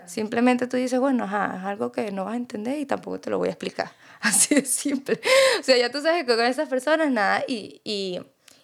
Simplemente 0.06 0.65
tú 0.65 0.76
dices, 0.76 1.00
bueno, 1.00 1.26
ajá, 1.26 1.56
es 1.60 1.65
algo 1.65 1.92
que 1.92 2.12
no 2.12 2.26
vas 2.26 2.34
a 2.34 2.38
entender 2.38 2.80
y 2.80 2.86
tampoco 2.88 3.20
te 3.20 3.30
lo 3.30 3.38
voy 3.38 3.50
a 3.50 3.52
explicar. 3.52 3.92
Así 4.22 4.56
de 4.56 4.65
simple. 4.65 5.22
O 5.60 5.63
sea, 5.63 5.78
ya 5.78 5.92
tú 5.92 6.02
sabes 6.02 6.26
que 6.26 6.36
con 6.36 6.46
esas 6.46 6.68
personas 6.68 7.12
nada 7.12 7.44
y, 7.48 7.80
y, 7.84 8.20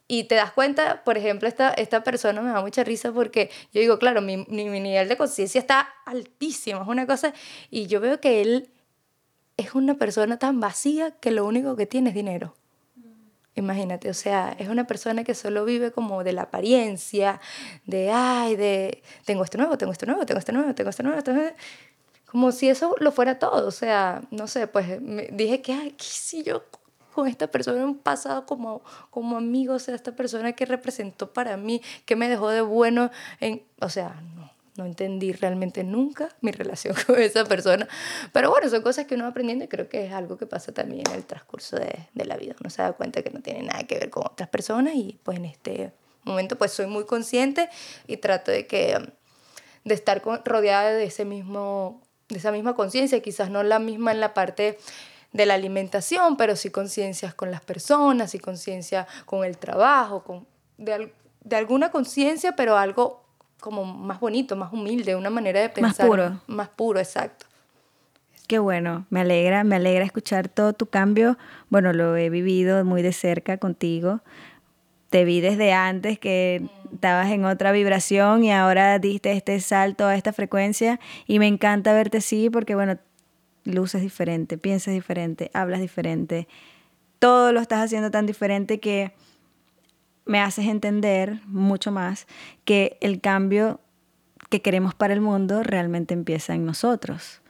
y 0.07 0.25
te 0.25 0.35
das 0.35 0.51
cuenta, 0.51 1.03
por 1.03 1.17
ejemplo, 1.17 1.47
esta, 1.47 1.69
esta 1.69 2.03
persona 2.03 2.41
me 2.41 2.51
da 2.51 2.61
mucha 2.61 2.83
risa 2.83 3.11
porque 3.11 3.49
yo 3.73 3.81
digo, 3.81 3.97
claro, 3.97 4.21
mi, 4.21 4.37
mi, 4.37 4.65
nivel 4.79 5.09
de 5.09 5.17
conciencia 5.17 5.59
está 5.59 5.87
altísimo, 6.05 6.81
es 6.81 6.87
una 6.87 7.07
cosa, 7.07 7.33
y 7.71 7.87
yo 7.87 7.99
veo 7.99 8.19
que 8.19 8.41
él 8.41 8.69
es 9.57 9.73
una 9.73 9.95
persona 9.95 10.37
tan 10.37 10.59
vacía 10.59 11.11
que 11.11 11.31
lo 11.31 11.45
único 11.45 11.75
que 11.75 11.87
tiene 11.87 12.09
es 12.09 12.15
dinero. 12.15 12.55
Imagínate, 13.57 14.09
o 14.09 14.13
sea, 14.13 14.53
es 14.59 14.67
una 14.67 14.85
persona 14.85 15.23
que 15.23 15.33
solo 15.33 15.63
vive 15.63 15.91
como 15.91 16.25
de 16.25 16.33
la 16.33 16.43
apariencia, 16.43 17.39
de, 17.85 18.11
ay, 18.11 18.57
de, 18.57 19.01
tengo 19.23 19.45
esto 19.45 19.57
nuevo, 19.57 19.77
tengo 19.77 19.93
esto 19.93 20.05
nuevo, 20.05 20.25
tengo 20.25 20.39
esto 20.39 20.51
nuevo, 20.51 20.75
tengo 20.75 20.89
esto 20.89 21.03
nuevo, 21.03 21.17
esto 21.17 21.33
nuevo. 21.33 21.55
Como 22.25 22.51
si 22.51 22.67
eso 22.67 22.95
lo 22.99 23.13
fuera 23.13 23.39
todo, 23.39 23.65
o 23.65 23.71
sea, 23.71 24.21
no 24.29 24.47
sé, 24.47 24.67
pues 24.67 25.01
me 25.01 25.27
dije 25.31 25.61
que, 25.61 25.71
ay, 25.71 25.95
si 25.97 26.43
yo 26.43 26.65
con 27.15 27.29
esta 27.29 27.47
persona 27.47 27.77
en 27.77 27.85
un 27.85 27.97
pasado 27.97 28.45
como, 28.45 28.83
como 29.09 29.37
amigo, 29.37 29.75
o 29.75 29.79
sea, 29.79 29.95
esta 29.95 30.17
persona 30.17 30.51
que 30.51 30.65
representó 30.65 31.31
para 31.31 31.55
mí, 31.55 31.81
que 32.05 32.17
me 32.17 32.27
dejó 32.27 32.49
de 32.49 32.59
bueno, 32.59 33.09
en, 33.39 33.63
o 33.79 33.87
sea, 33.87 34.21
no, 34.35 34.51
no 34.75 34.85
entendí 34.85 35.31
realmente 35.31 35.85
nunca 35.85 36.27
mi 36.41 36.51
relación 36.51 36.93
con 37.07 37.17
esa 37.17 37.45
persona. 37.45 37.87
Pero 38.33 38.51
bueno, 38.51 38.69
son 38.69 38.81
cosas 38.81 39.05
que 39.05 39.15
uno 39.15 39.23
va 39.23 39.29
aprendiendo 39.29 39.63
y 39.63 39.69
creo 39.69 39.87
que 39.87 40.05
es 40.05 40.11
algo 40.11 40.37
que 40.37 40.45
pasa 40.45 40.73
también 40.73 41.03
en 41.09 41.15
el 41.15 41.25
transcurso 41.25 41.77
de, 41.77 42.09
de 42.13 42.25
la 42.25 42.35
vida. 42.35 42.53
Uno 42.59 42.69
se 42.69 42.81
da 42.81 42.91
cuenta 42.91 43.21
que 43.21 43.29
no 43.29 43.39
tiene 43.39 43.63
nada 43.63 43.85
que 43.85 43.97
ver 43.97 44.09
con 44.09 44.23
otras 44.25 44.49
personas 44.49 44.95
y 44.95 45.17
pues 45.23 45.37
en 45.37 45.45
este 45.45 45.93
momento 46.25 46.57
pues 46.57 46.73
soy 46.73 46.87
muy 46.87 47.05
consciente 47.05 47.69
y 48.07 48.17
trato 48.17 48.51
de 48.51 48.67
que 48.67 48.97
de 49.85 49.93
estar 49.93 50.21
rodeada 50.43 50.91
de 50.91 51.05
ese 51.05 51.23
mismo 51.23 52.01
de 52.27 52.39
esa 52.39 52.51
misma 52.51 52.75
conciencia, 52.75 53.21
quizás 53.21 53.49
no 53.51 53.61
la 53.61 53.79
misma 53.79 54.11
en 54.11 54.19
la 54.19 54.33
parte 54.33 54.79
de 55.35 55.45
la 55.45 55.55
alimentación, 55.55 56.37
pero 56.37 56.55
sí 56.55 56.69
conciencias 56.69 57.33
con 57.33 57.51
las 57.51 57.59
personas, 57.59 58.33
y 58.35 58.39
conciencia 58.39 59.05
con 59.25 59.43
el 59.43 59.57
trabajo, 59.57 60.23
con 60.23 60.47
de, 60.77 61.11
de 61.43 61.55
alguna 61.57 61.91
conciencia, 61.91 62.55
pero 62.55 62.77
algo 62.77 63.25
como 63.59 63.83
más 63.83 64.21
bonito, 64.21 64.55
más 64.55 64.71
humilde, 64.71 65.15
una 65.15 65.29
manera 65.29 65.59
de 65.59 65.67
pensar. 65.67 66.07
Más 66.07 66.07
puro. 66.07 66.41
Más 66.47 66.69
puro, 66.69 66.99
exacto. 66.99 67.47
Qué 68.47 68.59
bueno, 68.59 69.07
me 69.09 69.21
alegra, 69.21 69.65
me 69.65 69.75
alegra 69.75 70.05
escuchar 70.05 70.47
todo 70.47 70.71
tu 70.71 70.85
cambio. 70.85 71.37
Bueno, 71.69 71.91
lo 71.91 72.15
he 72.15 72.29
vivido 72.29 72.85
muy 72.85 73.01
de 73.01 73.11
cerca 73.11 73.57
contigo. 73.57 74.21
Te 75.09 75.25
vi 75.25 75.41
desde 75.41 75.73
antes 75.73 76.17
que 76.17 76.69
estabas 76.93 77.29
en 77.31 77.43
otra 77.43 77.73
vibración 77.73 78.43
y 78.45 78.53
ahora 78.53 78.99
diste 78.99 79.33
este 79.33 79.59
salto 79.59 80.05
a 80.05 80.15
esta 80.15 80.31
frecuencia 80.31 80.99
y 81.27 81.39
me 81.39 81.47
encanta 81.47 81.91
verte 81.93 82.19
así 82.19 82.49
porque, 82.49 82.75
bueno, 82.75 82.97
luces 83.65 84.01
diferente, 84.01 84.57
piensas 84.57 84.93
diferente, 84.93 85.51
hablas 85.53 85.81
diferente. 85.81 86.47
Todo 87.19 87.51
lo 87.51 87.59
estás 87.59 87.83
haciendo 87.83 88.11
tan 88.11 88.25
diferente 88.25 88.79
que 88.79 89.13
me 90.25 90.39
haces 90.39 90.67
entender 90.67 91.41
mucho 91.45 91.91
más 91.91 92.27
que 92.63 92.97
el 93.01 93.21
cambio 93.21 93.79
que 94.49 94.61
queremos 94.61 94.93
para 94.93 95.13
el 95.13 95.21
mundo 95.21 95.63
realmente 95.63 96.13
empieza 96.13 96.53
en 96.55 96.65
nosotros, 96.65 97.41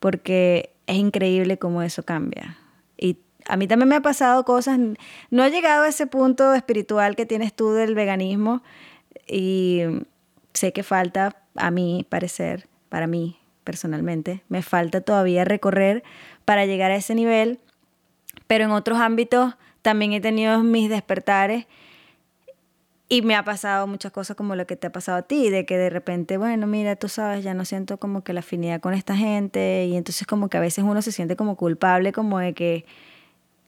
porque 0.00 0.74
es 0.86 0.96
increíble 0.96 1.58
cómo 1.58 1.82
eso 1.82 2.04
cambia. 2.04 2.58
Y 2.96 3.18
a 3.46 3.56
mí 3.56 3.66
también 3.66 3.88
me 3.88 3.96
ha 3.96 4.02
pasado 4.02 4.44
cosas, 4.44 4.78
no 5.30 5.44
he 5.44 5.50
llegado 5.50 5.84
a 5.84 5.88
ese 5.88 6.06
punto 6.06 6.54
espiritual 6.54 7.16
que 7.16 7.26
tienes 7.26 7.54
tú 7.54 7.72
del 7.72 7.94
veganismo 7.94 8.62
y 9.26 9.82
sé 10.52 10.72
que 10.72 10.82
falta, 10.82 11.36
a 11.56 11.70
mi 11.70 12.04
parecer, 12.08 12.68
para 12.88 13.06
mí 13.06 13.38
personalmente, 13.64 14.42
me 14.48 14.62
falta 14.62 15.00
todavía 15.00 15.44
recorrer 15.44 16.04
para 16.44 16.66
llegar 16.66 16.90
a 16.90 16.96
ese 16.96 17.14
nivel, 17.14 17.58
pero 18.46 18.64
en 18.64 18.70
otros 18.70 18.98
ámbitos 18.98 19.54
también 19.82 20.12
he 20.12 20.20
tenido 20.20 20.62
mis 20.62 20.88
despertares 20.88 21.66
y 23.08 23.22
me 23.22 23.36
ha 23.36 23.44
pasado 23.44 23.86
muchas 23.86 24.12
cosas 24.12 24.36
como 24.36 24.56
lo 24.56 24.66
que 24.66 24.76
te 24.76 24.86
ha 24.86 24.92
pasado 24.92 25.18
a 25.18 25.22
ti, 25.22 25.50
de 25.50 25.66
que 25.66 25.76
de 25.76 25.90
repente, 25.90 26.38
bueno, 26.38 26.66
mira, 26.66 26.96
tú 26.96 27.08
sabes, 27.08 27.44
ya 27.44 27.54
no 27.54 27.64
siento 27.64 27.98
como 27.98 28.24
que 28.24 28.32
la 28.32 28.40
afinidad 28.40 28.80
con 28.80 28.94
esta 28.94 29.16
gente 29.16 29.86
y 29.86 29.96
entonces 29.96 30.26
como 30.26 30.48
que 30.48 30.56
a 30.56 30.60
veces 30.60 30.84
uno 30.84 31.02
se 31.02 31.12
siente 31.12 31.36
como 31.36 31.56
culpable, 31.56 32.12
como 32.12 32.38
de 32.38 32.54
que, 32.54 32.86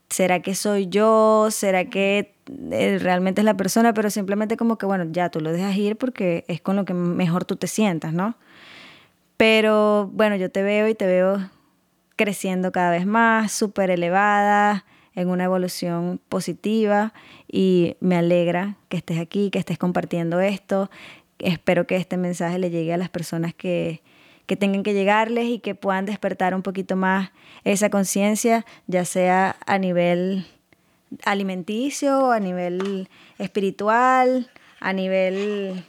¿será 0.08 0.40
que 0.40 0.54
soy 0.54 0.88
yo? 0.88 1.48
¿Será 1.50 1.84
que 1.86 2.34
eh, 2.72 2.98
realmente 3.00 3.42
es 3.42 3.44
la 3.44 3.56
persona? 3.56 3.92
Pero 3.92 4.10
simplemente 4.10 4.56
como 4.56 4.78
que, 4.78 4.86
bueno, 4.86 5.04
ya 5.10 5.30
tú 5.30 5.40
lo 5.40 5.52
dejas 5.52 5.76
ir 5.76 5.96
porque 5.96 6.44
es 6.48 6.60
con 6.60 6.76
lo 6.76 6.84
que 6.84 6.94
mejor 6.94 7.44
tú 7.44 7.56
te 7.56 7.66
sientas, 7.66 8.12
¿no? 8.12 8.36
Pero 9.36 10.10
bueno, 10.12 10.36
yo 10.36 10.50
te 10.50 10.62
veo 10.62 10.88
y 10.88 10.94
te 10.94 11.06
veo 11.06 11.50
creciendo 12.16 12.72
cada 12.72 12.90
vez 12.90 13.06
más, 13.06 13.52
súper 13.52 13.90
elevada, 13.90 14.84
en 15.14 15.28
una 15.30 15.44
evolución 15.44 16.20
positiva 16.28 17.12
y 17.50 17.96
me 18.00 18.16
alegra 18.16 18.76
que 18.88 18.98
estés 18.98 19.18
aquí, 19.18 19.50
que 19.50 19.58
estés 19.58 19.78
compartiendo 19.78 20.40
esto. 20.40 20.90
Espero 21.38 21.86
que 21.86 21.96
este 21.96 22.16
mensaje 22.16 22.58
le 22.58 22.70
llegue 22.70 22.92
a 22.92 22.98
las 22.98 23.08
personas 23.08 23.54
que, 23.54 24.02
que 24.46 24.56
tengan 24.56 24.82
que 24.82 24.92
llegarles 24.92 25.46
y 25.46 25.58
que 25.58 25.74
puedan 25.74 26.04
despertar 26.04 26.54
un 26.54 26.62
poquito 26.62 26.96
más 26.96 27.30
esa 27.64 27.90
conciencia, 27.90 28.64
ya 28.86 29.04
sea 29.04 29.56
a 29.66 29.78
nivel 29.78 30.46
alimenticio, 31.24 32.30
a 32.30 32.38
nivel 32.38 33.08
espiritual, 33.38 34.50
a 34.80 34.92
nivel 34.92 35.82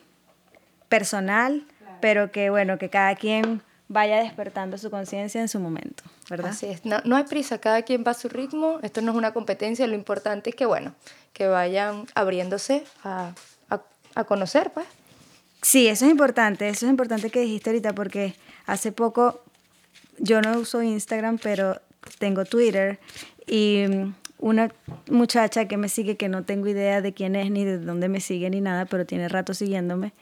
personal, 0.88 1.66
pero 2.00 2.32
que 2.32 2.50
bueno, 2.50 2.78
que 2.78 2.90
cada 2.90 3.16
quien 3.16 3.62
vaya 3.90 4.18
despertando 4.18 4.78
su 4.78 4.90
conciencia 4.90 5.40
en 5.42 5.48
su 5.48 5.60
momento, 5.60 6.04
¿verdad? 6.30 6.52
Así 6.52 6.66
es, 6.66 6.82
no, 6.86 7.16
hay 7.16 7.24
prisa, 7.24 7.60
cada 7.60 7.84
quien 7.84 8.04
va 8.06 8.12
a 8.12 8.16
su 8.16 8.28
ritmo, 8.30 8.80
esto 8.84 9.02
no 9.02 9.12
es 9.12 9.18
una 9.18 9.34
competencia, 9.34 9.88
lo 9.88 9.96
importante 9.96 10.50
es 10.50 10.56
que, 10.56 10.66
bueno, 10.66 10.94
que 11.34 11.48
vayan 11.48 12.06
abriéndose 12.16 12.84
a, 13.04 13.32
a, 14.16 14.24
conocer, 14.26 14.72
pues. 14.74 14.88
Sí, 15.62 15.88
eso 15.88 16.06
es 16.06 16.12
importante, 16.12 16.68
eso 16.68 16.86
es 16.86 16.90
importante 16.90 17.30
que 17.30 17.40
dijiste 17.40 17.70
ahorita, 17.70 17.94
porque 17.94 18.36
hace 18.66 18.92
poco 18.92 19.44
yo 20.18 20.42
no 20.42 20.58
uso 20.58 20.82
Instagram, 20.82 21.38
pero 21.38 21.80
tengo 22.20 22.46
Twitter 22.46 23.00
y 23.46 23.86
una 24.40 24.72
muchacha 25.10 25.68
que 25.68 25.78
me 25.78 25.90
sigue, 25.90 26.18
que 26.18 26.30
no 26.30 26.44
tengo 26.44 26.68
idea 26.68 27.02
de 27.02 27.14
quién 27.14 27.36
es, 27.36 27.50
ni 27.52 27.64
de 27.64 27.78
dónde 27.78 28.10
me 28.10 28.22
sigue, 28.22 28.50
ni 28.50 28.62
nada, 28.62 28.86
pero 28.86 29.06
tiene 29.06 29.30
rato 29.30 29.54
siguiéndome, 29.54 30.14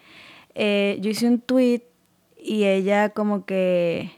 eh, 0.55 0.97
yo 1.01 1.11
hice 1.11 1.27
un 1.27 1.39
tweet 1.39 1.83
y 2.37 2.63
ella 2.63 3.09
como 3.09 3.45
que 3.45 4.11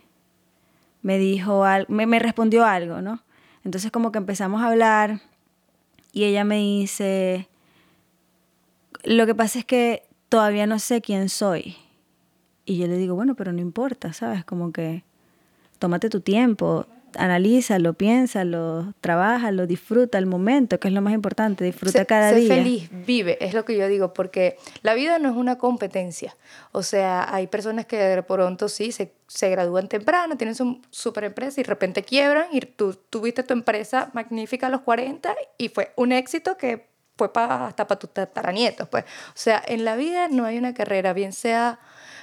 me 1.01 1.17
dijo 1.17 1.63
me, 1.87 2.05
me 2.05 2.19
respondió 2.19 2.65
algo, 2.65 3.01
¿no? 3.01 3.23
Entonces 3.63 3.91
como 3.91 4.11
que 4.11 4.19
empezamos 4.19 4.61
a 4.61 4.67
hablar 4.67 5.21
y 6.13 6.23
ella 6.23 6.43
me 6.43 6.57
dice, 6.57 7.47
lo 9.03 9.25
que 9.25 9.35
pasa 9.35 9.59
es 9.59 9.65
que 9.65 10.03
todavía 10.29 10.67
no 10.67 10.79
sé 10.79 11.01
quién 11.01 11.29
soy. 11.29 11.75
Y 12.65 12.77
yo 12.77 12.87
le 12.87 12.97
digo, 12.97 13.15
bueno, 13.15 13.35
pero 13.35 13.51
no 13.51 13.61
importa, 13.61 14.13
¿sabes? 14.13 14.43
Como 14.43 14.71
que 14.71 15.03
tómate 15.79 16.09
tu 16.09 16.21
tiempo, 16.21 16.85
analízalo, 17.17 17.93
piénsalo, 17.93 18.93
trabájalo, 19.01 19.67
disfruta 19.67 20.17
el 20.17 20.25
momento, 20.25 20.79
que 20.79 20.87
es 20.87 20.93
lo 20.93 21.01
más 21.01 21.13
importante, 21.13 21.63
disfruta 21.63 22.05
cada 22.05 22.31
día. 22.31 22.47
Sé 22.47 22.55
feliz, 22.55 22.89
vive, 23.05 23.37
es 23.43 23.53
lo 23.53 23.65
que 23.65 23.77
yo 23.77 23.87
digo, 23.87 24.13
porque 24.13 24.57
la 24.81 24.93
vida 24.93 25.19
no 25.19 25.29
es 25.29 25.35
una 25.35 25.57
competencia. 25.57 26.35
O 26.71 26.83
sea, 26.83 27.33
hay 27.33 27.47
personas 27.47 27.85
que 27.85 27.97
de 27.97 28.23
pronto 28.23 28.69
sí 28.69 28.91
se, 28.91 29.13
se 29.27 29.49
gradúan 29.49 29.87
temprano, 29.87 30.37
tienen 30.37 30.55
su 30.55 30.81
super 30.89 31.23
empresa 31.23 31.59
y 31.59 31.63
de 31.63 31.69
repente 31.69 32.03
quiebran 32.03 32.47
y 32.51 32.61
tú 32.61 32.97
tuviste 33.09 33.43
tu 33.43 33.53
empresa 33.53 34.09
magnífica 34.13 34.67
a 34.67 34.69
los 34.69 34.81
40 34.81 35.35
y 35.57 35.69
fue 35.69 35.93
un 35.95 36.11
éxito 36.11 36.57
que 36.57 36.87
fue 37.17 37.31
hasta 37.33 37.87
para 37.87 37.99
tus 37.99 38.13
tataranietos. 38.13 38.87
Pues. 38.87 39.03
O 39.03 39.31
sea, 39.35 39.61
en 39.67 39.83
la 39.83 39.95
vida 39.95 40.27
no 40.27 40.45
hay 40.45 40.57
una 40.57 40.73
carrera, 40.73 41.13
bien 41.13 41.33
sea 41.33 41.79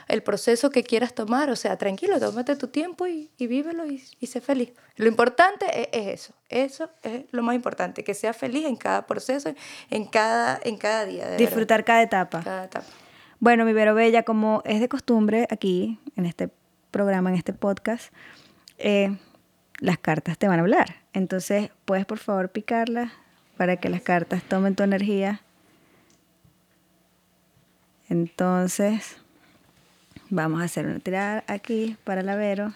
el 0.09 0.23
proceso 0.23 0.71
que 0.71 0.83
quieras 0.83 1.15
tomar. 1.15 1.51
O 1.51 1.57
sea, 1.57 1.77
tranquilo, 1.77 2.19
tómate 2.21 2.57
tu 2.57 2.69
tiempo 2.69 3.07
y, 3.07 3.31
y 3.39 3.47
vívelo 3.47 3.87
y, 3.87 4.03
y, 4.21 4.27
sé 4.27 4.41
feliz. 4.41 4.73
Lo 4.97 5.07
importante 5.07 5.67
es, 5.93 6.21
eso. 6.21 6.35
Eso 6.49 6.91
es 7.03 7.25
lo 7.31 7.43
más 7.43 7.55
importante, 7.55 8.05
que 8.05 8.15
sea 8.15 8.33
feliz 8.33 8.67
en 8.67 8.77
cada 8.77 9.07
proceso, 9.07 9.53
en 9.91 10.05
cada, 10.07 10.61
en 10.63 10.77
cada 10.77 11.05
día. 11.05 11.31
Disfrutar 11.37 11.85
cada 11.85 12.03
etapa. 12.03 12.43
Cada 12.43 12.65
etapa. 12.65 12.87
Bueno, 13.41 13.65
mi 13.65 13.73
Vero 13.73 13.95
Bella, 13.95 14.23
como 14.23 14.63
es 14.65 14.81
de 14.81 14.89
costumbre 14.89 15.47
aquí, 15.51 15.99
en 16.17 16.27
este 16.27 16.49
programa, 16.91 17.31
en 17.31 17.37
este 17.37 17.53
podcast, 17.53 18.13
eh, 18.79 19.17
las 19.81 19.99
cartas 19.99 20.39
te 20.39 20.49
van 20.49 20.61
a 20.61 20.63
hablar. 20.63 21.03
Entonces, 21.13 21.71
puedes 21.85 22.07
por 22.07 22.19
favor 22.19 22.51
picarlas 22.51 23.13
para 23.57 23.77
que 23.77 23.89
las 23.89 24.01
cartas 24.01 24.43
tomen 24.45 24.75
tu 24.75 24.83
energía. 24.83 25.43
Entonces, 28.09 29.17
vamos 30.31 30.61
a 30.61 30.65
hacer 30.65 30.87
una 30.87 30.99
tirada 30.99 31.45
aquí 31.47 31.97
para 32.05 32.23
la 32.23 32.37
Vero. 32.37 32.73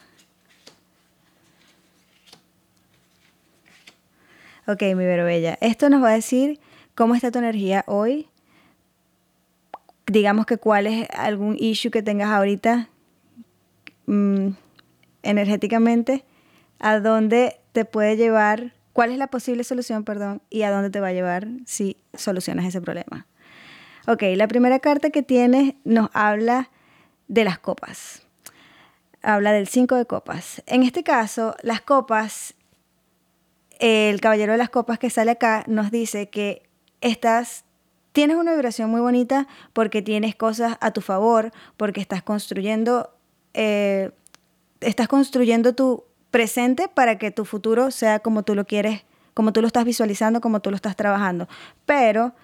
Ok, 4.67 4.83
mi 4.83 5.05
Vero 5.07 5.25
Bella. 5.25 5.57
Esto 5.61 5.89
nos 5.89 6.03
va 6.03 6.11
a 6.11 6.15
decir 6.15 6.61
cómo 6.95 7.15
está 7.15 7.31
tu 7.31 7.39
energía 7.39 7.85
hoy. 7.87 8.29
Digamos 10.07 10.47
que 10.47 10.59
cuál 10.59 10.87
es 10.87 11.09
algún 11.11 11.57
issue 11.59 11.91
que 11.91 12.03
tengas 12.03 12.29
ahorita 12.29 12.89
mm, 14.07 14.49
energéticamente, 15.23 16.25
a 16.79 17.01
dónde 17.01 17.57
te 17.73 17.85
puede 17.85 18.17
llevar, 18.17 18.73
cuál 18.93 19.11
es 19.11 19.19
la 19.19 19.29
posible 19.29 19.65
solución, 19.65 20.05
perdón, 20.05 20.43
y 20.51 20.63
a 20.63 20.71
dónde 20.71 20.91
te 20.91 21.01
va 21.01 21.09
a 21.09 21.13
llevar 21.13 21.49
si 21.65 21.97
solucionas 22.15 22.67
ese 22.67 22.81
problema. 22.81 23.27
Ok, 24.07 24.23
la 24.37 24.49
primera 24.49 24.81
carta 24.81 25.11
que 25.11 25.23
tienes 25.23 25.75
nos 25.85 26.11
habla 26.13 26.71
de 27.29 27.45
las 27.45 27.59
copas. 27.59 28.23
Habla 29.23 29.53
del 29.53 29.69
5 29.69 29.95
de 29.97 30.07
copas. 30.07 30.63
En 30.67 30.83
este 30.83 31.03
caso, 31.05 31.55
las 31.63 31.81
copas 31.81 32.55
el 33.79 34.21
caballero 34.21 34.53
de 34.53 34.59
las 34.59 34.71
copas 34.71 34.99
que 34.99 35.11
sale 35.11 35.33
acá 35.33 35.65
nos 35.67 35.91
dice 35.91 36.29
que 36.29 36.69
estás, 37.01 37.65
tienes 38.13 38.37
una 38.37 38.53
vibración 38.53 38.91
muy 38.91 39.01
bonita 39.01 39.47
porque 39.73 40.03
tienes 40.03 40.35
cosas 40.35 40.77
a 40.81 40.91
tu 40.91 41.01
favor, 41.01 41.53
porque 41.77 42.01
estás 42.01 42.23
construyendo, 42.23 43.11
eh, 43.55 44.11
estás 44.81 45.09
construyendo 45.09 45.75
tu 45.75 46.05
presente 46.31 46.89
para 46.89 47.19
que 47.19 47.31
tu 47.31 47.45
futuro 47.45 47.91
sea 47.91 48.19
como 48.19 48.43
tú 48.43 48.55
lo 48.55 48.67
quieres, 48.67 49.05
como 49.35 49.53
tú 49.53 49.61
lo 49.61 49.69
estás 49.69 49.85
visualizando, 49.85 50.41
como 50.41 50.61
tú 50.61 50.71
lo 50.71 50.77
estás 50.77 50.97
trabajando. 50.97 51.49
Pero 51.87 52.35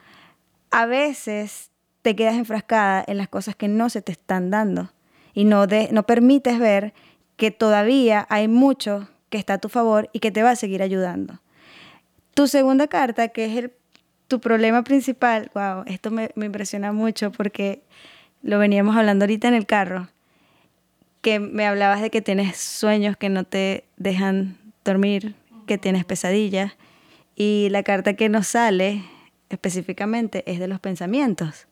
a 0.71 0.87
veces 0.87 1.71
te 2.05 2.15
quedas 2.15 2.35
enfrascada 2.35 3.03
en 3.07 3.17
las 3.17 3.29
cosas 3.29 3.57
que 3.57 3.67
no 3.67 3.89
se 3.89 4.03
te 4.03 4.13
están 4.13 4.51
dando 4.51 4.93
y 5.33 5.47
no, 5.47 5.67
de, 5.67 5.89
no 5.91 6.03
permites 6.03 6.59
ver 6.59 6.93
que 7.39 7.51
todavía 7.51 8.27
hay 8.29 8.47
mucho 8.47 9.09
que 9.31 9.39
está 9.39 9.55
a 9.55 9.59
tu 9.59 9.71
favor 9.71 10.11
y 10.13 10.21
que 10.21 10.31
te 10.31 10.43
va 10.43 10.51
a 10.51 10.57
seguir 10.57 10.83
ayudando. 10.83 11.41
Tu 12.35 12.47
segunda 12.47 12.89
carta, 12.89 13.29
que 13.29 13.47
es 13.47 13.57
el, 13.57 13.73
tu 14.29 14.39
problema 14.39 14.85
principal, 14.85 15.51
wow, 15.55 15.85
esto 15.87 16.11
me, 16.11 16.29
me 16.35 16.45
impresiona 16.45 16.93
mucho 16.93 17.33
porque 17.33 17.83
lo 18.43 18.59
veníamos 18.59 18.99
hablando 18.99 19.25
ahorita 19.25 19.49
en 19.49 19.55
el 19.55 19.65
carro, 19.65 20.09
que 21.23 21.41
me 21.41 21.67
hablabas 21.67 22.03
de 22.03 22.11
que 22.11 22.21
tienes 22.21 22.59
sueños 22.59 23.17
que 23.17 23.31
no 23.31 23.45
te 23.45 23.85
dejan 23.97 24.59
dormir, 24.85 25.37
que 25.67 25.79
tienes 25.79 26.05
pesadillas, 26.05 26.77
y 27.35 27.69
la 27.71 27.83
carta 27.83 28.13
que 28.13 28.29
nos 28.29 28.49
sale 28.49 29.03
específicamente 29.49 30.45
es 30.47 30.59
de 30.59 30.69
los 30.69 30.81
pensamientos. 30.81 31.67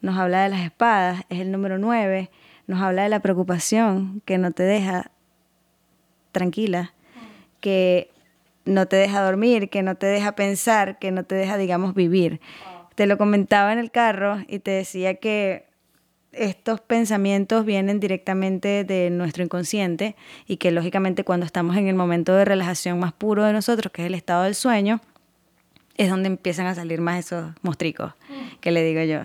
Nos 0.00 0.16
habla 0.18 0.44
de 0.44 0.48
las 0.48 0.60
espadas, 0.60 1.24
es 1.28 1.40
el 1.40 1.50
número 1.50 1.78
9, 1.78 2.30
nos 2.66 2.80
habla 2.80 3.02
de 3.02 3.08
la 3.08 3.20
preocupación 3.20 4.22
que 4.24 4.38
no 4.38 4.52
te 4.52 4.62
deja 4.62 5.10
tranquila 6.32 6.92
que 7.60 8.10
no 8.64 8.86
te 8.86 8.96
deja 8.96 9.22
dormir, 9.22 9.70
que 9.70 9.82
no 9.82 9.96
te 9.96 10.06
deja 10.06 10.32
pensar, 10.32 10.98
que 10.98 11.10
no 11.10 11.24
te 11.24 11.34
deja, 11.34 11.56
digamos, 11.56 11.94
vivir. 11.94 12.40
Te 12.94 13.06
lo 13.06 13.16
comentaba 13.16 13.72
en 13.72 13.78
el 13.78 13.90
carro 13.90 14.38
y 14.48 14.58
te 14.58 14.72
decía 14.72 15.14
que 15.14 15.66
estos 16.32 16.80
pensamientos 16.80 17.64
vienen 17.64 18.00
directamente 18.00 18.84
de 18.84 19.08
nuestro 19.10 19.42
inconsciente 19.42 20.14
y 20.46 20.58
que 20.58 20.70
lógicamente 20.70 21.24
cuando 21.24 21.46
estamos 21.46 21.76
en 21.76 21.88
el 21.88 21.94
momento 21.94 22.34
de 22.34 22.44
relajación 22.44 22.98
más 22.98 23.12
puro 23.12 23.44
de 23.44 23.52
nosotros, 23.52 23.92
que 23.92 24.02
es 24.02 24.06
el 24.06 24.14
estado 24.14 24.44
del 24.44 24.54
sueño, 24.54 25.00
es 25.96 26.10
donde 26.10 26.28
empiezan 26.28 26.66
a 26.66 26.74
salir 26.74 27.00
más 27.00 27.18
esos 27.18 27.52
mostricos, 27.62 28.12
que 28.60 28.70
le 28.70 28.84
digo 28.84 29.02
yo. 29.02 29.22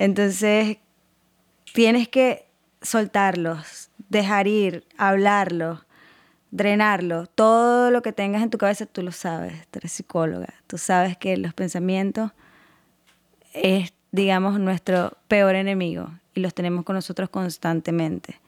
Entonces, 0.00 0.78
tienes 1.74 2.08
que 2.08 2.46
soltarlos, 2.80 3.90
dejar 4.08 4.46
ir, 4.46 4.86
hablarlos, 4.96 5.84
drenarlo. 6.50 7.26
Todo 7.26 7.90
lo 7.90 8.00
que 8.00 8.14
tengas 8.14 8.42
en 8.42 8.48
tu 8.48 8.56
cabeza 8.56 8.86
tú 8.86 9.02
lo 9.02 9.12
sabes, 9.12 9.52
tú 9.70 9.78
eres 9.78 9.92
psicóloga, 9.92 10.54
tú 10.66 10.78
sabes 10.78 11.18
que 11.18 11.36
los 11.36 11.52
pensamientos 11.52 12.32
es, 13.52 13.92
digamos, 14.10 14.58
nuestro 14.58 15.18
peor 15.28 15.54
enemigo 15.54 16.10
y 16.34 16.40
los 16.40 16.54
tenemos 16.54 16.86
con 16.86 16.96
nosotros 16.96 17.28
constantemente. 17.28 18.40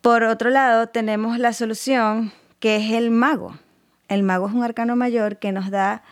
Por 0.00 0.22
otro 0.22 0.50
lado, 0.50 0.90
tenemos 0.90 1.40
la 1.40 1.52
solución 1.52 2.32
que 2.60 2.76
es 2.76 2.92
el 2.92 3.10
mago. 3.10 3.58
El 4.06 4.22
mago 4.22 4.46
es 4.46 4.54
un 4.54 4.62
arcano 4.62 4.94
mayor 4.94 5.38
que 5.38 5.50
nos 5.50 5.72
da 5.72 6.04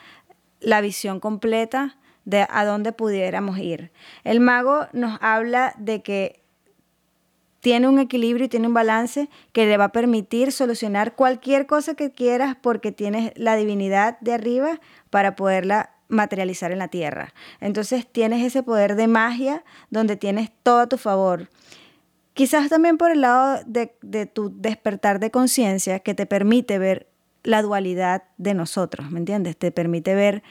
la 0.58 0.80
visión 0.80 1.20
completa 1.20 1.96
de 2.24 2.46
a 2.48 2.64
dónde 2.64 2.92
pudiéramos 2.92 3.58
ir. 3.58 3.90
El 4.24 4.40
mago 4.40 4.86
nos 4.92 5.18
habla 5.20 5.74
de 5.78 6.02
que 6.02 6.44
tiene 7.60 7.88
un 7.88 7.98
equilibrio 7.98 8.44
y 8.44 8.48
tiene 8.50 8.66
un 8.66 8.74
balance 8.74 9.30
que 9.52 9.64
le 9.64 9.78
va 9.78 9.84
a 9.84 9.92
permitir 9.92 10.52
solucionar 10.52 11.14
cualquier 11.14 11.66
cosa 11.66 11.94
que 11.94 12.12
quieras 12.12 12.56
porque 12.60 12.92
tienes 12.92 13.32
la 13.36 13.56
divinidad 13.56 14.20
de 14.20 14.34
arriba 14.34 14.80
para 15.08 15.34
poderla 15.34 15.94
materializar 16.08 16.72
en 16.72 16.78
la 16.78 16.88
tierra. 16.88 17.32
Entonces 17.60 18.06
tienes 18.06 18.44
ese 18.44 18.62
poder 18.62 18.96
de 18.96 19.08
magia 19.08 19.64
donde 19.88 20.16
tienes 20.16 20.50
todo 20.62 20.80
a 20.80 20.88
tu 20.88 20.98
favor. 20.98 21.48
Quizás 22.34 22.68
también 22.68 22.98
por 22.98 23.10
el 23.10 23.22
lado 23.22 23.62
de, 23.64 23.96
de 24.02 24.26
tu 24.26 24.52
despertar 24.54 25.18
de 25.18 25.30
conciencia 25.30 26.00
que 26.00 26.12
te 26.12 26.26
permite 26.26 26.78
ver 26.78 27.08
la 27.44 27.62
dualidad 27.62 28.24
de 28.36 28.52
nosotros, 28.52 29.10
¿me 29.10 29.20
entiendes? 29.20 29.56
Te 29.56 29.70
permite 29.70 30.14
ver 30.14 30.42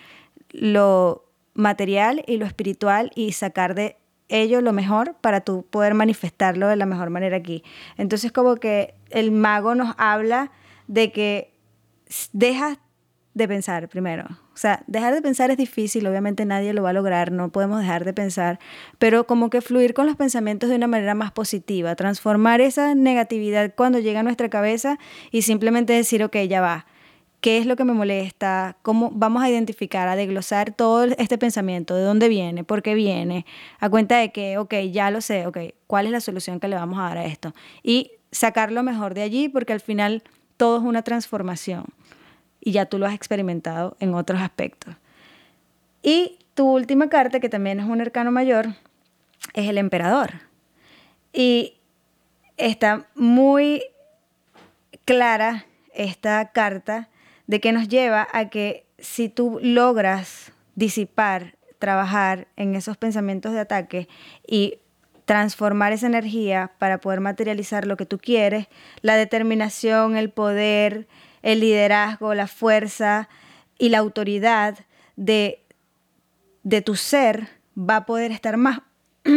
lo 0.49 1.25
material 1.53 2.23
y 2.27 2.37
lo 2.37 2.45
espiritual 2.45 3.11
y 3.15 3.33
sacar 3.33 3.75
de 3.75 3.97
ello 4.29 4.61
lo 4.61 4.73
mejor 4.73 5.15
para 5.21 5.41
tú 5.41 5.65
poder 5.69 5.93
manifestarlo 5.93 6.67
de 6.67 6.75
la 6.75 6.85
mejor 6.85 7.09
manera 7.09 7.37
aquí. 7.37 7.63
Entonces 7.97 8.31
como 8.31 8.55
que 8.55 8.95
el 9.09 9.31
mago 9.31 9.75
nos 9.75 9.93
habla 9.97 10.51
de 10.87 11.11
que 11.11 11.53
dejas 12.31 12.79
de 13.33 13.47
pensar 13.47 13.89
primero. 13.89 14.25
O 14.53 14.57
sea, 14.57 14.83
dejar 14.85 15.15
de 15.15 15.21
pensar 15.21 15.49
es 15.49 15.57
difícil, 15.57 16.05
obviamente 16.05 16.45
nadie 16.45 16.73
lo 16.73 16.83
va 16.83 16.91
a 16.91 16.93
lograr, 16.93 17.31
no 17.31 17.51
podemos 17.51 17.79
dejar 17.79 18.05
de 18.05 18.13
pensar, 18.13 18.59
pero 18.99 19.25
como 19.25 19.49
que 19.49 19.61
fluir 19.61 19.95
con 19.95 20.05
los 20.05 20.15
pensamientos 20.15 20.69
de 20.69 20.75
una 20.75 20.85
manera 20.85 21.15
más 21.15 21.31
positiva, 21.31 21.95
transformar 21.95 22.61
esa 22.61 22.93
negatividad 22.93 23.73
cuando 23.75 23.97
llega 23.97 24.19
a 24.19 24.23
nuestra 24.23 24.49
cabeza 24.49 24.99
y 25.31 25.41
simplemente 25.41 25.93
decir, 25.93 26.23
ok, 26.23 26.37
ya 26.47 26.61
va, 26.61 26.85
qué 27.43 27.57
es 27.57 27.65
lo 27.65 27.75
que 27.75 27.83
me 27.83 27.91
molesta, 27.91 28.77
cómo 28.83 29.11
vamos 29.13 29.43
a 29.43 29.49
identificar, 29.49 30.07
a 30.07 30.15
desglosar 30.15 30.71
todo 30.71 31.03
este 31.03 31.37
pensamiento, 31.37 31.93
de 31.93 32.03
dónde 32.03 32.29
viene, 32.29 32.63
por 32.63 32.81
qué 32.81 32.95
viene, 32.95 33.45
a 33.81 33.89
cuenta 33.89 34.17
de 34.17 34.31
que, 34.31 34.57
ok, 34.57 34.75
ya 34.93 35.11
lo 35.11 35.19
sé, 35.19 35.45
ok, 35.45 35.57
cuál 35.85 36.05
es 36.05 36.13
la 36.13 36.21
solución 36.21 36.61
que 36.61 36.69
le 36.69 36.77
vamos 36.77 36.97
a 36.99 37.01
dar 37.01 37.17
a 37.17 37.25
esto. 37.25 37.53
Y 37.83 38.13
sacar 38.31 38.71
lo 38.71 38.81
mejor 38.81 39.13
de 39.13 39.23
allí 39.23 39.49
porque 39.49 39.73
al 39.73 39.81
final 39.81 40.23
todo 40.55 40.77
es 40.77 40.83
una 40.83 41.01
transformación 41.01 41.83
y 42.61 42.71
ya 42.71 42.85
tú 42.85 42.97
lo 42.97 43.07
has 43.07 43.13
experimentado 43.13 43.97
en 43.99 44.13
otros 44.13 44.39
aspectos. 44.39 44.95
Y 46.01 46.39
tu 46.53 46.71
última 46.71 47.09
carta, 47.09 47.41
que 47.41 47.49
también 47.49 47.81
es 47.81 47.85
un 47.85 47.99
arcano 47.99 48.31
mayor, 48.31 48.67
es 49.53 49.67
el 49.67 49.77
emperador. 49.77 50.31
Y 51.33 51.73
está 52.55 53.05
muy 53.15 53.83
clara 55.03 55.65
esta 55.93 56.53
carta 56.53 57.09
de 57.47 57.59
que 57.59 57.71
nos 57.71 57.87
lleva 57.87 58.27
a 58.31 58.49
que 58.49 58.85
si 58.97 59.29
tú 59.29 59.59
logras 59.61 60.51
disipar, 60.75 61.55
trabajar 61.79 62.47
en 62.55 62.75
esos 62.75 62.97
pensamientos 62.97 63.53
de 63.53 63.59
ataque 63.59 64.07
y 64.47 64.79
transformar 65.25 65.93
esa 65.93 66.07
energía 66.07 66.71
para 66.79 66.99
poder 66.99 67.19
materializar 67.19 67.85
lo 67.85 67.97
que 67.97 68.05
tú 68.05 68.17
quieres, 68.17 68.67
la 69.01 69.15
determinación, 69.15 70.17
el 70.17 70.29
poder, 70.29 71.07
el 71.41 71.59
liderazgo, 71.59 72.33
la 72.33 72.47
fuerza 72.47 73.29
y 73.77 73.89
la 73.89 73.99
autoridad 73.99 74.79
de, 75.15 75.61
de 76.63 76.81
tu 76.81 76.95
ser 76.95 77.49
va 77.77 77.97
a 77.97 78.05
poder 78.05 78.31
estar 78.31 78.57
más 78.57 78.81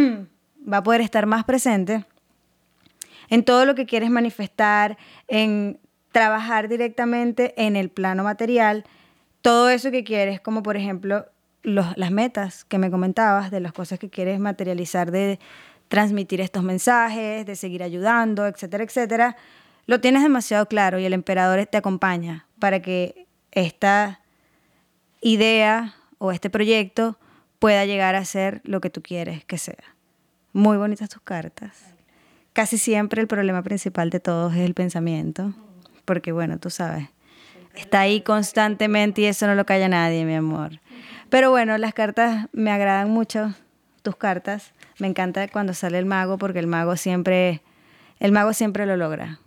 va 0.71 0.77
a 0.77 0.83
poder 0.83 1.01
estar 1.01 1.25
más 1.25 1.45
presente 1.45 2.05
en 3.29 3.43
todo 3.43 3.65
lo 3.65 3.75
que 3.75 3.85
quieres 3.85 4.09
manifestar, 4.09 4.97
en 5.27 5.79
trabajar 6.11 6.67
directamente 6.67 7.53
en 7.57 7.75
el 7.75 7.89
plano 7.89 8.23
material 8.23 8.85
todo 9.41 9.69
eso 9.69 9.91
que 9.91 10.03
quieres, 10.03 10.41
como 10.41 10.63
por 10.63 10.75
ejemplo 10.77 11.25
las 11.63 12.11
metas 12.11 12.65
que 12.65 12.77
me 12.77 12.91
comentabas, 12.91 13.51
de 13.51 13.59
las 13.59 13.73
cosas 13.73 13.99
que 13.99 14.09
quieres 14.09 14.39
materializar, 14.39 15.11
de 15.11 15.39
transmitir 15.87 16.41
estos 16.41 16.63
mensajes, 16.63 17.45
de 17.45 17.55
seguir 17.55 17.83
ayudando, 17.83 18.45
etcétera, 18.45 18.83
etcétera, 18.83 19.37
lo 19.85 20.01
tienes 20.01 20.23
demasiado 20.23 20.65
claro 20.67 20.99
y 20.99 21.05
el 21.05 21.13
emperador 21.13 21.65
te 21.65 21.77
acompaña 21.77 22.45
para 22.59 22.81
que 22.81 23.27
esta 23.51 24.21
idea 25.21 25.95
o 26.17 26.31
este 26.31 26.49
proyecto 26.49 27.17
pueda 27.59 27.85
llegar 27.85 28.15
a 28.15 28.25
ser 28.25 28.61
lo 28.63 28.81
que 28.81 28.89
tú 28.89 29.01
quieres 29.01 29.45
que 29.45 29.57
sea. 29.57 29.95
Muy 30.53 30.77
bonitas 30.77 31.09
tus 31.09 31.21
cartas. 31.21 31.71
Casi 32.53 32.77
siempre 32.77 33.21
el 33.21 33.27
problema 33.27 33.61
principal 33.61 34.09
de 34.09 34.19
todos 34.19 34.53
es 34.55 34.59
el 34.59 34.73
pensamiento, 34.73 35.53
porque 36.07 36.31
bueno, 36.31 36.57
tú 36.57 36.69
sabes, 36.69 37.09
está 37.75 37.99
ahí 37.99 38.21
constantemente 38.21 39.21
y 39.21 39.25
eso 39.25 39.45
no 39.45 39.55
lo 39.55 39.65
calla 39.65 39.89
nadie, 39.89 40.23
mi 40.23 40.35
amor. 40.35 40.79
Pero 41.29 41.51
bueno, 41.51 41.77
las 41.77 41.93
cartas 41.93 42.47
me 42.53 42.71
agradan 42.71 43.11
mucho, 43.11 43.53
tus 44.01 44.15
cartas. 44.15 44.71
Me 44.99 45.07
encanta 45.07 45.45
cuando 45.49 45.73
sale 45.73 45.99
el 45.99 46.05
mago 46.05 46.37
porque 46.37 46.59
el 46.59 46.67
mago 46.67 46.95
siempre, 46.95 47.61
el 48.19 48.31
mago 48.31 48.53
siempre 48.53 48.85
lo 48.85 48.95
logra. 48.95 49.39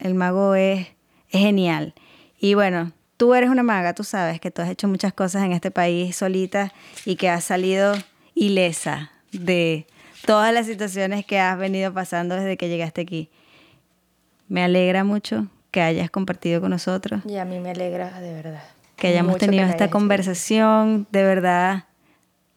El 0.00 0.14
mago 0.14 0.56
es, 0.56 0.88
es 1.30 1.40
genial. 1.40 1.94
Y 2.40 2.54
bueno, 2.54 2.90
tú 3.16 3.34
eres 3.34 3.48
una 3.48 3.62
maga, 3.62 3.94
tú 3.94 4.02
sabes 4.02 4.40
que 4.40 4.50
tú 4.50 4.60
has 4.60 4.68
hecho 4.68 4.88
muchas 4.88 5.12
cosas 5.12 5.44
en 5.44 5.52
este 5.52 5.70
país 5.70 6.16
solita 6.16 6.72
y 7.04 7.14
que 7.14 7.28
has 7.28 7.44
salido 7.44 7.94
ilesa 8.34 9.12
de 9.30 9.86
todas 10.26 10.52
las 10.52 10.66
situaciones 10.66 11.24
que 11.24 11.38
has 11.38 11.56
venido 11.56 11.94
pasando 11.94 12.34
desde 12.34 12.56
que 12.56 12.68
llegaste 12.68 13.02
aquí. 13.02 13.30
Me 14.48 14.64
alegra 14.64 15.04
mucho 15.04 15.46
que 15.72 15.80
hayas 15.80 16.10
compartido 16.10 16.60
con 16.60 16.70
nosotros. 16.70 17.22
Y 17.26 17.36
a 17.36 17.44
mí 17.44 17.58
me 17.58 17.70
alegra 17.70 18.20
de 18.20 18.32
verdad. 18.32 18.62
Que 18.94 19.08
hayamos 19.08 19.38
tenido 19.38 19.64
esta 19.64 19.90
conversación, 19.90 21.08
de 21.10 21.24
verdad. 21.24 21.86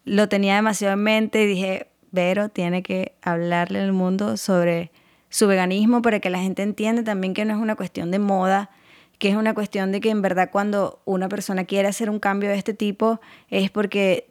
Lo 0.03 0.29
tenía 0.29 0.55
demasiado 0.55 0.93
en 0.93 1.01
mente 1.01 1.41
y 1.43 1.47
dije, 1.47 1.87
Vero 2.11 2.49
tiene 2.49 2.83
que 2.83 3.15
hablarle 3.23 3.79
al 3.79 3.93
mundo 3.93 4.37
sobre 4.37 4.91
su 5.29 5.47
veganismo 5.47 6.01
para 6.01 6.19
que 6.19 6.29
la 6.29 6.39
gente 6.39 6.61
entienda 6.61 7.03
también 7.03 7.33
que 7.33 7.45
no 7.45 7.53
es 7.53 7.59
una 7.59 7.75
cuestión 7.75 8.11
de 8.11 8.19
moda, 8.19 8.69
que 9.17 9.29
es 9.29 9.35
una 9.35 9.53
cuestión 9.53 9.91
de 9.91 10.01
que 10.01 10.09
en 10.09 10.21
verdad 10.21 10.49
cuando 10.51 11.01
una 11.05 11.29
persona 11.29 11.63
quiere 11.63 11.87
hacer 11.87 12.09
un 12.09 12.19
cambio 12.19 12.49
de 12.49 12.57
este 12.57 12.73
tipo 12.73 13.19
es 13.49 13.71
porque 13.71 14.29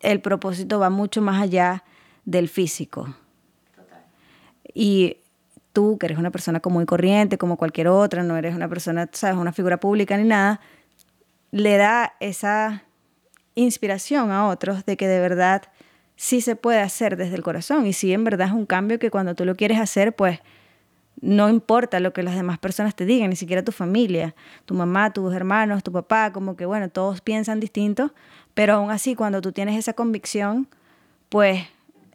el 0.00 0.20
propósito 0.20 0.78
va 0.78 0.90
mucho 0.90 1.22
más 1.22 1.42
allá 1.42 1.84
del 2.24 2.48
físico. 2.48 3.14
Y 4.74 5.18
tú, 5.72 5.98
que 5.98 6.06
eres 6.06 6.18
una 6.18 6.30
persona 6.30 6.60
común 6.60 6.82
y 6.82 6.86
corriente, 6.86 7.38
como 7.38 7.56
cualquier 7.56 7.88
otra, 7.88 8.22
no 8.22 8.36
eres 8.36 8.54
una 8.54 8.68
persona, 8.68 9.08
sabes, 9.12 9.36
una 9.36 9.52
figura 9.52 9.78
pública 9.78 10.16
ni 10.16 10.24
nada, 10.24 10.60
le 11.50 11.76
da 11.76 12.14
esa 12.20 12.84
inspiración 13.54 14.30
a 14.30 14.48
otros 14.48 14.84
de 14.86 14.96
que 14.96 15.06
de 15.06 15.20
verdad 15.20 15.62
sí 16.16 16.40
se 16.40 16.56
puede 16.56 16.80
hacer 16.80 17.16
desde 17.16 17.34
el 17.34 17.42
corazón 17.42 17.86
y 17.86 17.92
sí 17.92 18.12
en 18.12 18.24
verdad 18.24 18.48
es 18.48 18.52
un 18.52 18.66
cambio 18.66 18.98
que 18.98 19.10
cuando 19.10 19.34
tú 19.34 19.44
lo 19.44 19.56
quieres 19.56 19.78
hacer, 19.78 20.14
pues 20.14 20.40
no 21.20 21.48
importa 21.48 22.00
lo 22.00 22.12
que 22.12 22.22
las 22.22 22.34
demás 22.34 22.58
personas 22.58 22.94
te 22.94 23.04
digan, 23.04 23.30
ni 23.30 23.36
siquiera 23.36 23.62
tu 23.62 23.72
familia, 23.72 24.34
tu 24.64 24.74
mamá, 24.74 25.12
tus 25.12 25.34
hermanos, 25.34 25.82
tu 25.82 25.92
papá, 25.92 26.32
como 26.32 26.56
que 26.56 26.66
bueno, 26.66 26.88
todos 26.88 27.20
piensan 27.20 27.60
distinto, 27.60 28.12
pero 28.54 28.74
aún 28.74 28.90
así 28.90 29.14
cuando 29.14 29.40
tú 29.40 29.52
tienes 29.52 29.78
esa 29.78 29.92
convicción, 29.92 30.68
pues 31.28 31.64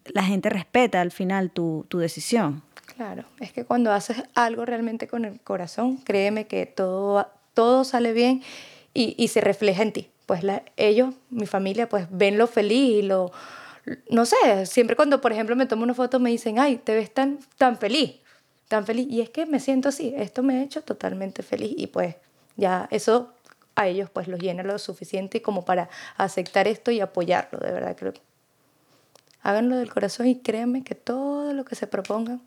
la 0.06 0.24
gente 0.24 0.50
respeta 0.50 1.02
al 1.02 1.12
final 1.12 1.52
tu, 1.52 1.86
tu 1.90 2.00
decisión. 2.00 2.64
Claro, 2.98 3.26
es 3.40 3.54
que 3.54 3.64
cuando 3.64 3.92
haces 3.92 4.24
algo 4.34 4.66
realmente 4.66 5.08
con 5.08 5.24
el 5.24 5.40
corazón, 5.40 5.98
créeme 5.98 6.48
que 6.48 6.66
todo, 6.66 7.28
todo 7.54 7.84
sale 7.84 8.12
bien 8.12 8.42
y, 8.92 9.14
y 9.20 9.28
se 9.28 9.40
refleja 9.40 9.84
en 9.84 9.94
ti. 9.94 10.10
Pues 10.26 10.44
la, 10.44 10.64
ellos, 10.78 11.14
mi 11.30 11.46
familia, 11.46 11.88
pues 11.88 12.08
ven 12.10 12.40
lo 12.40 12.48
feliz 12.48 12.96
y 12.96 13.02
lo, 13.04 13.32
no 14.10 14.26
sé, 14.26 14.66
siempre 14.66 14.96
cuando, 14.96 15.22
por 15.22 15.32
ejemplo, 15.32 15.56
me 15.56 15.68
tomo 15.68 15.84
una 15.84 15.94
foto 15.94 16.20
me 16.20 16.32
dicen, 16.32 16.58
ay, 16.58 16.78
te 16.78 16.96
ves 16.96 17.14
tan, 17.14 17.38
tan 17.60 17.78
feliz, 17.78 18.16
tan 18.68 18.84
feliz. 18.84 19.06
Y 19.12 19.22
es 19.22 19.30
que 19.30 19.46
me 19.46 19.60
siento 19.60 19.90
así, 19.90 20.16
esto 20.18 20.42
me 20.42 20.56
ha 20.58 20.64
hecho 20.64 20.82
totalmente 20.82 21.44
feliz 21.44 21.76
y 21.78 21.86
pues 21.86 22.16
ya 22.56 22.88
eso 22.90 23.32
a 23.76 23.88
ellos 23.88 24.10
pues 24.10 24.28
los 24.28 24.40
llena 24.40 24.64
lo 24.64 24.80
suficiente 24.80 25.44
como 25.44 25.66
para 25.66 25.88
aceptar 26.18 26.68
esto 26.68 26.90
y 26.90 27.00
apoyarlo, 27.00 27.60
de 27.60 27.72
verdad 27.72 27.96
que 27.96 28.12
háganlo 29.44 29.78
del 29.78 29.94
corazón 29.94 30.26
y 30.26 30.40
créanme 30.40 30.84
que 30.84 30.96
todo 30.96 31.54
lo 31.54 31.64
que 31.64 31.76
se 31.76 31.86
propongan 31.86 32.42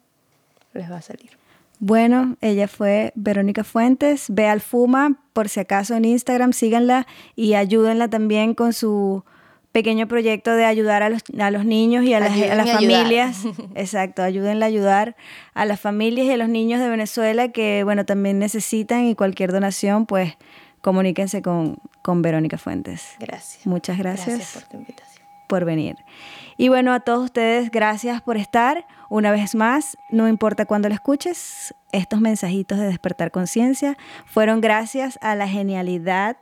les 0.75 0.91
va 0.91 0.97
a 0.97 1.03
salir. 1.03 1.31
Bueno, 1.79 2.37
ella 2.43 2.69
fue 2.69 3.13
Verónica 3.15 3.65
Fuentes. 3.65 4.27
Ve 4.29 4.47
al 4.47 4.61
Fuma, 4.61 5.17
por 5.33 5.49
si 5.49 5.61
acaso 5.61 5.95
en 5.95 6.05
Instagram, 6.05 6.53
síganla 6.53 7.07
y 7.35 7.55
ayúdenla 7.55 8.09
también 8.09 8.55
con 8.55 8.75
su 8.75 9.25
pequeño 9.73 10.09
proyecto 10.09 10.53
de 10.53 10.65
ayudar 10.65 11.03
a 11.03 11.09
los, 11.09 11.23
a 11.39 11.51
los 11.51 11.65
niños 11.65 12.05
y 12.05 12.13
a 12.13 12.21
las, 12.21 12.33
a 12.33 12.55
las 12.55 12.71
familias. 12.71 13.45
Exacto, 13.75 14.23
ayúdenla 14.23 14.67
a 14.67 14.69
ayudar 14.69 15.17
a 15.55 15.65
las 15.65 15.81
familias 15.81 16.27
y 16.27 16.33
a 16.33 16.37
los 16.37 16.51
niños 16.51 16.81
de 16.81 16.89
Venezuela 16.89 17.49
que, 17.49 17.83
bueno, 17.85 18.05
también 18.05 18.39
necesitan 18.39 19.07
y 19.07 19.15
cualquier 19.15 19.53
donación, 19.53 20.05
pues 20.05 20.35
comuníquense 20.83 21.41
con, 21.41 21.79
con 22.03 22.21
Verónica 22.21 22.59
Fuentes. 22.59 23.15
Gracias. 23.21 23.67
Muchas 23.67 23.97
gracias. 23.97 24.37
Gracias 24.37 24.63
por 24.63 24.71
tu 24.71 24.77
invitación. 24.77 25.27
Por 25.49 25.65
venir. 25.65 25.97
Y 26.57 26.69
bueno, 26.69 26.93
a 26.93 27.01
todos 27.01 27.25
ustedes, 27.25 27.71
gracias 27.71 28.21
por 28.23 28.37
estar. 28.37 28.85
Una 29.11 29.33
vez 29.33 29.57
más, 29.57 29.99
no 30.09 30.29
importa 30.29 30.67
cuándo 30.67 30.89
lo 30.89 30.95
escuches, 30.95 31.75
estos 31.91 32.21
mensajitos 32.21 32.79
de 32.79 32.87
despertar 32.87 33.33
conciencia 33.33 33.99
fueron 34.25 34.61
gracias 34.61 35.19
a 35.21 35.35
la 35.35 35.49
genialidad 35.49 36.37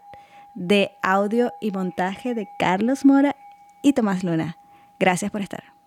de 0.54 0.92
audio 1.00 1.54
y 1.62 1.70
montaje 1.70 2.34
de 2.34 2.46
Carlos 2.58 3.06
Mora 3.06 3.36
y 3.80 3.94
Tomás 3.94 4.22
Luna. 4.22 4.58
Gracias 5.00 5.30
por 5.30 5.40
estar. 5.40 5.77